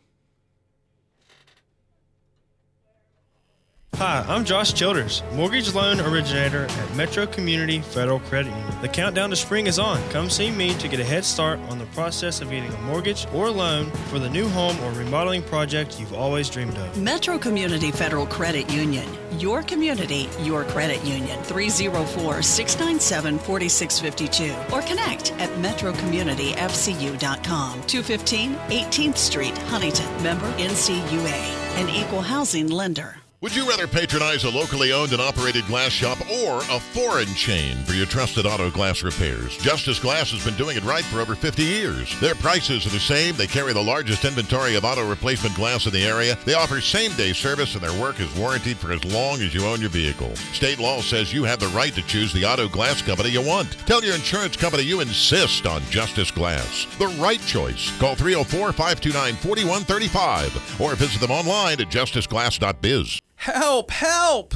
Hi, 4.04 4.20
I'm 4.28 4.44
Josh 4.44 4.74
Childers, 4.74 5.22
mortgage 5.32 5.72
loan 5.72 5.98
originator 5.98 6.66
at 6.66 6.94
Metro 6.94 7.26
Community 7.26 7.80
Federal 7.80 8.20
Credit 8.20 8.50
Union. 8.50 8.80
The 8.82 8.88
countdown 8.88 9.30
to 9.30 9.36
spring 9.36 9.66
is 9.66 9.78
on. 9.78 9.98
Come 10.10 10.28
see 10.28 10.50
me 10.50 10.74
to 10.74 10.88
get 10.88 11.00
a 11.00 11.04
head 11.04 11.24
start 11.24 11.58
on 11.70 11.78
the 11.78 11.86
process 11.86 12.42
of 12.42 12.50
getting 12.50 12.70
a 12.70 12.80
mortgage 12.82 13.26
or 13.32 13.48
loan 13.48 13.86
for 14.10 14.18
the 14.18 14.28
new 14.28 14.46
home 14.46 14.78
or 14.80 14.90
remodeling 14.90 15.42
project 15.42 15.98
you've 15.98 16.12
always 16.12 16.50
dreamed 16.50 16.76
of. 16.76 17.00
Metro 17.00 17.38
Community 17.38 17.90
Federal 17.90 18.26
Credit 18.26 18.70
Union. 18.70 19.08
Your 19.38 19.62
community, 19.62 20.28
your 20.40 20.64
credit 20.64 21.02
union. 21.02 21.42
304 21.44 22.42
697 22.42 23.38
4652 23.38 24.54
or 24.70 24.82
connect 24.82 25.32
at 25.40 25.48
metrocommunityfcu.com. 25.60 27.82
215 27.86 28.54
18th 28.54 29.16
Street, 29.16 29.56
Huntington. 29.56 30.22
Member 30.22 30.52
NCUA, 30.58 31.80
an 31.80 31.88
equal 31.88 32.20
housing 32.20 32.68
lender. 32.68 33.16
Would 33.44 33.54
you 33.54 33.68
rather 33.68 33.86
patronize 33.86 34.44
a 34.44 34.48
locally 34.48 34.90
owned 34.90 35.12
and 35.12 35.20
operated 35.20 35.66
glass 35.66 35.92
shop 35.92 36.18
or 36.30 36.60
a 36.70 36.80
foreign 36.80 37.28
chain 37.34 37.76
for 37.84 37.92
your 37.92 38.06
trusted 38.06 38.46
auto 38.46 38.70
glass 38.70 39.02
repairs? 39.02 39.58
Justice 39.58 39.98
Glass 39.98 40.30
has 40.30 40.42
been 40.42 40.54
doing 40.54 40.78
it 40.78 40.82
right 40.82 41.04
for 41.04 41.20
over 41.20 41.34
50 41.34 41.62
years. 41.62 42.18
Their 42.20 42.34
prices 42.36 42.86
are 42.86 42.88
the 42.88 42.98
same. 42.98 43.36
They 43.36 43.46
carry 43.46 43.74
the 43.74 43.82
largest 43.82 44.24
inventory 44.24 44.76
of 44.76 44.86
auto 44.86 45.06
replacement 45.06 45.54
glass 45.56 45.84
in 45.84 45.92
the 45.92 46.06
area. 46.06 46.38
They 46.46 46.54
offer 46.54 46.80
same 46.80 47.12
day 47.16 47.34
service 47.34 47.74
and 47.74 47.84
their 47.84 48.00
work 48.00 48.18
is 48.18 48.34
warranted 48.34 48.78
for 48.78 48.92
as 48.92 49.04
long 49.04 49.42
as 49.42 49.52
you 49.52 49.66
own 49.66 49.78
your 49.78 49.90
vehicle. 49.90 50.34
State 50.54 50.78
law 50.78 51.02
says 51.02 51.30
you 51.30 51.44
have 51.44 51.60
the 51.60 51.68
right 51.68 51.92
to 51.92 52.02
choose 52.06 52.32
the 52.32 52.46
auto 52.46 52.66
glass 52.66 53.02
company 53.02 53.28
you 53.28 53.42
want. 53.42 53.72
Tell 53.86 54.02
your 54.02 54.14
insurance 54.14 54.56
company 54.56 54.84
you 54.84 55.02
insist 55.02 55.66
on 55.66 55.82
Justice 55.90 56.30
Glass. 56.30 56.86
The 56.96 57.08
right 57.20 57.42
choice. 57.42 57.94
Call 57.98 58.14
304 58.14 58.72
529 58.72 59.34
4135 59.34 60.80
or 60.80 60.94
visit 60.94 61.20
them 61.20 61.30
online 61.30 61.78
at 61.82 61.90
justiceglass.biz. 61.90 63.20
Help! 63.36 63.90
Help! 63.90 64.54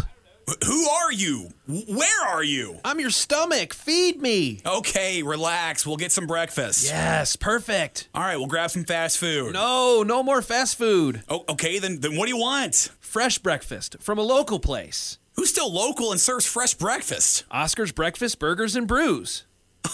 Who 0.66 0.88
are 0.88 1.12
you? 1.12 1.50
Where 1.66 2.26
are 2.26 2.42
you? 2.42 2.78
I'm 2.82 3.00
your 3.00 3.10
stomach. 3.10 3.74
Feed 3.74 4.22
me. 4.22 4.60
Okay, 4.64 5.22
relax. 5.22 5.86
We'll 5.86 5.98
get 5.98 6.10
some 6.10 6.26
breakfast. 6.26 6.86
Yes, 6.86 7.36
perfect. 7.36 8.08
All 8.14 8.22
right, 8.22 8.38
we'll 8.38 8.46
grab 8.46 8.70
some 8.70 8.84
fast 8.84 9.18
food. 9.18 9.52
No, 9.52 10.02
no 10.02 10.22
more 10.22 10.40
fast 10.40 10.78
food. 10.78 11.22
Oh, 11.28 11.44
okay, 11.50 11.78
then 11.78 12.00
then 12.00 12.16
what 12.16 12.24
do 12.24 12.30
you 12.30 12.38
want? 12.40 12.88
Fresh 12.98 13.38
breakfast 13.40 13.96
from 14.00 14.18
a 14.18 14.22
local 14.22 14.58
place. 14.58 15.18
Who's 15.36 15.50
still 15.50 15.70
local 15.72 16.12
and 16.12 16.20
serves 16.20 16.46
fresh 16.46 16.72
breakfast? 16.74 17.44
Oscar's 17.50 17.92
Breakfast 17.92 18.38
Burgers 18.38 18.74
and 18.74 18.88
Brews. 18.88 19.44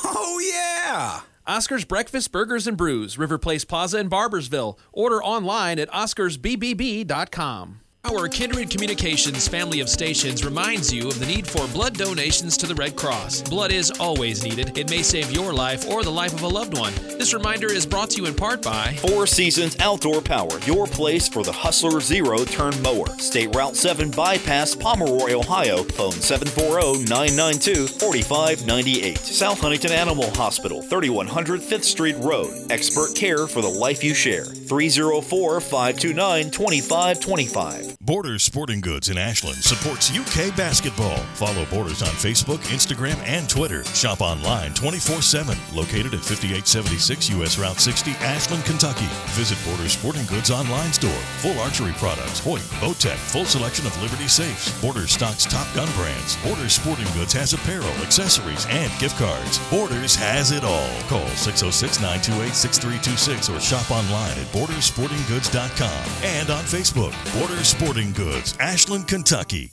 Oh 0.05 0.41
yeah. 0.41 1.23
Oscar's 1.47 1.85
Breakfast 1.85 2.31
Burgers 2.33 2.67
and 2.67 2.77
Brews, 2.77 3.19
River 3.19 3.39
Place 3.39 3.65
Plaza 3.65 3.99
in 3.99 4.09
Barboursville. 4.09 4.79
Order 4.93 5.23
online 5.23 5.79
at 5.81 5.91
oscarsbbb.com. 5.91 7.81
Our 8.07 8.29
Kindred 8.29 8.69
Communications 8.69 9.49
family 9.49 9.81
of 9.81 9.89
stations 9.89 10.45
reminds 10.45 10.93
you 10.93 11.09
of 11.09 11.19
the 11.19 11.25
need 11.25 11.47
for 11.47 11.67
blood 11.69 11.95
donations 11.95 12.55
to 12.59 12.67
the 12.67 12.75
Red 12.75 12.97
Cross. 12.97 13.43
Blood 13.45 13.73
is 13.73 13.91
always 13.93 14.45
needed. 14.45 14.77
It 14.77 14.91
may 14.91 15.03
save 15.03 15.33
your 15.33 15.55
life 15.55 15.89
or 15.89 16.03
the 16.03 16.11
life 16.11 16.35
of 16.35 16.43
a 16.43 16.49
loved 16.49 16.77
one. 16.77 16.93
This 17.17 17.33
reminder 17.33 17.73
is 17.73 17.87
brought 17.87 18.11
to 18.11 18.19
you 18.21 18.27
in 18.27 18.35
part 18.35 18.61
by 18.61 18.93
Four 18.97 19.27
Seasons 19.27 19.79
Outdoor 19.81 20.21
Power, 20.21 20.51
your 20.67 20.87
place 20.87 21.29
for 21.29 21.43
the 21.45 21.53
Hustler 21.53 21.99
Zero 21.99 22.45
Turn 22.45 22.75
Mower. 22.83 23.09
State 23.17 23.55
Route 23.55 23.75
7 23.75 24.11
Bypass, 24.11 24.75
Pomeroy, 24.75 25.33
Ohio. 25.33 25.83
Phone 25.85 26.13
740 26.13 27.09
992 27.09 27.87
4598. 27.87 29.17
South 29.17 29.61
Huntington 29.61 29.93
Animal 29.93 30.29
Hospital, 30.35 30.83
3100 30.83 31.63
5th 31.63 31.85
Street 31.85 32.17
Road. 32.19 32.53
Expert 32.71 33.15
care 33.17 33.47
for 33.47 33.63
the 33.63 33.69
life 33.69 34.05
you 34.05 34.13
share. 34.13 34.45
304 34.45 35.61
529 35.63 36.51
2525. 36.51 37.94
Borders 38.01 38.43
Sporting 38.43 38.81
Goods 38.81 39.09
in 39.09 39.17
Ashland 39.17 39.57
supports 39.57 40.11
UK 40.11 40.55
basketball. 40.57 41.17
Follow 41.35 41.65
Borders 41.67 42.03
on 42.03 42.09
Facebook, 42.11 42.59
Instagram, 42.69 43.17
and 43.27 43.49
Twitter. 43.49 43.85
Shop 43.85 44.21
online 44.21 44.75
24 44.75 45.23
7. 45.23 45.57
Located 45.75 46.13
at 46.15 46.21
5876 46.21 47.31
US 47.31 47.59
Route 47.59 47.81
60, 47.81 48.11
Ashland, 48.21 48.65
Kentucky. 48.65 49.07
Visit 49.33 49.59
Borders 49.67 49.93
Sporting 49.93 50.27
Goods 50.27 50.51
online 50.51 50.93
store. 50.93 51.11
Full 51.41 51.59
archery 51.61 51.93
products, 51.93 52.41
Hoyt, 52.41 52.63
Bowtech, 52.81 53.17
full 53.17 53.45
selection 53.45 53.87
of 53.87 54.03
Liberty 54.03 54.29
safes. 54.29 54.69
Borders 54.81 55.13
stocks 55.13 55.45
top 55.45 55.73
gun 55.75 55.89
brands. 55.93 56.37
Borders 56.45 56.75
Sporting 56.75 57.09
Goods 57.15 57.33
has 57.33 57.53
apparel, 57.55 57.89
accessories, 58.05 58.67
and 58.69 58.93
gift 58.99 59.17
cards. 59.17 59.59
Borders 59.71 60.15
has 60.17 60.51
it 60.53 60.65
all. 60.65 60.91
Call 61.09 61.27
606 61.37 62.01
928 62.01 62.55
6326 62.55 63.49
or 63.49 63.61
shop 63.61 63.91
online 63.91 64.37
at 64.39 64.49
bordersportinggoods.com 64.53 66.05
and 66.25 66.51
on 66.51 66.65
Facebook. 66.65 67.15
Borders 67.39 67.69
Sporting 67.69 67.84
Sporting 67.85 68.13
Goods, 68.13 68.57
Ashland, 68.61 69.07
Kentucky. 69.07 69.71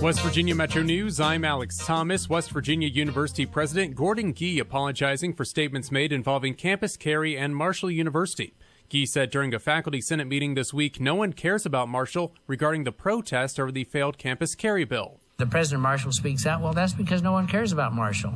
West 0.00 0.20
Virginia 0.22 0.54
Metro 0.54 0.82
News, 0.82 1.20
I'm 1.20 1.44
Alex 1.44 1.76
Thomas. 1.76 2.30
West 2.30 2.50
Virginia 2.50 2.88
University 2.88 3.44
President 3.44 3.94
Gordon 3.94 4.32
Gee 4.32 4.58
apologizing 4.58 5.34
for 5.34 5.44
statements 5.44 5.92
made 5.92 6.12
involving 6.12 6.54
campus 6.54 6.96
carry 6.96 7.36
and 7.36 7.54
Marshall 7.54 7.90
University. 7.90 8.54
Gee 8.88 9.04
said 9.04 9.28
during 9.28 9.52
a 9.52 9.58
faculty 9.58 10.00
senate 10.00 10.28
meeting 10.28 10.54
this 10.54 10.72
week, 10.72 10.98
no 10.98 11.14
one 11.14 11.34
cares 11.34 11.66
about 11.66 11.90
Marshall 11.90 12.32
regarding 12.46 12.84
the 12.84 12.90
protest 12.90 13.60
over 13.60 13.70
the 13.70 13.84
failed 13.84 14.16
campus 14.16 14.54
carry 14.54 14.86
bill. 14.86 15.20
The 15.36 15.44
president 15.46 15.80
of 15.80 15.82
Marshall 15.82 16.12
speaks 16.12 16.46
out, 16.46 16.62
well, 16.62 16.72
that's 16.72 16.94
because 16.94 17.20
no 17.20 17.32
one 17.32 17.46
cares 17.46 17.70
about 17.70 17.92
Marshall. 17.92 18.32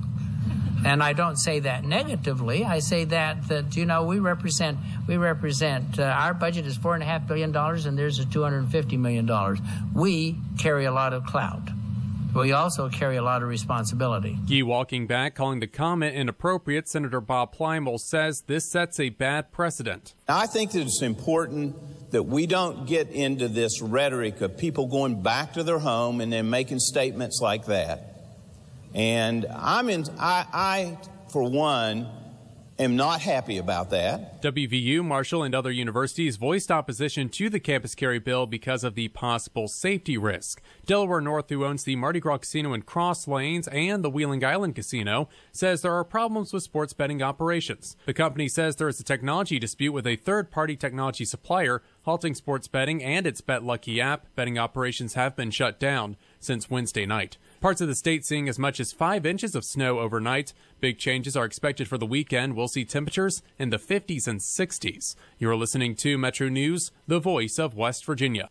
And 0.85 1.03
I 1.03 1.15
don't 1.15 1.37
say 1.37 1.61
that 1.61 1.85
negatively. 1.85 2.65
I 2.65 2.81
say 2.81 3.05
that 3.05 3.49
that 3.49 3.77
you 3.77 3.87
know 3.87 4.05
we 4.05 4.19
represent 4.19 4.79
we 5.07 5.17
represent 5.17 5.99
uh, 5.99 6.03
our 6.05 6.35
budget 6.35 6.67
is 6.67 6.77
four 6.77 6.95
and 6.95 7.03
a 7.03 7.07
half 7.07 7.27
billion 7.27 7.53
dollars, 7.53 7.87
and 7.87 7.99
theirs 7.99 8.19
is 8.19 8.27
two 8.27 8.43
hundred 8.43 8.59
and 8.59 8.71
fifty 8.71 8.97
million 8.97 9.27
dollars. 9.27 9.59
We 9.95 10.37
carry 10.59 10.85
a 10.85 10.93
lot 10.93 11.13
of 11.13 11.25
clout. 11.25 11.63
We 12.35 12.53
also 12.53 12.91
carry 12.91 13.17
a 13.17 13.23
lot 13.23 13.43
of 13.43 13.49
responsibility. 13.49 14.39
Gee 14.45 14.63
walking 14.63 15.07
back, 15.07 15.35
calling 15.35 15.61
the 15.61 15.67
comment 15.67 16.15
inappropriate, 16.15 16.87
Senator 16.87 17.21
Bob 17.23 17.57
Plymale 17.57 17.99
says 17.99 18.43
this 18.43 18.71
sets 18.71 19.01
a 19.01 19.09
bad 19.09 19.53
precedent. 19.53 20.13
I 20.29 20.47
think 20.47 20.73
that 20.73 20.83
it's 20.83 21.01
important 21.01 22.11
that 22.11 22.25
we 22.25 22.47
don't 22.47 22.87
get 22.87 23.11
into 23.11 23.49
this 23.49 23.81
rhetoric 23.81 24.43
of 24.43 24.59
people 24.59 24.87
going 24.87 25.23
back 25.23 25.55
to 25.55 25.63
their 25.63 25.79
home 25.79 26.21
and 26.21 26.31
then 26.31 26.51
making 26.51 26.81
statements 26.81 27.41
like 27.41 27.67
that. 27.67 28.16
And 28.97 29.45
I'm 29.55 29.91
in, 29.91 30.07
I, 30.19 30.47
I, 30.55 30.99
for 31.29 31.43
one, 31.43 32.09
am 32.79 32.97
not 32.97 33.21
happy 33.21 33.59
about 33.59 33.91
that. 33.91 34.41
WVU, 34.41 35.05
Marshall, 35.05 35.43
and 35.43 35.55
other 35.55 35.71
universities 35.71 36.39
voiced 36.39 36.71
opposition 36.71 37.29
to 37.29 37.51
the 37.51 37.61
campus 37.61 37.95
carry 37.95 38.19
bill 38.19 38.47
because 38.47 38.85
of 38.85 38.95
the 38.95 39.09
possible 39.09 39.69
safety 39.69 40.17
risk. 40.17 40.63
Delaware 40.87 41.21
North, 41.21 41.51
who 41.51 41.67
owns 41.67 41.85
the 41.85 41.95
Mardi 41.95 42.21
Gras 42.21 42.39
Casino 42.39 42.73
in 42.73 42.83
Cross 42.83 43.29
Lanes 43.29 43.69
and 43.69 44.03
the 44.03 44.09
Wheeling 44.09 44.43
Island 44.43 44.75
Casino, 44.75 45.29
says 45.53 45.83
there 45.83 45.93
are 45.93 46.03
problems 46.03 46.55
with 46.55 46.63
sports 46.63 46.95
betting 46.95 47.23
operations. 47.23 47.99
The 48.07 48.15
company 48.15 48.49
says 48.49 48.77
there 48.77 48.89
is 48.89 48.99
a 48.99 49.05
technology 49.05 49.59
dispute 49.59 49.93
with 49.93 50.07
a 50.07 50.17
third 50.17 50.51
party 50.51 50.75
technology 50.75 51.27
supplier, 51.27 51.83
halting 52.03 52.35
sports 52.35 52.67
betting 52.67 53.05
and 53.05 53.27
its 53.27 53.43
Bet 53.43 53.63
Lucky 53.63 54.01
app. 54.01 54.35
Betting 54.35 54.59
operations 54.59 55.13
have 55.15 55.37
been 55.37 55.51
shut 55.51 55.79
down 55.79 56.17
since 56.41 56.71
Wednesday 56.71 57.05
night. 57.05 57.37
Parts 57.61 57.81
of 57.81 57.89
the 57.89 57.95
state 57.95 58.25
seeing 58.25 58.49
as 58.49 58.59
much 58.59 58.81
as 58.81 58.93
five 58.93 59.25
inches 59.25 59.55
of 59.55 59.65
snow 59.65 59.99
overnight. 59.99 60.53
Big 60.81 60.99
changes 60.99 61.37
are 61.37 61.45
expected 61.45 61.89
for 61.89 61.99
the 61.99 62.07
weekend. 62.07 62.55
We'll 62.55 62.69
see 62.69 62.85
temperatures 62.85 63.43
in 63.59 63.71
the 63.71 63.79
50s 63.79 64.29
and 64.29 64.41
60s. 64.41 65.17
You're 65.39 65.57
listening 65.57 65.95
to 65.97 66.19
Metro 66.19 66.49
News, 66.49 66.93
the 67.07 67.19
voice 67.19 67.59
of 67.59 67.75
West 67.75 68.05
Virginia. 68.05 68.51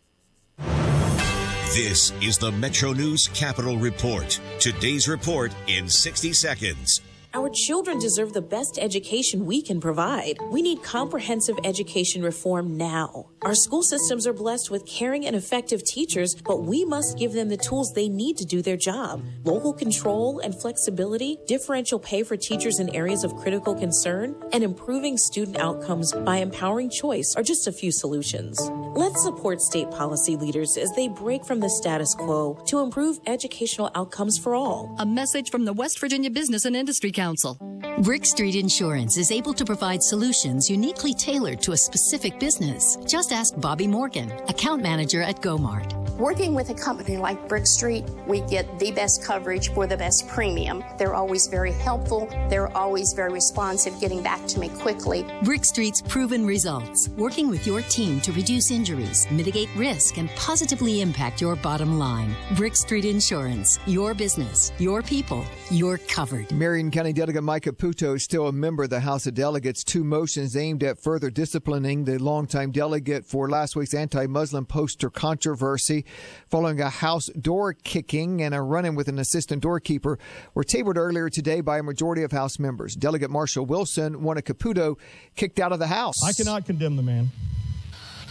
This 1.74 2.12
is 2.22 2.38
the 2.38 2.50
Metro 2.52 2.92
News 2.92 3.28
Capital 3.28 3.76
Report. 3.76 4.40
Today's 4.58 5.08
report 5.08 5.52
in 5.66 5.88
60 5.88 6.32
seconds. 6.32 7.00
Our 7.34 7.50
children 7.50 7.98
deserve 7.98 8.32
the 8.32 8.40
best 8.40 8.78
education 8.78 9.46
we 9.46 9.60
can 9.60 9.80
provide. 9.80 10.38
We 10.50 10.62
need 10.62 10.82
comprehensive 10.82 11.56
education 11.64 12.22
reform 12.22 12.76
now. 12.76 13.28
Our 13.42 13.54
school 13.54 13.82
systems 13.82 14.26
are 14.26 14.32
blessed 14.32 14.70
with 14.70 14.86
caring 14.86 15.26
and 15.26 15.36
effective 15.36 15.84
teachers, 15.84 16.34
but 16.34 16.62
we 16.62 16.84
must 16.84 17.18
give 17.18 17.32
them 17.32 17.48
the 17.48 17.56
tools 17.56 17.92
they 17.92 18.08
need 18.08 18.36
to 18.38 18.44
do 18.44 18.62
their 18.62 18.76
job. 18.76 19.22
Local 19.44 19.72
control 19.72 20.40
and 20.40 20.58
flexibility, 20.58 21.38
differential 21.46 21.98
pay 21.98 22.22
for 22.22 22.36
teachers 22.36 22.80
in 22.80 22.94
areas 22.94 23.24
of 23.24 23.36
critical 23.36 23.74
concern, 23.74 24.34
and 24.52 24.64
improving 24.64 25.16
student 25.16 25.58
outcomes 25.58 26.12
by 26.12 26.38
empowering 26.38 26.90
choice 26.90 27.34
are 27.36 27.42
just 27.42 27.66
a 27.66 27.72
few 27.72 27.92
solutions. 27.92 28.58
Let's 28.94 29.22
support 29.22 29.60
state 29.60 29.90
policy 29.90 30.36
leaders 30.36 30.76
as 30.76 30.90
they 30.92 31.08
break 31.08 31.44
from 31.44 31.60
the 31.60 31.68
status 31.68 32.14
quo 32.14 32.58
to 32.66 32.80
improve 32.80 33.20
educational 33.26 33.90
outcomes 33.94 34.38
for 34.38 34.54
all. 34.54 34.96
A 34.98 35.06
message 35.06 35.50
from 35.50 35.66
the 35.66 35.72
West 35.72 36.00
Virginia 36.00 36.30
Business 36.30 36.64
and 36.64 36.74
Industry 36.74 37.12
Council. 37.16 37.58
Brick 38.02 38.26
Street 38.26 38.54
Insurance 38.54 39.16
is 39.16 39.32
able 39.32 39.54
to 39.54 39.64
provide 39.64 40.02
solutions 40.02 40.68
uniquely 40.68 41.14
tailored 41.14 41.62
to 41.62 41.72
a 41.72 41.76
specific 41.76 42.38
business. 42.38 42.98
Just 43.06 43.32
ask 43.32 43.58
Bobby 43.58 43.86
Morgan, 43.86 44.30
account 44.48 44.82
manager 44.82 45.22
at 45.22 45.40
GoMart. 45.40 46.05
Working 46.18 46.54
with 46.54 46.70
a 46.70 46.74
company 46.74 47.18
like 47.18 47.46
Brick 47.46 47.66
Street, 47.66 48.02
we 48.26 48.40
get 48.40 48.78
the 48.78 48.90
best 48.90 49.22
coverage 49.22 49.74
for 49.74 49.86
the 49.86 49.98
best 49.98 50.26
premium. 50.28 50.82
They're 50.96 51.12
always 51.12 51.46
very 51.46 51.72
helpful. 51.72 52.26
They're 52.48 52.74
always 52.74 53.12
very 53.12 53.34
responsive, 53.34 54.00
getting 54.00 54.22
back 54.22 54.46
to 54.46 54.58
me 54.58 54.70
quickly. 54.70 55.26
Brick 55.42 55.66
Street's 55.66 56.00
proven 56.00 56.46
results, 56.46 57.10
working 57.18 57.48
with 57.50 57.66
your 57.66 57.82
team 57.82 58.18
to 58.22 58.32
reduce 58.32 58.70
injuries, 58.70 59.26
mitigate 59.30 59.68
risk, 59.76 60.16
and 60.16 60.30
positively 60.36 61.02
impact 61.02 61.42
your 61.42 61.54
bottom 61.54 61.98
line. 61.98 62.34
Brick 62.54 62.76
Street 62.76 63.04
Insurance, 63.04 63.78
your 63.86 64.14
business, 64.14 64.72
your 64.78 65.02
people, 65.02 65.44
you're 65.70 65.98
covered. 65.98 66.50
Marion 66.50 66.90
County 66.90 67.12
Delegate 67.12 67.42
Mike 67.42 67.64
Caputo 67.64 68.16
is 68.16 68.22
still 68.22 68.48
a 68.48 68.52
member 68.52 68.84
of 68.84 68.90
the 68.90 69.00
House 69.00 69.26
of 69.26 69.34
Delegates. 69.34 69.84
Two 69.84 70.02
motions 70.02 70.56
aimed 70.56 70.82
at 70.82 70.98
further 70.98 71.28
disciplining 71.28 72.04
the 72.04 72.18
longtime 72.18 72.70
delegate 72.70 73.26
for 73.26 73.50
last 73.50 73.76
week's 73.76 73.92
anti 73.92 74.26
Muslim 74.26 74.64
poster 74.64 75.10
controversy 75.10 76.05
following 76.48 76.80
a 76.80 76.90
house 76.90 77.26
door 77.40 77.72
kicking 77.72 78.42
and 78.42 78.54
a 78.54 78.60
run 78.62 78.84
in 78.84 78.94
with 78.94 79.08
an 79.08 79.18
assistant 79.18 79.62
doorkeeper 79.62 80.18
were 80.54 80.64
tabled 80.64 80.96
earlier 80.96 81.28
today 81.28 81.60
by 81.60 81.78
a 81.78 81.82
majority 81.82 82.22
of 82.22 82.32
House 82.32 82.58
members. 82.58 82.94
Delegate 82.94 83.30
Marshall 83.30 83.66
Wilson 83.66 84.22
wanted 84.22 84.44
Caputo 84.44 84.98
kicked 85.34 85.58
out 85.58 85.72
of 85.72 85.78
the 85.78 85.86
House. 85.86 86.22
I 86.24 86.32
cannot 86.32 86.66
condemn 86.66 86.96
the 86.96 87.02
man. 87.02 87.30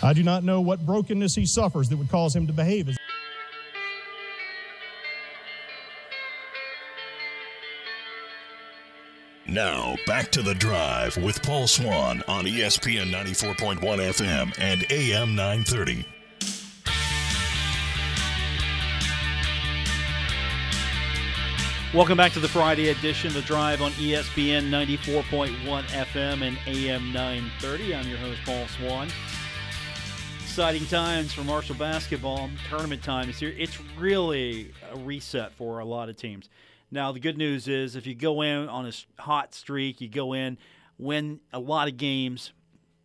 I 0.03 0.13
do 0.13 0.23
not 0.23 0.43
know 0.43 0.61
what 0.61 0.85
brokenness 0.85 1.35
he 1.35 1.45
suffers 1.45 1.89
that 1.89 1.97
would 1.97 2.09
cause 2.09 2.35
him 2.35 2.47
to 2.47 2.53
behave 2.53 2.89
as. 2.89 2.97
Now, 9.47 9.95
back 10.07 10.31
to 10.31 10.41
the 10.41 10.55
drive 10.55 11.17
with 11.17 11.41
Paul 11.43 11.67
Swann 11.67 12.23
on 12.27 12.45
ESPN 12.45 13.11
94.1 13.11 13.79
FM 13.79 14.53
and 14.59 14.85
AM 14.91 15.35
930. 15.35 16.05
Welcome 21.95 22.17
back 22.17 22.33
to 22.33 22.41
the 22.41 22.49
Friday 22.49 22.89
edition, 22.89 23.29
of 23.29 23.35
the 23.35 23.41
drive 23.43 23.81
on 23.81 23.91
ESPN 23.93 24.69
94.1 24.69 25.83
FM 25.85 26.41
and 26.41 26.57
AM 26.67 27.13
930. 27.13 27.95
I'm 27.95 28.05
your 28.09 28.17
host, 28.17 28.41
Paul 28.43 28.67
Swann. 28.67 29.07
Exciting 30.43 30.85
times 30.87 31.31
for 31.31 31.45
Marshall 31.45 31.77
basketball. 31.77 32.49
Tournament 32.69 33.01
time 33.01 33.29
is 33.29 33.39
here. 33.39 33.53
It's 33.57 33.79
really 33.97 34.73
a 34.91 34.97
reset 34.97 35.53
for 35.53 35.79
a 35.79 35.85
lot 35.85 36.09
of 36.09 36.17
teams. 36.17 36.49
Now, 36.91 37.13
the 37.13 37.21
good 37.21 37.37
news 37.37 37.69
is 37.69 37.95
if 37.95 38.05
you 38.05 38.13
go 38.13 38.41
in 38.41 38.67
on 38.67 38.85
a 38.85 39.21
hot 39.21 39.53
streak, 39.53 40.01
you 40.01 40.09
go 40.09 40.33
in, 40.33 40.57
win 40.97 41.39
a 41.53 41.59
lot 41.59 41.87
of 41.87 41.95
games, 41.95 42.51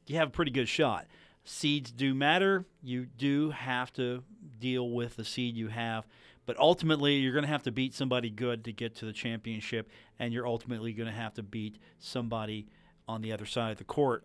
you 0.08 0.16
have 0.16 0.26
a 0.26 0.32
pretty 0.32 0.50
good 0.50 0.68
shot. 0.68 1.06
Seeds 1.44 1.92
do 1.92 2.12
matter. 2.12 2.64
You 2.82 3.06
do 3.06 3.50
have 3.50 3.92
to 3.92 4.24
deal 4.58 4.90
with 4.90 5.14
the 5.14 5.24
seed 5.24 5.56
you 5.56 5.68
have. 5.68 6.08
But 6.50 6.58
ultimately, 6.58 7.14
you're 7.14 7.32
going 7.32 7.44
to 7.44 7.48
have 7.48 7.62
to 7.62 7.70
beat 7.70 7.94
somebody 7.94 8.28
good 8.28 8.64
to 8.64 8.72
get 8.72 8.96
to 8.96 9.04
the 9.04 9.12
championship, 9.12 9.88
and 10.18 10.34
you're 10.34 10.48
ultimately 10.48 10.92
going 10.92 11.06
to 11.06 11.14
have 11.14 11.32
to 11.34 11.44
beat 11.44 11.78
somebody 12.00 12.66
on 13.06 13.22
the 13.22 13.30
other 13.30 13.46
side 13.46 13.70
of 13.70 13.78
the 13.78 13.84
court 13.84 14.24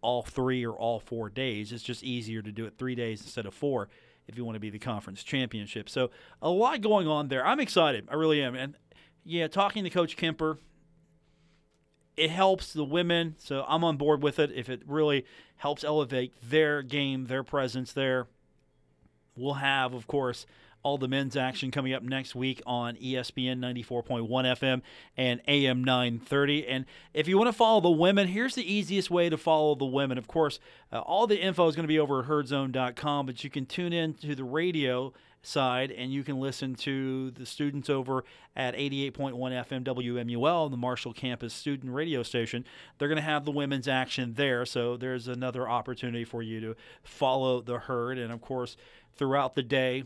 all 0.00 0.24
three 0.24 0.66
or 0.66 0.72
all 0.72 0.98
four 0.98 1.30
days. 1.30 1.70
It's 1.70 1.84
just 1.84 2.02
easier 2.02 2.42
to 2.42 2.50
do 2.50 2.66
it 2.66 2.74
three 2.78 2.96
days 2.96 3.22
instead 3.22 3.46
of 3.46 3.54
four 3.54 3.88
if 4.26 4.36
you 4.36 4.44
want 4.44 4.56
to 4.56 4.60
be 4.60 4.70
the 4.70 4.80
conference 4.80 5.22
championship. 5.22 5.88
So 5.88 6.10
a 6.42 6.50
lot 6.50 6.80
going 6.80 7.06
on 7.06 7.28
there. 7.28 7.46
I'm 7.46 7.60
excited. 7.60 8.08
I 8.10 8.16
really 8.16 8.42
am. 8.42 8.56
And 8.56 8.74
yeah, 9.24 9.46
talking 9.46 9.84
to 9.84 9.90
Coach 9.90 10.16
Kemper, 10.16 10.58
it 12.16 12.30
helps 12.30 12.72
the 12.72 12.84
women. 12.84 13.36
So 13.38 13.64
I'm 13.68 13.84
on 13.84 13.96
board 13.98 14.20
with 14.20 14.40
it. 14.40 14.50
If 14.50 14.68
it 14.68 14.82
really 14.84 15.26
helps 15.58 15.84
elevate 15.84 16.32
their 16.42 16.82
game, 16.82 17.26
their 17.26 17.44
presence 17.44 17.92
there, 17.92 18.26
we'll 19.36 19.54
have, 19.54 19.94
of 19.94 20.08
course, 20.08 20.44
all 20.82 20.98
the 20.98 21.08
men's 21.08 21.36
action 21.36 21.70
coming 21.70 21.92
up 21.92 22.02
next 22.02 22.34
week 22.34 22.60
on 22.66 22.96
ESPN 22.96 23.58
94.1 23.58 24.28
FM 24.28 24.82
and 25.16 25.40
AM 25.46 25.84
930. 25.84 26.66
And 26.66 26.86
if 27.14 27.28
you 27.28 27.38
want 27.38 27.48
to 27.48 27.52
follow 27.52 27.80
the 27.80 27.90
women, 27.90 28.28
here's 28.28 28.54
the 28.54 28.72
easiest 28.72 29.10
way 29.10 29.28
to 29.28 29.36
follow 29.36 29.74
the 29.74 29.84
women. 29.84 30.18
Of 30.18 30.26
course, 30.26 30.58
uh, 30.92 30.98
all 31.00 31.26
the 31.26 31.40
info 31.40 31.68
is 31.68 31.76
going 31.76 31.84
to 31.84 31.88
be 31.88 31.98
over 31.98 32.20
at 32.20 32.26
herdzone.com, 32.26 33.26
but 33.26 33.44
you 33.44 33.50
can 33.50 33.66
tune 33.66 33.92
in 33.92 34.14
to 34.14 34.34
the 34.34 34.44
radio 34.44 35.12
side 35.42 35.90
and 35.90 36.12
you 36.12 36.22
can 36.22 36.38
listen 36.40 36.74
to 36.74 37.30
the 37.32 37.44
students 37.44 37.90
over 37.90 38.24
at 38.54 38.74
88.1 38.74 39.34
FM 39.34 39.84
WMUL, 39.84 40.70
the 40.70 40.76
Marshall 40.76 41.12
campus 41.12 41.52
student 41.52 41.92
radio 41.92 42.22
station. 42.22 42.64
They're 42.98 43.08
going 43.08 43.16
to 43.16 43.22
have 43.22 43.44
the 43.44 43.50
women's 43.50 43.88
action 43.88 44.34
there, 44.34 44.64
so 44.64 44.96
there's 44.96 45.28
another 45.28 45.68
opportunity 45.68 46.24
for 46.24 46.42
you 46.42 46.60
to 46.60 46.76
follow 47.02 47.60
the 47.60 47.78
herd. 47.80 48.18
And 48.18 48.32
of 48.32 48.40
course, 48.40 48.76
throughout 49.16 49.54
the 49.54 49.62
day, 49.62 50.04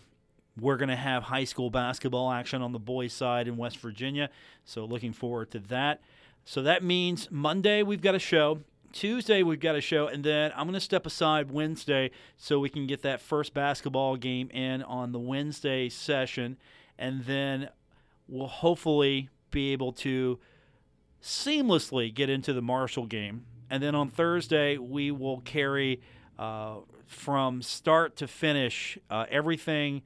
we're 0.59 0.77
going 0.77 0.89
to 0.89 0.97
have 0.97 1.25
high 1.25 1.45
school 1.45 1.71
basketball 1.71 2.31
action 2.31 2.63
on 2.63 2.73
the 2.73 2.79
boys' 2.79 3.13
side 3.13 3.49
in 3.49 3.57
West 3.57 3.79
Virginia. 3.79 4.31
So, 4.65 4.85
looking 4.85 5.13
forward 5.13 5.51
to 5.53 5.59
that. 5.61 6.01
So, 6.45 6.63
that 6.63 6.83
means 6.83 7.29
Monday 7.31 7.83
we've 7.83 8.03
got 8.03 8.15
a 8.15 8.21
show. 8.21 8.61
Tuesday 8.93 9.43
we've 9.43 9.61
got 9.61 9.77
a 9.77 9.81
show. 9.81 10.07
And 10.07 10.25
then 10.25 10.53
I'm 10.57 10.67
going 10.67 10.75
to 10.75 10.81
step 10.81 11.05
aside 11.05 11.51
Wednesday 11.51 12.11
so 12.39 12.59
we 12.59 12.71
can 12.71 12.87
get 12.87 13.03
that 13.03 13.21
first 13.21 13.53
basketball 13.53 14.17
game 14.17 14.49
in 14.51 14.83
on 14.83 15.13
the 15.13 15.19
Wednesday 15.19 15.89
session. 15.89 16.57
And 16.99 17.25
then 17.25 17.69
we'll 18.27 18.47
hopefully 18.47 19.29
be 19.51 19.73
able 19.73 19.93
to 19.93 20.39
seamlessly 21.23 22.13
get 22.15 22.31
into 22.31 22.53
the 22.53 22.63
Marshall 22.63 23.07
game. 23.07 23.45
And 23.69 23.83
then 23.83 23.95
on 23.95 24.09
Thursday, 24.09 24.79
we 24.79 25.11
will 25.11 25.41
carry 25.41 26.01
uh, 26.39 26.77
from 27.07 27.63
start 27.63 28.17
to 28.17 28.29
finish 28.29 28.99
uh, 29.11 29.27
everything 29.29 30.03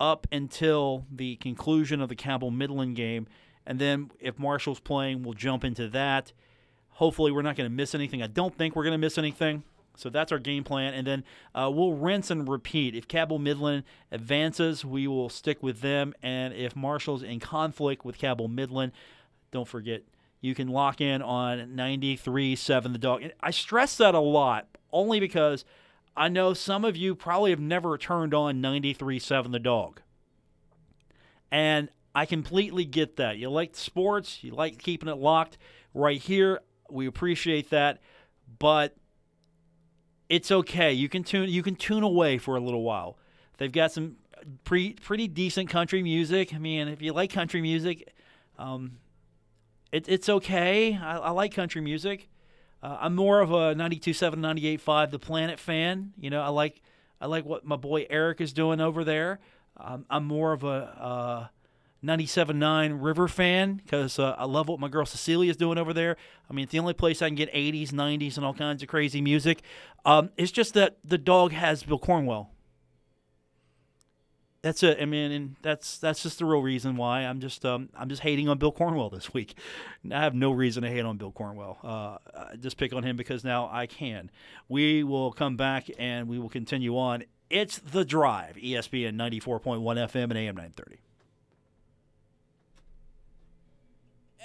up 0.00 0.26
until 0.30 1.04
the 1.10 1.36
conclusion 1.36 2.00
of 2.00 2.08
the 2.08 2.14
Cabell 2.14 2.50
Midland 2.50 2.96
game. 2.96 3.26
And 3.66 3.78
then 3.78 4.10
if 4.20 4.38
Marshall's 4.38 4.80
playing, 4.80 5.22
we'll 5.22 5.34
jump 5.34 5.64
into 5.64 5.88
that. 5.88 6.32
Hopefully, 6.90 7.30
we're 7.30 7.42
not 7.42 7.56
going 7.56 7.68
to 7.68 7.74
miss 7.74 7.94
anything. 7.94 8.22
I 8.22 8.26
don't 8.26 8.56
think 8.56 8.74
we're 8.74 8.84
going 8.84 8.92
to 8.92 8.98
miss 8.98 9.18
anything. 9.18 9.62
So 9.96 10.10
that's 10.10 10.30
our 10.30 10.38
game 10.38 10.62
plan. 10.62 10.94
And 10.94 11.06
then 11.06 11.24
uh, 11.54 11.70
we'll 11.72 11.94
rinse 11.94 12.30
and 12.30 12.48
repeat. 12.48 12.94
If 12.94 13.08
Cabell 13.08 13.38
Midland 13.38 13.82
advances, 14.12 14.84
we 14.84 15.08
will 15.08 15.28
stick 15.28 15.60
with 15.60 15.80
them. 15.80 16.14
And 16.22 16.54
if 16.54 16.76
Marshall's 16.76 17.22
in 17.22 17.40
conflict 17.40 18.04
with 18.04 18.16
Cabell 18.16 18.48
Midland, 18.48 18.92
don't 19.50 19.66
forget, 19.66 20.02
you 20.40 20.54
can 20.54 20.68
lock 20.68 21.00
in 21.00 21.20
on 21.20 21.72
93.7 21.76 22.92
The 22.92 22.98
Dog. 22.98 23.24
I 23.40 23.50
stress 23.50 23.96
that 23.96 24.14
a 24.14 24.20
lot 24.20 24.68
only 24.92 25.18
because 25.18 25.64
I 26.18 26.28
know 26.28 26.52
some 26.52 26.84
of 26.84 26.96
you 26.96 27.14
probably 27.14 27.50
have 27.50 27.60
never 27.60 27.96
turned 27.96 28.34
on 28.34 28.60
93.7 28.60 29.52
The 29.52 29.58
Dog. 29.58 30.02
And 31.50 31.88
I 32.14 32.26
completely 32.26 32.84
get 32.84 33.16
that. 33.16 33.38
You 33.38 33.48
like 33.50 33.76
sports, 33.76 34.42
you 34.42 34.50
like 34.50 34.78
keeping 34.78 35.08
it 35.08 35.16
locked 35.16 35.56
right 35.94 36.20
here. 36.20 36.60
We 36.90 37.06
appreciate 37.06 37.70
that, 37.70 38.00
but 38.58 38.96
it's 40.28 40.50
okay. 40.50 40.92
You 40.92 41.08
can 41.08 41.22
tune 41.22 41.48
you 41.48 41.62
can 41.62 41.76
tune 41.76 42.02
away 42.02 42.38
for 42.38 42.56
a 42.56 42.60
little 42.60 42.82
while. 42.82 43.18
They've 43.58 43.72
got 43.72 43.92
some 43.92 44.16
pre, 44.64 44.94
pretty 44.94 45.28
decent 45.28 45.68
country 45.70 46.02
music. 46.02 46.54
I 46.54 46.58
mean, 46.58 46.88
if 46.88 47.02
you 47.02 47.12
like 47.12 47.32
country 47.32 47.60
music, 47.60 48.12
um, 48.58 48.98
it, 49.92 50.08
it's 50.08 50.28
okay. 50.28 50.96
I, 50.96 51.18
I, 51.18 51.30
like 51.30 51.54
country 51.54 51.80
music. 51.80 52.28
Uh, 52.82 52.96
I'm 53.00 53.14
more 53.14 53.40
of 53.40 53.50
a 53.50 53.74
92.7, 53.74 54.36
98.5 54.36 55.10
The 55.10 55.18
Planet 55.18 55.58
fan. 55.58 56.12
You 56.18 56.30
know, 56.30 56.40
I 56.40 56.48
like 56.48 56.80
I 57.20 57.26
like 57.26 57.44
what 57.44 57.64
my 57.64 57.76
boy 57.76 58.06
Eric 58.08 58.40
is 58.40 58.52
doing 58.52 58.80
over 58.80 59.04
there. 59.04 59.40
Um, 59.76 60.06
I'm 60.08 60.24
more 60.24 60.52
of 60.52 60.64
a 60.64 60.68
uh, 60.68 61.46
97.9 62.04 62.98
River 63.02 63.26
fan 63.26 63.74
because 63.74 64.18
uh, 64.18 64.36
I 64.38 64.44
love 64.44 64.68
what 64.68 64.78
my 64.78 64.88
girl 64.88 65.04
Cecilia 65.04 65.50
is 65.50 65.56
doing 65.56 65.78
over 65.78 65.92
there. 65.92 66.16
I 66.48 66.52
mean, 66.52 66.64
it's 66.64 66.72
the 66.72 66.78
only 66.78 66.94
place 66.94 67.22
I 67.22 67.28
can 67.28 67.34
get 67.34 67.52
80s, 67.52 67.90
90s, 67.90 68.36
and 68.36 68.46
all 68.46 68.54
kinds 68.54 68.82
of 68.82 68.88
crazy 68.88 69.20
music. 69.20 69.62
Um, 70.04 70.30
it's 70.36 70.52
just 70.52 70.74
that 70.74 70.98
the 71.04 71.18
dog 71.18 71.52
has 71.52 71.82
Bill 71.82 71.98
Cornwell. 71.98 72.50
That's 74.68 74.82
it. 74.82 74.98
I 75.00 75.06
mean, 75.06 75.32
and 75.32 75.56
that's 75.62 75.96
that's 75.96 76.22
just 76.22 76.40
the 76.40 76.44
real 76.44 76.60
reason 76.60 76.98
why 76.98 77.20
I'm 77.22 77.40
just 77.40 77.64
um, 77.64 77.88
I'm 77.96 78.10
just 78.10 78.20
hating 78.20 78.50
on 78.50 78.58
Bill 78.58 78.70
Cornwell 78.70 79.08
this 79.08 79.32
week. 79.32 79.54
I 80.12 80.20
have 80.20 80.34
no 80.34 80.50
reason 80.50 80.82
to 80.82 80.90
hate 80.90 81.06
on 81.06 81.16
Bill 81.16 81.32
Cornwell. 81.32 81.78
Uh, 81.82 82.18
just 82.60 82.76
pick 82.76 82.92
on 82.92 83.02
him 83.02 83.16
because 83.16 83.44
now 83.44 83.70
I 83.72 83.86
can. 83.86 84.30
We 84.68 85.04
will 85.04 85.32
come 85.32 85.56
back 85.56 85.86
and 85.98 86.28
we 86.28 86.38
will 86.38 86.50
continue 86.50 86.98
on. 86.98 87.24
It's 87.48 87.78
the 87.78 88.04
Drive, 88.04 88.56
ESPN 88.56 89.14
94.1 89.14 89.80
FM 89.80 90.24
and 90.24 90.36
AM 90.36 90.56
930. 90.56 90.98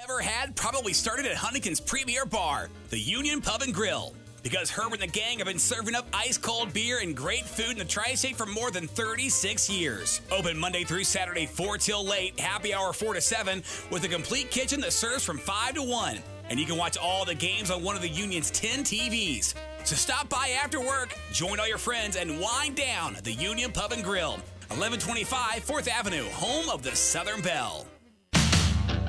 Ever 0.04 0.22
had? 0.22 0.56
Probably 0.56 0.94
started 0.94 1.26
at 1.26 1.36
Huntington's 1.36 1.82
Premier 1.82 2.26
Bar, 2.26 2.70
the 2.92 2.98
Union 2.98 3.42
Pub 3.42 3.62
and 3.62 3.74
Grill. 3.74 4.14
Because 4.44 4.70
Herb 4.70 4.92
and 4.92 5.02
the 5.02 5.08
gang 5.08 5.38
have 5.38 5.48
been 5.48 5.58
serving 5.58 5.96
up 5.96 6.06
ice 6.14 6.38
cold 6.38 6.74
beer 6.74 7.00
and 7.00 7.16
great 7.16 7.46
food 7.46 7.72
in 7.72 7.78
the 7.78 7.86
Tri 7.86 8.14
State 8.14 8.36
for 8.36 8.46
more 8.46 8.72
than 8.72 8.88
36 8.90 9.70
years. 9.70 10.20
Open 10.32 10.58
Monday 10.58 10.84
through 10.84 11.06
Saturday, 11.06 11.46
4 11.46 11.78
till 11.78 12.06
late, 12.06 12.38
happy 12.38 12.74
hour 12.74 12.92
4 12.92 13.14
to 13.14 13.22
7, 13.22 13.64
with 13.90 14.04
a 14.04 14.10
complete 14.10 14.52
kitchen 14.52 14.82
that 14.82 14.92
serves 14.92 15.24
from 15.24 15.38
5 15.38 15.76
to 15.76 15.84
1. 15.84 16.18
And 16.50 16.60
you 16.60 16.66
can 16.66 16.78
watch 16.78 16.98
all 16.98 17.24
the 17.24 17.34
games 17.34 17.72
on 17.72 17.82
one 17.82 17.96
of 17.96 18.02
the 18.02 18.10
Union's 18.10 18.52
10 18.52 18.84
TVs. 18.84 19.54
So 19.86 19.96
stop 19.96 20.28
by 20.28 20.58
after 20.62 20.82
work, 20.82 21.18
join 21.32 21.60
all 21.60 21.68
your 21.68 21.78
friends, 21.78 22.18
and 22.18 22.42
wind 22.42 22.76
down 22.76 23.16
the 23.24 23.32
Union 23.32 23.72
Pub 23.72 23.94
and 23.94 24.04
Grill. 24.04 24.40
1125 24.70 25.66
4th 25.66 25.88
Avenue, 25.88 26.26
home 26.32 26.70
of 26.70 26.84
the 26.84 26.96
Southern 26.96 27.42
Belle. 27.42 27.88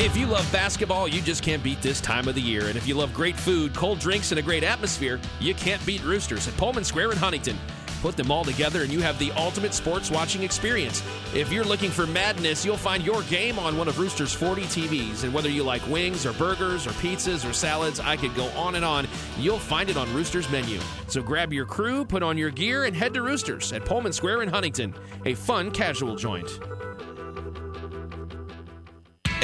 If 0.00 0.16
you 0.16 0.26
love 0.26 0.50
basketball, 0.50 1.06
you 1.06 1.22
just 1.22 1.44
can't 1.44 1.62
beat 1.62 1.80
this 1.80 2.00
time 2.00 2.26
of 2.26 2.34
the 2.34 2.40
year. 2.40 2.66
And 2.66 2.76
if 2.76 2.88
you 2.88 2.96
love 2.96 3.14
great 3.14 3.36
food, 3.36 3.74
cold 3.74 4.00
drinks, 4.00 4.32
and 4.32 4.40
a 4.40 4.42
great 4.42 4.64
atmosphere, 4.64 5.20
you 5.38 5.54
can't 5.54 5.84
beat 5.86 6.02
Roosters 6.02 6.48
at 6.48 6.56
Pullman 6.56 6.82
Square 6.82 7.12
in 7.12 7.16
Huntington. 7.16 7.56
Put 8.02 8.16
them 8.16 8.30
all 8.30 8.44
together 8.44 8.82
and 8.82 8.92
you 8.92 9.00
have 9.00 9.18
the 9.20 9.30
ultimate 9.32 9.72
sports 9.72 10.10
watching 10.10 10.42
experience. 10.42 11.02
If 11.32 11.52
you're 11.52 11.64
looking 11.64 11.90
for 11.90 12.08
madness, 12.08 12.64
you'll 12.64 12.76
find 12.76 13.06
your 13.06 13.22
game 13.22 13.56
on 13.56 13.78
one 13.78 13.86
of 13.86 13.98
Rooster's 13.98 14.32
40 14.32 14.62
TVs. 14.62 15.22
And 15.22 15.32
whether 15.32 15.48
you 15.48 15.62
like 15.62 15.86
wings 15.88 16.26
or 16.26 16.32
burgers 16.32 16.88
or 16.88 16.90
pizzas 16.90 17.48
or 17.48 17.52
salads, 17.52 18.00
I 18.00 18.16
could 18.16 18.34
go 18.34 18.46
on 18.48 18.74
and 18.74 18.84
on, 18.84 19.06
you'll 19.38 19.60
find 19.60 19.88
it 19.88 19.96
on 19.96 20.12
Rooster's 20.12 20.50
menu. 20.50 20.80
So 21.06 21.22
grab 21.22 21.52
your 21.52 21.66
crew, 21.66 22.04
put 22.04 22.24
on 22.24 22.36
your 22.36 22.50
gear, 22.50 22.84
and 22.84 22.96
head 22.96 23.14
to 23.14 23.22
Roosters 23.22 23.72
at 23.72 23.84
Pullman 23.84 24.12
Square 24.12 24.42
in 24.42 24.48
Huntington, 24.48 24.92
a 25.24 25.34
fun 25.34 25.70
casual 25.70 26.16
joint. 26.16 26.58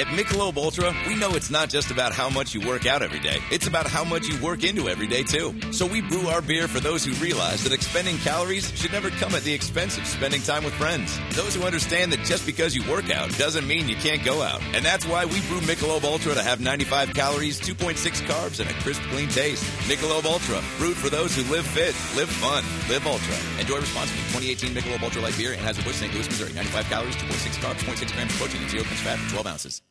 At 0.01 0.07
Michelob 0.07 0.57
Ultra, 0.57 0.97
we 1.07 1.15
know 1.15 1.35
it's 1.35 1.51
not 1.51 1.69
just 1.69 1.91
about 1.91 2.15
how 2.15 2.31
much 2.31 2.55
you 2.55 2.67
work 2.67 2.87
out 2.87 3.03
every 3.03 3.21
day. 3.21 3.37
It's 3.51 3.67
about 3.67 3.87
how 3.87 4.03
much 4.03 4.27
you 4.29 4.43
work 4.43 4.65
into 4.65 4.89
every 4.89 5.07
day, 5.07 5.23
too. 5.23 5.55
So 5.73 5.85
we 5.85 6.01
brew 6.01 6.29
our 6.29 6.41
beer 6.41 6.69
for 6.69 6.81
those 6.81 7.05
who 7.05 7.13
realize 7.23 7.63
that 7.65 7.75
expending 7.75 8.17
calories 8.17 8.73
should 8.81 8.93
never 8.93 9.11
come 9.11 9.35
at 9.35 9.43
the 9.43 9.53
expense 9.53 9.99
of 9.99 10.07
spending 10.07 10.41
time 10.41 10.65
with 10.65 10.73
friends. 10.73 11.21
Those 11.37 11.55
who 11.55 11.65
understand 11.65 12.15
that 12.15 12.25
just 12.25 12.47
because 12.47 12.75
you 12.75 12.83
work 12.91 13.11
out 13.11 13.29
doesn't 13.37 13.67
mean 13.67 13.91
you 13.91 13.97
can't 13.97 14.25
go 14.25 14.41
out. 14.41 14.63
And 14.73 14.83
that's 14.83 15.05
why 15.05 15.27
we 15.27 15.39
brew 15.49 15.61
Michelob 15.61 16.03
Ultra 16.03 16.33
to 16.33 16.43
have 16.43 16.61
95 16.61 17.13
calories, 17.13 17.61
2.6 17.61 18.23
carbs, 18.23 18.59
and 18.59 18.71
a 18.71 18.73
crisp, 18.81 19.03
clean 19.13 19.29
taste. 19.29 19.63
Michelob 19.87 20.25
Ultra, 20.25 20.63
brewed 20.79 20.97
for 20.97 21.11
those 21.11 21.37
who 21.37 21.43
live 21.53 21.67
fit, 21.67 21.95
live 22.17 22.31
fun, 22.41 22.65
live 22.89 23.07
ultra. 23.07 23.37
Enjoy 23.61 23.77
responsibly. 23.77 24.23
2018 24.33 24.73
Michelob 24.73 25.03
Ultra 25.03 25.21
Light 25.21 25.37
Beer, 25.37 25.53
Anheuser-Busch, 25.57 25.97
St. 25.97 26.15
Louis, 26.15 26.27
Missouri. 26.27 26.55
95 26.55 26.87
calories, 26.87 27.17
2.6 27.17 27.61
carbs, 27.61 27.81
0.6 27.85 28.13
grams 28.15 28.33
of 28.33 28.39
protein, 28.39 28.63
and 28.63 28.71
0 28.71 28.83
grams 28.85 29.01
fat 29.03 29.19
for 29.19 29.33
12 29.33 29.47
ounces. 29.47 29.83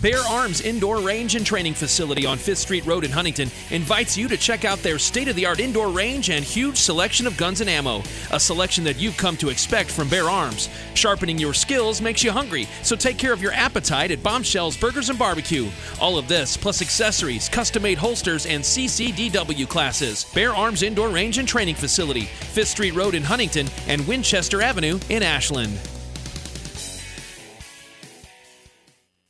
Bear 0.00 0.20
Arms 0.30 0.62
Indoor 0.62 1.02
Range 1.02 1.34
and 1.34 1.44
Training 1.44 1.74
Facility 1.74 2.24
on 2.24 2.38
5th 2.38 2.56
Street 2.56 2.86
Road 2.86 3.04
in 3.04 3.10
Huntington 3.10 3.50
invites 3.70 4.16
you 4.16 4.28
to 4.28 4.36
check 4.38 4.64
out 4.64 4.78
their 4.78 4.98
state 4.98 5.28
of 5.28 5.36
the 5.36 5.44
art 5.44 5.60
indoor 5.60 5.88
range 5.88 6.30
and 6.30 6.42
huge 6.42 6.78
selection 6.78 7.26
of 7.26 7.36
guns 7.36 7.60
and 7.60 7.68
ammo. 7.68 8.02
A 8.30 8.40
selection 8.40 8.82
that 8.84 8.98
you've 8.98 9.18
come 9.18 9.36
to 9.36 9.50
expect 9.50 9.90
from 9.90 10.08
Bear 10.08 10.30
Arms. 10.30 10.70
Sharpening 10.94 11.36
your 11.36 11.52
skills 11.52 12.00
makes 12.00 12.24
you 12.24 12.30
hungry, 12.30 12.66
so 12.82 12.96
take 12.96 13.18
care 13.18 13.34
of 13.34 13.42
your 13.42 13.52
appetite 13.52 14.10
at 14.10 14.22
Bombshells 14.22 14.74
Burgers 14.74 15.10
and 15.10 15.18
Barbecue. 15.18 15.68
All 16.00 16.16
of 16.16 16.28
this, 16.28 16.56
plus 16.56 16.80
accessories, 16.80 17.50
custom 17.50 17.82
made 17.82 17.98
holsters, 17.98 18.46
and 18.46 18.64
CCDW 18.64 19.68
classes. 19.68 20.24
Bear 20.34 20.54
Arms 20.54 20.82
Indoor 20.82 21.10
Range 21.10 21.36
and 21.36 21.46
Training 21.46 21.74
Facility, 21.74 22.22
5th 22.54 22.68
Street 22.68 22.94
Road 22.94 23.14
in 23.14 23.22
Huntington 23.22 23.68
and 23.86 24.06
Winchester 24.08 24.62
Avenue 24.62 24.98
in 25.10 25.22
Ashland. 25.22 25.78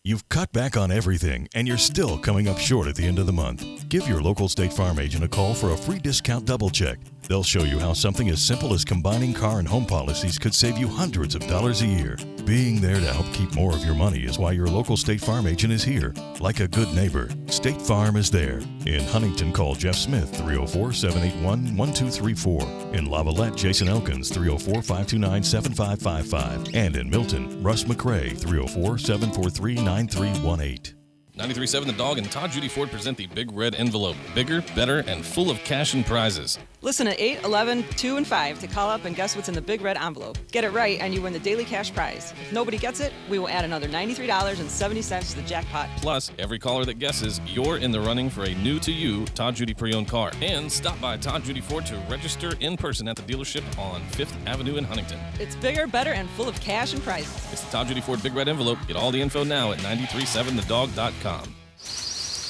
You've 0.02 0.30
cut 0.30 0.50
back 0.54 0.78
on 0.78 0.90
everything, 0.90 1.46
and 1.54 1.68
you're 1.68 1.76
still 1.76 2.16
coming 2.16 2.48
up 2.48 2.56
short 2.56 2.88
at 2.88 2.94
the 2.94 3.06
end 3.06 3.18
of 3.18 3.26
the 3.26 3.34
month. 3.34 3.86
Give 3.90 4.08
your 4.08 4.22
local 4.22 4.48
State 4.48 4.72
Farm 4.72 4.98
agent 4.98 5.22
a 5.22 5.28
call 5.28 5.52
for 5.52 5.74
a 5.74 5.76
free 5.76 5.98
discount 5.98 6.46
double 6.46 6.70
check. 6.70 6.98
They'll 7.30 7.44
show 7.44 7.62
you 7.62 7.78
how 7.78 7.92
something 7.92 8.28
as 8.30 8.42
simple 8.42 8.74
as 8.74 8.84
combining 8.84 9.32
car 9.32 9.60
and 9.60 9.68
home 9.68 9.86
policies 9.86 10.36
could 10.36 10.52
save 10.52 10.76
you 10.76 10.88
hundreds 10.88 11.36
of 11.36 11.46
dollars 11.46 11.80
a 11.80 11.86
year. 11.86 12.16
Being 12.44 12.80
there 12.80 12.98
to 12.98 13.12
help 13.12 13.32
keep 13.32 13.54
more 13.54 13.72
of 13.72 13.84
your 13.84 13.94
money 13.94 14.24
is 14.24 14.36
why 14.36 14.50
your 14.50 14.66
local 14.66 14.96
State 14.96 15.20
Farm 15.20 15.46
agent 15.46 15.72
is 15.72 15.84
here. 15.84 16.12
Like 16.40 16.58
a 16.58 16.66
good 16.66 16.92
neighbor, 16.92 17.28
State 17.46 17.80
Farm 17.80 18.16
is 18.16 18.32
there. 18.32 18.58
In 18.84 19.04
Huntington, 19.04 19.52
call 19.52 19.76
Jeff 19.76 19.94
Smith 19.94 20.28
304 20.38 20.92
781 20.92 21.76
1234. 21.76 22.62
In 22.96 23.06
Lavalette, 23.06 23.56
Jason 23.56 23.88
Elkins 23.88 24.28
304 24.30 24.82
529 24.82 25.44
7555. 25.44 26.74
And 26.74 26.96
in 26.96 27.08
Milton, 27.08 27.62
Russ 27.62 27.84
McRae 27.84 28.36
304 28.36 28.98
743 28.98 29.74
9318. 29.76 31.00
93.7 31.40 31.86
The 31.86 31.92
Dog 31.92 32.18
and 32.18 32.30
Todd 32.30 32.50
Judy 32.50 32.68
Ford 32.68 32.90
present 32.90 33.16
the 33.16 33.26
Big 33.28 33.50
Red 33.52 33.74
Envelope. 33.74 34.16
Bigger, 34.34 34.62
better, 34.74 34.98
and 35.06 35.24
full 35.24 35.50
of 35.50 35.56
cash 35.60 35.94
and 35.94 36.04
prizes. 36.04 36.58
Listen 36.82 37.06
at 37.08 37.20
8, 37.20 37.44
11, 37.44 37.84
2, 37.96 38.16
and 38.16 38.26
5 38.26 38.58
to 38.60 38.66
call 38.66 38.88
up 38.88 39.04
and 39.04 39.14
guess 39.14 39.36
what's 39.36 39.50
in 39.50 39.54
the 39.54 39.60
Big 39.60 39.82
Red 39.82 39.98
Envelope. 39.98 40.38
Get 40.50 40.64
it 40.64 40.70
right 40.70 40.98
and 40.98 41.12
you 41.12 41.20
win 41.20 41.34
the 41.34 41.38
daily 41.38 41.66
cash 41.66 41.92
prize. 41.92 42.32
If 42.40 42.54
nobody 42.54 42.78
gets 42.78 43.00
it, 43.00 43.12
we 43.28 43.38
will 43.38 43.50
add 43.50 43.66
another 43.66 43.86
$93.70 43.86 45.30
to 45.30 45.36
the 45.36 45.42
jackpot. 45.42 45.90
Plus, 45.98 46.32
every 46.38 46.58
caller 46.58 46.86
that 46.86 46.98
guesses, 46.98 47.38
you're 47.46 47.76
in 47.76 47.90
the 47.90 48.00
running 48.00 48.30
for 48.30 48.44
a 48.44 48.54
new 48.54 48.78
to 48.80 48.92
you 48.92 49.26
Todd 49.26 49.56
Judy 49.56 49.74
pre-owned 49.74 50.08
car. 50.08 50.32
And 50.40 50.72
stop 50.72 50.98
by 51.02 51.18
Todd 51.18 51.44
Judy 51.44 51.60
Ford 51.60 51.84
to 51.84 51.96
register 52.08 52.54
in 52.60 52.78
person 52.78 53.08
at 53.08 53.16
the 53.16 53.22
dealership 53.22 53.62
on 53.78 54.00
5th 54.12 54.34
Avenue 54.46 54.76
in 54.76 54.84
Huntington. 54.84 55.18
It's 55.38 55.56
bigger, 55.56 55.86
better, 55.86 56.14
and 56.14 56.30
full 56.30 56.48
of 56.48 56.58
cash 56.62 56.94
and 56.94 57.02
prizes. 57.02 57.52
It's 57.52 57.62
the 57.62 57.72
Todd 57.72 57.88
Judy 57.88 58.00
Ford 58.00 58.22
Big 58.22 58.34
Red 58.34 58.48
Envelope. 58.48 58.78
Get 58.88 58.96
all 58.96 59.10
the 59.10 59.20
info 59.20 59.44
now 59.44 59.72
at 59.72 59.80
937thedog.com. 59.80 61.54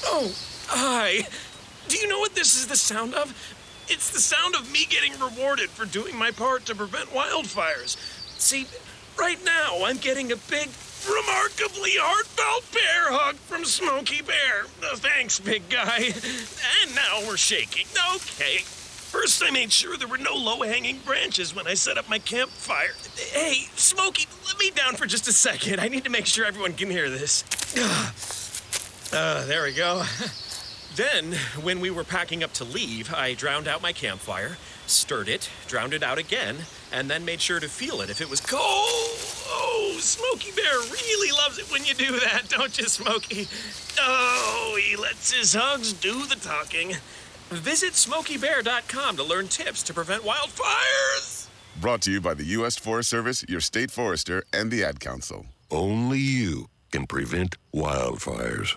Oh, 0.04 0.32
hi. 0.68 1.26
Do 1.88 1.98
you 1.98 2.06
know 2.06 2.20
what 2.20 2.36
this 2.36 2.54
is 2.54 2.68
the 2.68 2.76
sound 2.76 3.14
of? 3.14 3.34
It's 3.90 4.10
the 4.10 4.20
sound 4.20 4.54
of 4.54 4.70
me 4.70 4.86
getting 4.88 5.18
rewarded 5.18 5.68
for 5.68 5.84
doing 5.84 6.16
my 6.16 6.30
part 6.30 6.64
to 6.66 6.76
prevent 6.76 7.08
wildfires. 7.10 7.96
See, 8.38 8.68
right 9.18 9.44
now 9.44 9.84
I'm 9.84 9.96
getting 9.96 10.30
a 10.30 10.36
big, 10.36 10.68
remarkably 11.04 11.90
heartfelt 11.98 12.70
bear 12.72 13.10
hug 13.18 13.34
from 13.34 13.64
Smokey 13.64 14.22
Bear. 14.22 14.66
Uh, 14.80 14.94
thanks, 14.94 15.40
big 15.40 15.68
guy. 15.68 16.14
And 16.82 16.94
now 16.94 17.26
we're 17.26 17.36
shaking. 17.36 17.86
Okay. 18.14 18.58
First, 18.58 19.42
I 19.44 19.50
made 19.50 19.72
sure 19.72 19.96
there 19.96 20.06
were 20.06 20.18
no 20.18 20.36
low 20.36 20.62
hanging 20.62 20.98
branches 20.98 21.52
when 21.52 21.66
I 21.66 21.74
set 21.74 21.98
up 21.98 22.08
my 22.08 22.20
campfire. 22.20 22.94
Hey, 23.16 23.66
Smokey, 23.74 24.26
let 24.46 24.56
me 24.60 24.70
down 24.70 24.94
for 24.94 25.06
just 25.06 25.26
a 25.26 25.32
second. 25.32 25.80
I 25.80 25.88
need 25.88 26.04
to 26.04 26.10
make 26.10 26.26
sure 26.26 26.46
everyone 26.46 26.74
can 26.74 26.90
hear 26.90 27.10
this. 27.10 27.44
Uh, 29.12 29.44
there 29.46 29.64
we 29.64 29.72
go. 29.72 30.04
then, 30.96 31.32
when 31.62 31.80
we 31.80 31.90
were 31.90 32.04
packing 32.04 32.42
up 32.42 32.52
to 32.54 32.64
leave, 32.64 33.12
I 33.14 33.34
drowned 33.34 33.68
out 33.68 33.82
my 33.82 33.92
campfire, 33.92 34.56
stirred 34.86 35.28
it, 35.28 35.48
drowned 35.68 35.94
it 35.94 36.02
out 36.02 36.18
again, 36.18 36.56
and 36.92 37.08
then 37.10 37.24
made 37.24 37.40
sure 37.40 37.60
to 37.60 37.68
feel 37.68 38.00
it 38.00 38.10
if 38.10 38.20
it 38.20 38.28
was 38.28 38.40
cold. 38.40 38.60
Oh, 38.62 39.96
Smokey 40.00 40.50
Bear 40.52 40.78
really 40.78 41.32
loves 41.32 41.58
it 41.58 41.70
when 41.70 41.84
you 41.84 41.94
do 41.94 42.18
that, 42.20 42.42
don't 42.48 42.76
you, 42.78 42.86
Smokey? 42.86 43.46
Oh, 43.98 44.78
he 44.82 44.96
lets 44.96 45.32
his 45.32 45.54
hugs 45.54 45.92
do 45.92 46.26
the 46.26 46.36
talking. 46.36 46.96
Visit 47.50 47.92
SmokeyBear.com 47.92 49.16
to 49.16 49.24
learn 49.24 49.48
tips 49.48 49.82
to 49.84 49.94
prevent 49.94 50.22
wildfires. 50.22 51.48
Brought 51.80 52.02
to 52.02 52.10
you 52.10 52.20
by 52.20 52.34
the 52.34 52.44
U.S. 52.58 52.76
Forest 52.76 53.10
Service, 53.10 53.44
your 53.48 53.60
state 53.60 53.90
forester, 53.90 54.42
and 54.52 54.70
the 54.70 54.84
Ad 54.84 55.00
Council. 55.00 55.46
Only 55.70 56.18
you 56.18 56.68
can 56.90 57.06
prevent 57.06 57.56
wildfires. 57.74 58.76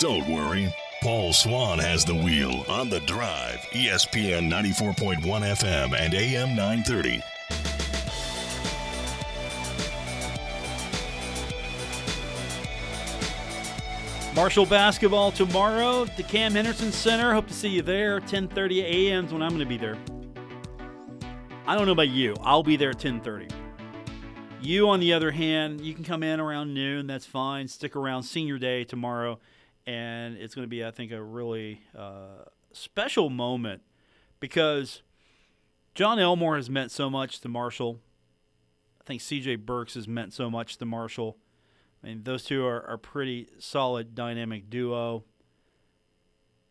Don't 0.00 0.26
worry. 0.32 0.74
Paul 1.02 1.34
Swann 1.34 1.78
has 1.78 2.06
the 2.06 2.14
wheel 2.14 2.64
on 2.70 2.88
the 2.88 3.00
drive. 3.00 3.58
ESPN 3.72 4.50
94.1 4.50 5.20
FM 5.20 5.94
and 5.94 6.14
AM 6.14 6.56
930. 6.56 7.22
Marshall 14.34 14.64
basketball 14.64 15.32
tomorrow, 15.32 16.06
the 16.16 16.22
Cam 16.22 16.52
Henderson 16.52 16.92
Center. 16.92 17.34
Hope 17.34 17.46
to 17.48 17.52
see 17.52 17.68
you 17.68 17.82
there. 17.82 18.20
10:30 18.20 18.82
a.m. 18.82 19.26
is 19.26 19.32
when 19.34 19.42
I'm 19.42 19.50
going 19.50 19.60
to 19.60 19.66
be 19.66 19.76
there. 19.76 19.98
I 21.66 21.76
don't 21.76 21.84
know 21.84 21.92
about 21.92 22.08
you. 22.08 22.34
I'll 22.40 22.62
be 22.62 22.76
there 22.76 22.90
at 22.90 22.98
10:30. 22.98 23.52
You, 24.62 24.88
on 24.88 25.00
the 25.00 25.12
other 25.12 25.30
hand, 25.30 25.82
you 25.82 25.92
can 25.92 26.04
come 26.04 26.22
in 26.22 26.40
around 26.40 26.72
noon. 26.72 27.06
That's 27.06 27.26
fine. 27.26 27.68
Stick 27.68 27.96
around 27.96 28.22
Senior 28.22 28.58
Day 28.58 28.84
tomorrow, 28.84 29.40
and 29.86 30.36
it's 30.36 30.54
going 30.54 30.64
to 30.64 30.68
be, 30.68 30.84
I 30.84 30.90
think, 30.90 31.12
a 31.12 31.22
really 31.22 31.82
uh, 31.96 32.44
special 32.72 33.30
moment 33.30 33.82
because 34.38 35.02
John 35.94 36.18
Elmore 36.18 36.56
has 36.56 36.70
meant 36.70 36.90
so 36.90 37.10
much 37.10 37.40
to 37.40 37.48
Marshall. 37.48 38.00
I 39.00 39.04
think 39.04 39.20
C.J. 39.20 39.56
Burks 39.56 39.94
has 39.94 40.06
meant 40.06 40.32
so 40.32 40.50
much 40.50 40.76
to 40.78 40.84
Marshall. 40.84 41.36
I 42.02 42.08
mean, 42.08 42.22
those 42.24 42.44
two 42.44 42.64
are 42.64 42.80
a 42.80 42.98
pretty 42.98 43.48
solid 43.58 44.14
dynamic 44.14 44.70
duo. 44.70 45.24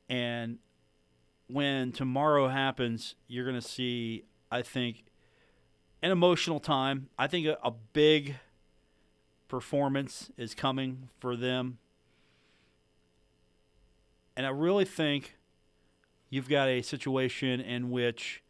And 0.08 0.58
when 1.48 1.92
tomorrow 1.92 2.48
happens, 2.48 3.16
you're 3.28 3.46
going 3.46 3.60
to 3.60 3.68
see, 3.68 4.26
I 4.52 4.62
think, 4.62 5.04
an 6.02 6.12
emotional 6.12 6.60
time. 6.60 7.10
I 7.18 7.28
think 7.28 7.46
a, 7.46 7.58
a 7.64 7.72
big 7.72 8.36
performance 9.48 10.32
is 10.38 10.56
coming 10.56 11.10
for 11.20 11.36
them. 11.36 11.80
And 14.40 14.46
I 14.46 14.52
really 14.52 14.86
think 14.86 15.36
you've 16.30 16.48
got 16.48 16.70
a 16.70 16.82
situation 16.82 17.60
in 17.60 17.90
which 17.92 18.42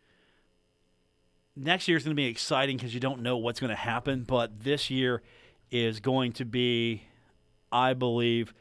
next 1.56 1.88
year 1.88 1.98
is 1.98 2.04
going 2.04 2.16
to 2.16 2.16
be 2.16 2.28
exciting 2.28 2.78
because 2.78 2.94
you 2.94 3.00
don't 3.00 3.24
know 3.24 3.38
what's 3.38 3.60
going 3.60 3.72
to 3.72 3.76
happen, 3.76 4.22
but 4.22 4.60
this 4.64 4.92
year 4.92 5.24
is 5.72 6.00
going 6.00 6.34
to 6.34 6.46
be, 6.46 7.06
I 7.72 7.96
believe, 7.96 8.54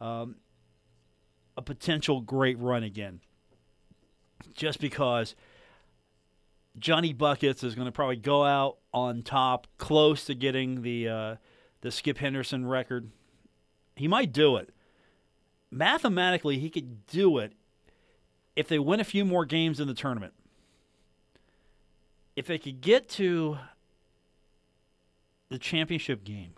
um, 0.00 0.36
a 1.54 1.60
potential 1.60 2.22
great 2.22 2.58
run 2.58 2.82
again. 2.82 3.20
Just 4.54 4.80
because 4.80 5.36
Johnny 6.78 7.12
Buckets 7.12 7.62
is 7.62 7.74
going 7.74 7.88
to 7.88 7.92
probably 7.92 8.16
go 8.16 8.42
out 8.42 8.78
on 8.94 9.20
top, 9.20 9.66
close 9.76 10.24
to 10.24 10.34
getting 10.34 10.80
the 10.80 11.08
uh, 11.10 11.36
the 11.82 11.90
Skip 11.90 12.16
Henderson 12.16 12.64
record. 12.64 13.10
He 13.96 14.08
might 14.08 14.32
do 14.32 14.56
it. 14.56 14.70
Mathematically, 15.70 16.58
he 16.58 16.70
could 16.70 17.06
do 17.06 17.38
it 17.38 17.52
if 18.56 18.68
they 18.68 18.78
win 18.78 19.00
a 19.00 19.04
few 19.04 19.24
more 19.24 19.44
games 19.44 19.78
in 19.78 19.86
the 19.86 19.94
tournament. 19.94 20.32
If 22.34 22.46
they 22.46 22.58
could 22.58 22.80
get 22.80 23.08
to 23.10 23.58
the 25.48 25.58
championship 25.58 26.24
game. 26.24 26.54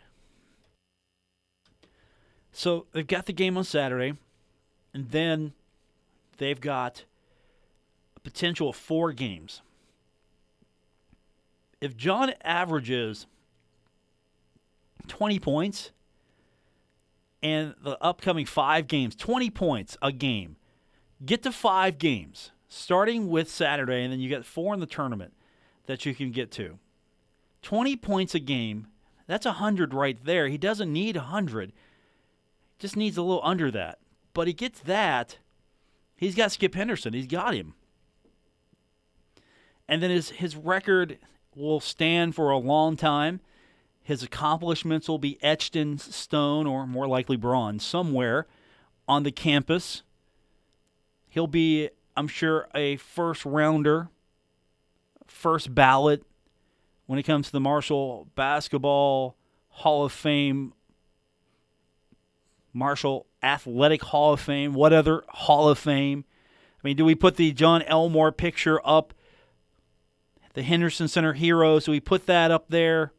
So 2.52 2.86
they've 2.92 3.06
got 3.06 3.26
the 3.26 3.32
game 3.32 3.56
on 3.56 3.64
Saturday, 3.64 4.14
and 4.92 5.10
then 5.10 5.54
they've 6.36 6.60
got 6.60 7.04
a 8.16 8.20
potential 8.20 8.68
of 8.68 8.76
four 8.76 9.12
games. 9.12 9.62
If 11.80 11.96
John 11.96 12.32
averages 12.42 13.26
20 15.08 15.38
points 15.40 15.90
and 17.43 17.74
the 17.82 18.03
upcoming 18.03 18.47
five 18.47 18.86
games, 18.86 19.16
20 19.16 19.51
points 19.51 19.97
a 20.01 20.12
game, 20.12 20.57
get 21.24 21.43
to 21.43 21.53
five 21.53 21.99
games, 21.99 22.53
starting 22.68 23.28
with 23.28 23.51
Saturday, 23.51 24.03
and 24.03 24.12
then 24.12 24.20
you 24.20 24.28
get 24.28 24.45
four 24.45 24.72
in 24.74 24.80
the 24.80 24.86
tournament 24.86 25.32
that 25.86 26.07
you 26.07 26.14
can 26.14 26.30
get 26.30 26.51
to. 26.53 26.78
20 27.62 27.97
points 27.97 28.34
a 28.34 28.40
game, 28.40 28.88
that's 29.26 29.47
100 29.47 29.95
right 29.95 30.18
there. 30.24 30.49
He 30.49 30.59
doesn't 30.59 30.93
need 30.93 31.16
100, 31.16 31.72
just 32.78 32.97
needs 32.97 33.16
a 33.16 33.22
little 33.22 33.43
under 33.45 33.70
that. 33.70 33.99
But 34.34 34.47
he 34.47 34.53
gets 34.53 34.80
that. 34.80 35.38
He's 36.16 36.34
got 36.34 36.53
Skip 36.53 36.74
Henderson. 36.74 37.12
He's 37.12 37.26
got 37.26 37.55
him. 37.55 37.74
And 39.88 40.03
then 40.03 40.11
his, 40.11 40.30
his 40.30 40.57
record 40.57 41.18
will 41.55 41.80
stand 41.80 42.34
for 42.34 42.51
a 42.51 42.59
long 42.59 42.97
time. 42.97 43.40
His 44.03 44.22
accomplishments 44.22 45.09
will 45.09 45.18
be 45.18 45.38
etched 45.42 45.76
in 45.76 45.98
stone 45.98 46.66
or 46.66 46.86
more 46.86 47.07
likely 47.07 47.36
bronze 47.36 47.84
somewhere 47.84 48.46
on 49.07 49.22
the 49.22 49.30
campus. 49.30 50.03
He'll 51.28 51.46
be, 51.46 51.88
I'm 52.16 52.28
sure, 52.28 52.68
a 52.74 52.96
first 52.96 53.44
rounder, 53.44 54.09
first 55.26 55.74
ballot 55.74 56.24
when 57.07 57.18
it 57.18 57.22
comes 57.24 57.46
to 57.46 57.53
the 57.53 57.61
Marshall 57.61 58.28
Basketball 58.34 59.36
Hall 59.68 60.05
of 60.05 60.12
Fame, 60.12 60.74
Marshall 62.72 63.26
Athletic 63.42 64.03
Hall 64.03 64.32
of 64.32 64.40
Fame, 64.40 64.74
what 64.74 64.92
other 64.92 65.22
Hall 65.28 65.68
of 65.68 65.78
Fame? 65.78 66.24
I 66.82 66.88
mean, 66.88 66.96
do 66.96 67.05
we 67.05 67.14
put 67.14 67.36
the 67.36 67.53
John 67.53 67.82
Elmore 67.82 68.32
picture 68.32 68.80
up, 68.84 69.14
the 70.55 70.62
Henderson 70.62 71.07
Center 71.07 71.34
Heroes? 71.34 71.84
Do 71.84 71.92
we 71.92 72.00
put 72.00 72.26
that 72.26 72.50
up 72.50 72.66
there? 72.68 73.12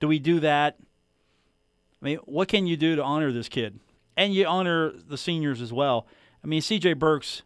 Do 0.00 0.08
we 0.08 0.18
do 0.18 0.40
that? 0.40 0.76
I 2.00 2.04
mean, 2.04 2.18
what 2.24 2.48
can 2.48 2.66
you 2.66 2.76
do 2.76 2.96
to 2.96 3.02
honor 3.02 3.32
this 3.32 3.48
kid? 3.48 3.80
And 4.16 4.34
you 4.34 4.46
honor 4.46 4.92
the 4.92 5.18
seniors 5.18 5.60
as 5.60 5.72
well. 5.72 6.06
I 6.42 6.46
mean, 6.46 6.60
CJ 6.60 6.98
Burks, 6.98 7.42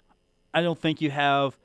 I 0.53 0.63
don't 0.63 0.79
think 0.79 1.01
you 1.01 1.11
have 1.11 1.57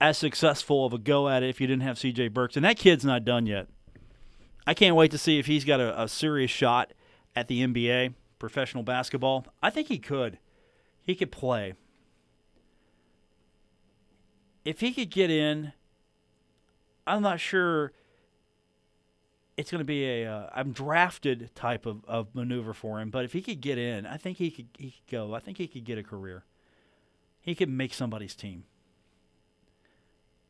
as 0.00 0.18
successful 0.18 0.84
of 0.84 0.92
a 0.92 0.98
go 0.98 1.28
at 1.28 1.42
it 1.42 1.50
if 1.50 1.60
you 1.60 1.66
didn't 1.66 1.82
have 1.82 1.96
CJ 1.96 2.32
Burks. 2.32 2.56
And 2.56 2.64
that 2.64 2.76
kid's 2.76 3.04
not 3.04 3.24
done 3.24 3.46
yet. 3.46 3.68
I 4.66 4.74
can't 4.74 4.96
wait 4.96 5.10
to 5.12 5.18
see 5.18 5.38
if 5.38 5.46
he's 5.46 5.64
got 5.64 5.80
a, 5.80 6.02
a 6.02 6.08
serious 6.08 6.50
shot 6.50 6.92
at 7.34 7.48
the 7.48 7.62
NBA, 7.62 8.14
professional 8.38 8.82
basketball. 8.82 9.46
I 9.62 9.70
think 9.70 9.88
he 9.88 9.98
could. 9.98 10.38
He 11.02 11.14
could 11.14 11.32
play. 11.32 11.74
If 14.64 14.80
he 14.80 14.92
could 14.92 15.10
get 15.10 15.30
in, 15.30 15.72
I'm 17.06 17.22
not 17.22 17.40
sure 17.40 17.92
it's 19.56 19.70
going 19.70 19.80
to 19.80 19.84
be 19.84 20.04
a 20.04 20.26
uh, 20.26 20.50
I'm 20.54 20.72
drafted 20.72 21.50
type 21.54 21.86
of, 21.86 22.04
of 22.06 22.34
maneuver 22.34 22.72
for 22.72 23.00
him. 23.00 23.10
But 23.10 23.24
if 23.24 23.32
he 23.32 23.42
could 23.42 23.60
get 23.60 23.78
in, 23.78 24.06
I 24.06 24.16
think 24.16 24.38
he 24.38 24.50
could 24.50 24.68
he 24.78 24.90
could 24.90 25.10
go. 25.10 25.34
I 25.34 25.40
think 25.40 25.58
he 25.58 25.66
could 25.66 25.84
get 25.84 25.98
a 25.98 26.02
career. 26.02 26.44
He 27.40 27.54
could 27.54 27.68
make 27.68 27.92
somebody's 27.92 28.34
team. 28.34 28.64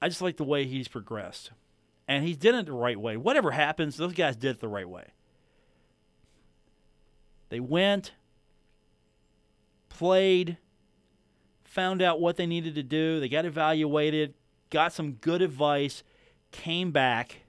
I 0.01 0.09
just 0.09 0.23
like 0.23 0.37
the 0.37 0.45
way 0.45 0.67
he's 0.67 0.89
progressed. 0.89 1.53
And 2.09 2.25
he 2.25 2.35
did 2.35 2.55
it 2.55 2.67
the 2.67 2.73
right 2.73 3.01
way. 3.01 3.17
Whatever 3.17 3.53
happens, 3.53 3.97
those 3.97 4.13
guys 4.13 4.37
did 4.37 4.57
it 4.57 4.61
the 4.61 4.69
right 4.69 4.89
way. 4.89 5.07
They 7.49 7.61
went, 7.61 8.13
played, 9.89 10.59
found 11.65 12.03
out 12.03 12.21
what 12.21 12.37
they 12.37 12.47
needed 12.47 12.75
to 12.75 12.83
do. 12.83 13.21
They 13.21 13.29
got 13.29 13.45
evaluated, 13.45 14.35
got 14.71 14.93
some 14.93 15.13
good 15.13 15.41
advice, 15.41 16.03
came 16.51 16.91
back, 16.91 17.43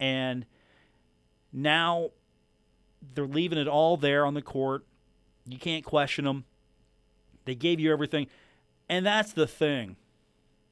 and 0.00 0.44
now 1.52 2.10
they're 3.14 3.26
leaving 3.26 3.58
it 3.58 3.68
all 3.68 3.96
there 3.96 4.24
on 4.24 4.34
the 4.34 4.42
court. 4.42 4.84
You 5.46 5.58
can't 5.58 5.84
question 5.84 6.24
them. 6.24 6.44
They 7.44 7.54
gave 7.54 7.80
you 7.80 7.92
everything. 7.92 8.28
And 8.88 9.04
that's 9.04 9.32
the 9.32 9.46
thing. 9.46 9.96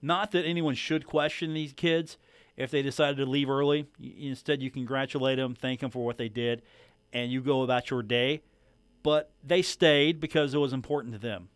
Not 0.03 0.31
that 0.33 0.45
anyone 0.45 0.75
should 0.75 1.07
question 1.07 1.53
these 1.53 1.73
kids 1.73 2.17
if 2.57 2.71
they 2.71 2.83
decided 2.83 3.17
to 3.19 3.27
leave 3.27 3.51
early. 3.51 3.87
Instead, 4.19 4.63
you 4.63 4.71
congratulate 4.71 5.37
them, 5.37 5.55
thank 5.55 5.81
them 5.81 5.91
for 5.91 6.05
what 6.05 6.19
they 6.19 6.29
did, 6.29 6.63
and 7.13 7.31
you 7.31 7.41
go 7.41 7.63
about 7.63 7.91
your 7.91 8.03
day. 8.03 8.43
But 9.03 9.31
they 9.43 9.63
stayed 9.63 10.21
because 10.21 10.55
it 10.55 10.59
was 10.59 10.73
important 10.73 11.15
to 11.15 11.19
them. 11.19 11.49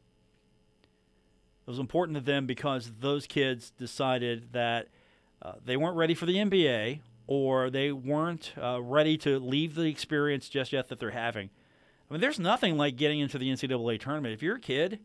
It 1.67 1.71
was 1.71 1.79
important 1.79 2.17
to 2.19 2.25
them 2.25 2.47
because 2.47 2.93
those 3.01 3.27
kids 3.27 3.71
decided 3.71 4.53
that 4.53 4.89
uh, 5.41 5.53
they 5.65 5.77
weren't 5.77 5.97
ready 5.97 6.15
for 6.15 6.27
the 6.27 6.37
NBA 6.37 7.01
or 7.27 7.71
they 7.71 7.93
weren't 7.93 8.53
uh, 8.61 8.81
ready 8.83 9.17
to 9.19 9.39
leave 9.39 9.75
the 9.75 9.85
experience 9.85 10.49
just 10.49 10.73
yet 10.73 10.89
that 10.89 10.99
they're 10.99 11.11
having. 11.11 11.51
I 12.09 12.15
mean, 12.15 12.21
there's 12.21 12.39
nothing 12.39 12.77
like 12.77 12.97
getting 12.97 13.21
into 13.21 13.39
the 13.39 13.51
NCAA 13.51 13.99
tournament. 13.99 14.35
If 14.35 14.43
you're 14.43 14.57
a 14.57 14.61
kid, 14.61 15.01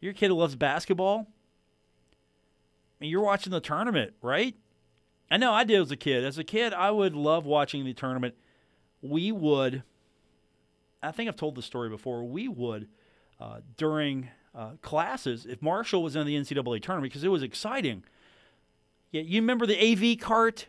you're 0.00 0.12
a 0.12 0.14
kid 0.14 0.30
loves 0.32 0.56
basketball. 0.56 1.20
I 1.20 3.04
mean, 3.04 3.10
you're 3.10 3.22
watching 3.22 3.52
the 3.52 3.60
tournament, 3.60 4.14
right? 4.20 4.56
I 5.30 5.36
know 5.36 5.52
I 5.52 5.64
did 5.64 5.80
as 5.80 5.90
a 5.90 5.96
kid. 5.96 6.24
As 6.24 6.38
a 6.38 6.44
kid, 6.44 6.72
I 6.72 6.90
would 6.90 7.14
love 7.14 7.46
watching 7.46 7.84
the 7.84 7.94
tournament. 7.94 8.34
We 9.02 9.32
would, 9.32 9.82
I 11.02 11.12
think 11.12 11.28
I've 11.28 11.36
told 11.36 11.54
the 11.54 11.62
story 11.62 11.88
before, 11.88 12.24
we 12.24 12.48
would, 12.48 12.88
uh, 13.40 13.60
during 13.76 14.28
uh, 14.54 14.72
classes, 14.82 15.46
if 15.46 15.62
Marshall 15.62 16.02
was 16.02 16.16
in 16.16 16.26
the 16.26 16.36
NCAA 16.36 16.82
tournament, 16.82 17.12
because 17.12 17.24
it 17.24 17.28
was 17.28 17.42
exciting. 17.42 18.04
Yeah, 19.10 19.22
you 19.22 19.40
remember 19.40 19.66
the 19.66 19.78
AV 19.80 20.18
cart? 20.18 20.66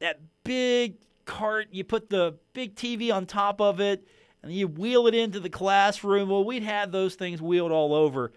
That 0.00 0.20
big 0.44 0.96
cart, 1.24 1.68
you 1.72 1.84
put 1.84 2.10
the 2.10 2.34
big 2.52 2.74
TV 2.74 3.12
on 3.12 3.26
top 3.26 3.60
of 3.60 3.80
it, 3.80 4.06
and 4.42 4.52
you 4.52 4.68
wheel 4.68 5.06
it 5.06 5.14
into 5.14 5.40
the 5.40 5.50
classroom. 5.50 6.28
Well, 6.28 6.44
we'd 6.44 6.62
have 6.62 6.92
those 6.92 7.14
things 7.14 7.42
wheeled 7.42 7.72
all 7.72 7.94
over. 7.94 8.32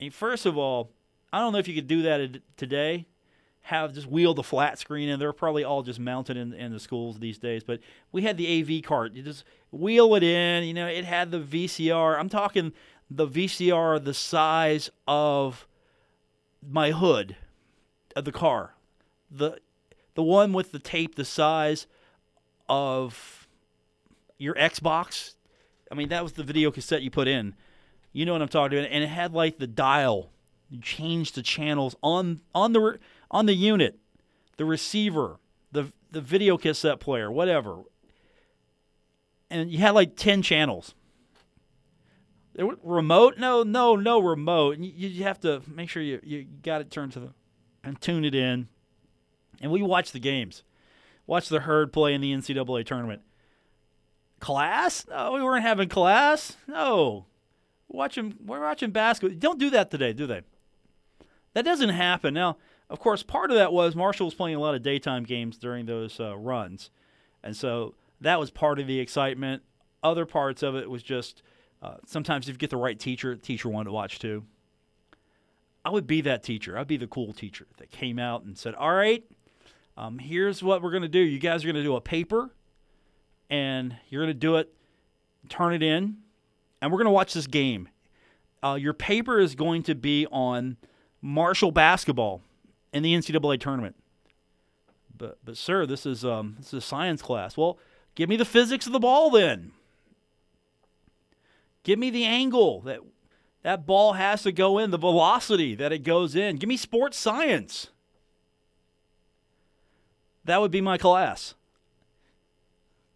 And 0.00 0.12
first 0.12 0.46
of 0.46 0.56
all, 0.56 0.90
I 1.32 1.40
don't 1.40 1.52
know 1.52 1.58
if 1.58 1.68
you 1.68 1.74
could 1.74 1.88
do 1.88 2.02
that 2.02 2.40
today. 2.56 3.06
Have 3.62 3.92
just 3.92 4.06
wheel 4.06 4.32
the 4.32 4.42
flat 4.42 4.78
screen, 4.78 5.10
and 5.10 5.20
they're 5.20 5.32
probably 5.32 5.64
all 5.64 5.82
just 5.82 6.00
mounted 6.00 6.36
in, 6.38 6.54
in 6.54 6.72
the 6.72 6.80
schools 6.80 7.18
these 7.18 7.38
days. 7.38 7.62
But 7.62 7.80
we 8.12 8.22
had 8.22 8.38
the 8.38 8.78
AV 8.78 8.82
cart. 8.82 9.12
You 9.12 9.22
just 9.22 9.44
wheel 9.70 10.14
it 10.14 10.22
in. 10.22 10.64
You 10.64 10.72
know, 10.72 10.86
it 10.86 11.04
had 11.04 11.30
the 11.30 11.40
VCR. 11.40 12.18
I'm 12.18 12.30
talking 12.30 12.72
the 13.10 13.26
VCR 13.26 14.02
the 14.02 14.14
size 14.14 14.90
of 15.06 15.66
my 16.66 16.92
hood 16.92 17.36
of 18.16 18.24
the 18.24 18.32
car. 18.32 18.74
The 19.30 19.58
the 20.18 20.24
one 20.24 20.52
with 20.52 20.72
the 20.72 20.80
tape 20.80 21.14
the 21.14 21.24
size 21.24 21.86
of 22.68 23.46
your 24.36 24.52
Xbox. 24.56 25.34
I 25.92 25.94
mean, 25.94 26.08
that 26.08 26.24
was 26.24 26.32
the 26.32 26.42
video 26.42 26.72
cassette 26.72 27.02
you 27.02 27.10
put 27.12 27.28
in. 27.28 27.54
You 28.12 28.26
know 28.26 28.32
what 28.32 28.42
I'm 28.42 28.48
talking 28.48 28.80
about, 28.80 28.90
and 28.90 29.04
it 29.04 29.10
had 29.10 29.32
like 29.32 29.58
the 29.58 29.68
dial. 29.68 30.32
You 30.70 30.80
change 30.80 31.32
the 31.32 31.42
channels 31.42 31.94
on 32.02 32.40
on 32.52 32.72
the 32.72 32.98
on 33.30 33.46
the 33.46 33.54
unit, 33.54 33.96
the 34.56 34.64
receiver, 34.64 35.38
the 35.70 35.92
the 36.10 36.20
video 36.20 36.58
cassette 36.58 36.98
player, 36.98 37.30
whatever. 37.30 37.84
And 39.50 39.70
you 39.70 39.78
had 39.78 39.92
like 39.92 40.16
ten 40.16 40.42
channels. 40.42 40.96
There 42.56 42.66
remote? 42.82 43.38
No, 43.38 43.62
no, 43.62 43.94
no 43.94 44.18
remote. 44.18 44.78
You, 44.78 45.08
you 45.10 45.22
have 45.22 45.38
to 45.42 45.62
make 45.72 45.88
sure 45.88 46.02
you 46.02 46.18
you 46.24 46.44
got 46.64 46.80
it 46.80 46.90
turned 46.90 47.12
to 47.12 47.20
the 47.20 47.32
and 47.84 48.00
tune 48.00 48.24
it 48.24 48.34
in. 48.34 48.66
And 49.60 49.70
we 49.70 49.82
watch 49.82 50.12
the 50.12 50.18
games. 50.18 50.62
Watch 51.26 51.48
the 51.48 51.60
herd 51.60 51.92
play 51.92 52.14
in 52.14 52.20
the 52.20 52.32
NCAA 52.32 52.86
tournament. 52.86 53.22
Class? 54.40 55.06
No, 55.08 55.32
we 55.32 55.42
weren't 55.42 55.62
having 55.62 55.88
class. 55.88 56.56
No. 56.66 57.26
Watching 57.88 58.34
we're 58.44 58.60
watching 58.60 58.90
basketball. 58.90 59.36
Don't 59.38 59.58
do 59.58 59.70
that 59.70 59.90
today, 59.90 60.12
do 60.12 60.26
they? 60.26 60.42
That 61.54 61.64
doesn't 61.64 61.88
happen. 61.88 62.34
Now, 62.34 62.56
of 62.88 63.00
course, 63.00 63.22
part 63.22 63.50
of 63.50 63.56
that 63.56 63.72
was 63.72 63.96
Marshall 63.96 64.26
was 64.26 64.34
playing 64.34 64.56
a 64.56 64.60
lot 64.60 64.74
of 64.74 64.82
daytime 64.82 65.24
games 65.24 65.58
during 65.58 65.86
those 65.86 66.20
uh, 66.20 66.36
runs. 66.36 66.90
And 67.42 67.56
so 67.56 67.94
that 68.20 68.38
was 68.38 68.50
part 68.50 68.78
of 68.78 68.86
the 68.86 69.00
excitement. 69.00 69.62
Other 70.02 70.26
parts 70.26 70.62
of 70.62 70.76
it 70.76 70.88
was 70.88 71.02
just 71.02 71.42
uh, 71.82 71.96
sometimes 72.06 72.48
if 72.48 72.54
you 72.54 72.58
get 72.58 72.70
the 72.70 72.76
right 72.76 72.98
teacher, 72.98 73.36
teacher 73.36 73.68
wanted 73.68 73.86
to 73.86 73.92
watch 73.92 74.18
too. 74.18 74.44
I 75.84 75.90
would 75.90 76.06
be 76.06 76.20
that 76.22 76.42
teacher. 76.42 76.76
I'd 76.76 76.86
be 76.86 76.96
the 76.96 77.06
cool 77.06 77.32
teacher 77.32 77.66
that 77.78 77.90
came 77.90 78.18
out 78.18 78.44
and 78.44 78.58
said, 78.58 78.74
All 78.74 78.94
right, 78.94 79.24
um, 79.98 80.20
here's 80.20 80.62
what 80.62 80.80
we're 80.80 80.92
going 80.92 81.02
to 81.02 81.08
do. 81.08 81.18
You 81.18 81.40
guys 81.40 81.64
are 81.64 81.66
going 81.66 81.74
to 81.74 81.82
do 81.82 81.96
a 81.96 82.00
paper, 82.00 82.50
and 83.50 83.96
you're 84.08 84.22
going 84.22 84.32
to 84.32 84.38
do 84.38 84.54
it, 84.54 84.72
turn 85.48 85.74
it 85.74 85.82
in, 85.82 86.18
and 86.80 86.92
we're 86.92 86.98
going 86.98 87.06
to 87.06 87.10
watch 87.10 87.34
this 87.34 87.48
game. 87.48 87.88
Uh, 88.62 88.78
your 88.80 88.92
paper 88.92 89.40
is 89.40 89.56
going 89.56 89.82
to 89.82 89.96
be 89.96 90.24
on 90.30 90.76
Marshall 91.20 91.72
basketball 91.72 92.42
in 92.92 93.02
the 93.02 93.12
NCAA 93.12 93.58
tournament. 93.58 93.96
But, 95.16 95.38
but 95.44 95.56
sir, 95.56 95.84
this 95.84 96.06
is 96.06 96.24
um, 96.24 96.54
this 96.58 96.68
is 96.68 96.74
a 96.74 96.80
science 96.80 97.20
class. 97.20 97.56
Well, 97.56 97.76
give 98.14 98.28
me 98.28 98.36
the 98.36 98.44
physics 98.44 98.86
of 98.86 98.92
the 98.92 99.00
ball 99.00 99.30
then. 99.30 99.72
Give 101.82 101.98
me 101.98 102.10
the 102.10 102.24
angle 102.24 102.82
that 102.82 103.00
that 103.64 103.84
ball 103.84 104.12
has 104.12 104.44
to 104.44 104.52
go 104.52 104.78
in, 104.78 104.92
the 104.92 104.96
velocity 104.96 105.74
that 105.74 105.90
it 105.90 106.04
goes 106.04 106.36
in. 106.36 106.54
Give 106.54 106.68
me 106.68 106.76
sports 106.76 107.18
science. 107.18 107.88
That 110.48 110.62
would 110.62 110.70
be 110.70 110.80
my 110.80 110.96
class. 110.96 111.54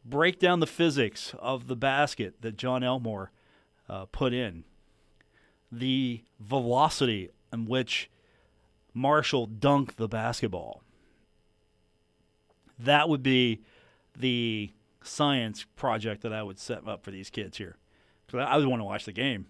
Break 0.04 0.38
down 0.38 0.60
the 0.60 0.66
physics 0.66 1.34
of 1.38 1.66
the 1.66 1.74
basket 1.74 2.34
that 2.42 2.58
John 2.58 2.84
Elmore 2.84 3.30
uh, 3.88 4.04
put 4.04 4.34
in, 4.34 4.64
the 5.70 6.24
velocity 6.38 7.30
in 7.50 7.64
which 7.64 8.10
Marshall 8.92 9.48
dunked 9.48 9.96
the 9.96 10.08
basketball. 10.08 10.82
That 12.78 13.08
would 13.08 13.22
be 13.22 13.62
the 14.14 14.72
science 15.02 15.64
project 15.74 16.20
that 16.24 16.34
I 16.34 16.42
would 16.42 16.58
set 16.58 16.86
up 16.86 17.02
for 17.02 17.12
these 17.12 17.30
kids 17.30 17.56
here. 17.56 17.78
Because 18.26 18.46
I 18.46 18.58
would 18.58 18.66
want 18.66 18.80
to 18.80 18.84
watch 18.84 19.06
the 19.06 19.12
game. 19.12 19.46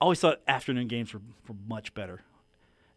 I 0.00 0.06
always 0.06 0.18
thought 0.18 0.40
afternoon 0.48 0.88
games 0.88 1.14
were, 1.14 1.22
were 1.46 1.54
much 1.68 1.94
better, 1.94 2.22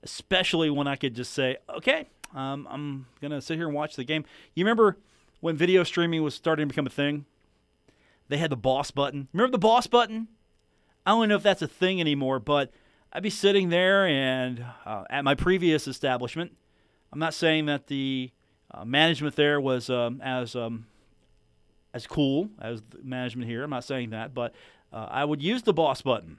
especially 0.02 0.72
when 0.72 0.88
I 0.88 0.96
could 0.96 1.14
just 1.14 1.34
say, 1.34 1.58
okay, 1.70 2.08
um, 2.34 2.68
I'm 2.70 3.06
to 3.22 3.42
sit 3.42 3.58
here 3.58 3.68
and 3.68 3.76
watch 3.76 3.96
the 3.96 4.04
game. 4.04 4.26
You 4.56 4.64
remember 4.64 4.98
when 5.40 5.56
video 5.56 5.84
streaming 5.84 6.24
was 6.24 6.36
starting 6.36 6.68
to 6.68 6.74
become 6.74 6.88
a 6.88 6.92
thing? 6.92 7.26
They 8.28 8.38
had 8.38 8.52
the 8.52 8.58
boss 8.58 8.92
button. 8.92 9.28
Remember 9.34 9.52
the 9.52 9.58
boss 9.58 9.88
button? 9.88 10.28
I 11.06 11.12
don't 11.12 11.30
know 11.30 11.36
if 11.36 11.44
that's 11.44 11.62
a 11.62 11.68
thing 11.68 12.00
anymore, 12.00 12.40
but 12.40 12.72
I'd 13.12 13.24
be 13.24 13.30
sitting 13.30 13.70
there 13.70 14.06
and 14.06 14.64
uh, 14.86 15.06
at 15.10 15.24
my 15.24 15.34
previous 15.34 15.88
establishment. 15.88 16.56
I'm 17.12 17.20
not 17.20 17.34
saying 17.34 17.66
that 17.66 17.88
the 17.88 18.32
uh, 18.72 18.86
management 18.86 19.36
there 19.36 19.60
was 19.60 19.90
um, 19.90 20.22
as 20.22 20.56
um, 20.56 20.86
as 21.94 22.06
cool 22.06 22.50
as 22.62 22.84
the 22.90 23.00
management 23.04 23.50
here. 23.50 23.64
I'm 23.64 23.72
not 23.72 23.84
saying 23.84 24.12
that, 24.12 24.36
but 24.36 24.54
uh, 24.94 25.08
I 25.10 25.26
would 25.26 25.42
use 25.42 25.64
the 25.64 25.74
boss 25.74 26.04
button 26.04 26.38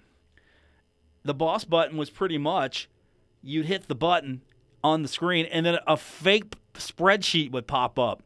the 1.25 1.35
boss 1.35 1.65
button 1.65 1.97
was 1.97 2.11
pretty 2.11 2.39
much 2.39 2.89
you'd 3.43 3.67
hit 3.67 3.89
the 3.89 3.95
button 3.95 4.43
on 4.83 5.03
the 5.03 5.09
screen 5.09 5.47
and 5.47 5.65
then 5.65 5.79
a 5.87 5.97
fake 5.97 6.55
spreadsheet 6.75 7.53
would 7.53 7.67
pop 7.67 7.99
up. 7.99 8.23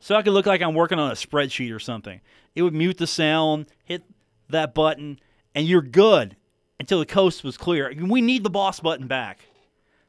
So 0.00 0.16
I 0.16 0.22
could 0.22 0.32
look 0.32 0.46
like 0.46 0.62
I'm 0.62 0.74
working 0.74 0.98
on 0.98 1.10
a 1.10 1.14
spreadsheet 1.14 1.74
or 1.74 1.78
something. 1.78 2.20
It 2.54 2.62
would 2.62 2.74
mute 2.74 2.98
the 2.98 3.06
sound, 3.06 3.66
hit 3.84 4.02
that 4.48 4.74
button, 4.74 5.20
and 5.54 5.66
you're 5.66 5.82
good 5.82 6.36
until 6.80 6.98
the 6.98 7.06
coast 7.06 7.44
was 7.44 7.56
clear. 7.56 7.92
We 7.96 8.20
need 8.20 8.42
the 8.42 8.50
boss 8.50 8.80
button 8.80 9.06
back. 9.06 9.46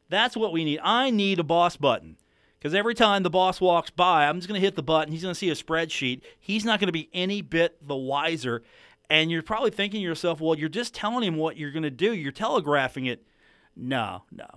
That's 0.10 0.36
what 0.36 0.52
we 0.52 0.66
need. 0.66 0.80
I 0.84 1.12
need 1.12 1.40
a 1.40 1.44
boss 1.44 1.78
button. 1.78 2.18
Because 2.58 2.74
every 2.74 2.96
time 2.96 3.24
the 3.24 3.30
boss 3.30 3.60
walks 3.60 3.90
by, 3.90 4.26
I'm 4.26 4.38
just 4.38 4.48
going 4.48 4.60
to 4.60 4.66
hit 4.66 4.76
the 4.76 4.82
button. 4.82 5.12
He's 5.12 5.22
going 5.22 5.34
to 5.34 5.38
see 5.38 5.50
a 5.50 5.54
spreadsheet. 5.54 6.22
He's 6.40 6.64
not 6.64 6.80
going 6.80 6.88
to 6.88 6.94
be 6.94 7.10
any 7.14 7.42
bit 7.42 7.86
the 7.86 7.96
wiser. 7.96 8.64
And 9.10 9.30
you're 9.30 9.44
probably 9.44 9.70
thinking 9.70 10.00
to 10.00 10.04
yourself, 10.04 10.40
well, 10.40 10.58
you're 10.58 10.70
just 10.70 10.94
telling 10.94 11.24
him 11.24 11.36
what 11.36 11.58
you're 11.58 11.72
going 11.72 11.84
to 11.84 11.92
do. 11.92 12.14
You're 12.14 12.32
telegraphing 12.32 13.06
it. 13.06 13.28
No, 13.76 14.24
no. 14.32 14.48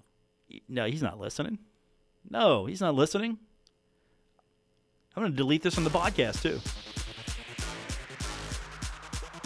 No, 0.68 0.86
he's 0.86 1.02
not 1.02 1.18
listening. 1.18 1.58
No, 2.28 2.66
he's 2.66 2.80
not 2.80 2.94
listening. 2.94 3.38
I'm 5.16 5.22
going 5.22 5.32
to 5.32 5.36
delete 5.36 5.62
this 5.62 5.74
from 5.74 5.84
the 5.84 5.90
podcast, 5.90 6.42
too. 6.42 6.60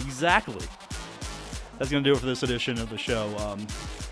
Exactly. 0.04 0.66
That's 1.78 1.90
going 1.90 2.02
to 2.02 2.10
do 2.10 2.14
it 2.14 2.18
for 2.18 2.26
this 2.26 2.42
edition 2.42 2.78
of 2.78 2.90
the 2.90 2.98
show. 2.98 3.34
Um, 3.38 3.66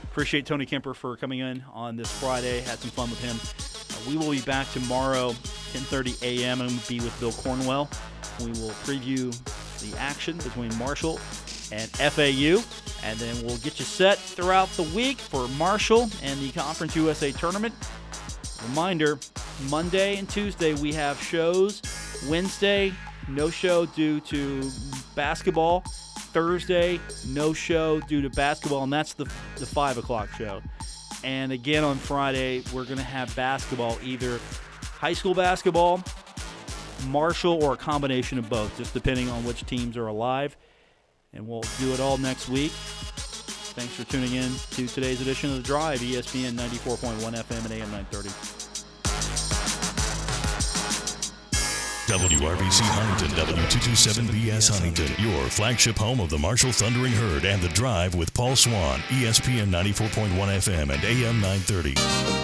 appreciate 0.05 0.47
Tony 0.47 0.67
Kemper 0.67 0.95
for 0.95 1.17
coming 1.17 1.41
in 1.41 1.65
on 1.73 1.97
this 1.97 2.11
Friday. 2.21 2.61
Had 2.61 2.79
some 2.79 2.91
fun 2.91 3.11
with 3.11 3.21
him. 3.21 3.37
Uh, 3.37 4.11
we 4.11 4.17
will 4.17 4.31
be 4.31 4.41
back 4.43 4.71
tomorrow, 4.73 5.31
10:30 5.73 6.23
a.m. 6.23 6.61
and 6.61 6.71
be 6.89 7.01
with 7.01 7.19
Bill 7.21 7.33
Cornwell. 7.33 7.91
We 8.41 8.47
will 8.53 8.71
preview 8.85 9.37
the 9.81 9.99
action 9.99 10.37
between 10.39 10.75
Marshall 10.79 11.19
and 11.73 11.91
FAU. 11.91 12.63
And 13.05 13.19
then 13.19 13.47
we'll 13.47 13.59
get 13.59 13.79
you 13.79 13.85
set 13.85 14.19
throughout 14.19 14.69
the 14.71 14.83
week 14.95 15.19
for 15.19 15.49
Marshall 15.49 16.11
and 16.23 16.41
the 16.41 16.51
Conference 16.53 16.97
USA 16.97 17.33
tournament. 17.33 17.75
Reminder 18.69 19.19
Monday 19.71 20.17
and 20.17 20.29
Tuesday 20.29 20.75
we 20.75 20.93
have 20.93 21.21
shows. 21.23 21.83
Wednesday, 22.29 22.93
no 23.29 23.51
show 23.51 23.87
due 23.87 24.21
to 24.21 24.71
basketball. 25.15 25.83
Thursday, 26.33 27.01
no 27.29 27.53
show 27.53 28.01
due 28.01 28.21
to 28.21 28.29
basketball, 28.31 28.83
and 28.83 28.93
that's 28.93 29.15
the, 29.15 29.25
the 29.57 29.65
5 29.65 29.99
o'clock 29.99 30.29
show. 30.37 30.61
And 31.25 31.53
again 31.53 31.85
on 31.85 31.97
Friday, 31.97 32.63
we're 32.73 32.85
going 32.85 32.99
to 32.99 33.03
have 33.03 33.35
basketball, 33.35 33.97
either 34.03 34.39
high 34.83 35.15
school 35.15 35.35
basketball 35.35 36.03
Marshall, 37.07 37.63
or 37.63 37.75
a 37.75 37.77
combination 37.77 38.39
of 38.39 38.49
both, 38.49 38.77
just 38.77 38.93
depending 38.95 39.29
on 39.31 39.45
which 39.45 39.65
teams 39.67 39.97
are 39.97 40.07
alive. 40.07 40.57
And 41.33 41.47
we'll 41.47 41.63
do 41.79 41.93
it 41.93 42.01
all 42.01 42.19
next 42.19 42.49
week. 42.49 42.73
Thanks 42.73 43.95
for 43.95 44.05
tuning 44.05 44.35
in 44.35 44.51
to 44.71 44.87
today's 44.87 45.21
edition 45.21 45.51
of 45.51 45.57
The 45.57 45.63
Drive, 45.63 46.01
ESPN 46.01 46.53
94.1 46.53 47.19
FM 47.19 47.65
and 47.65 47.73
AM 47.73 47.91
930. 47.91 48.29
WRVC 52.09 52.81
Huntington, 52.85 53.37
W227BS 53.37 54.71
Huntington, 54.71 55.15
your 55.23 55.47
flagship 55.49 55.97
home 55.97 56.21
of 56.21 56.31
the 56.31 56.39
Marshall 56.39 56.73
Thundering 56.73 57.13
Herd 57.13 57.45
and 57.45 57.61
The 57.61 57.69
Drive 57.69 58.15
with 58.15 58.33
Paul 58.33 58.57
Swann, 58.57 59.01
ESPN 59.09 59.69
94.1 59.69 60.31
FM 60.31 60.91
and 60.91 61.05
AM 61.05 61.39
930. 61.41 62.29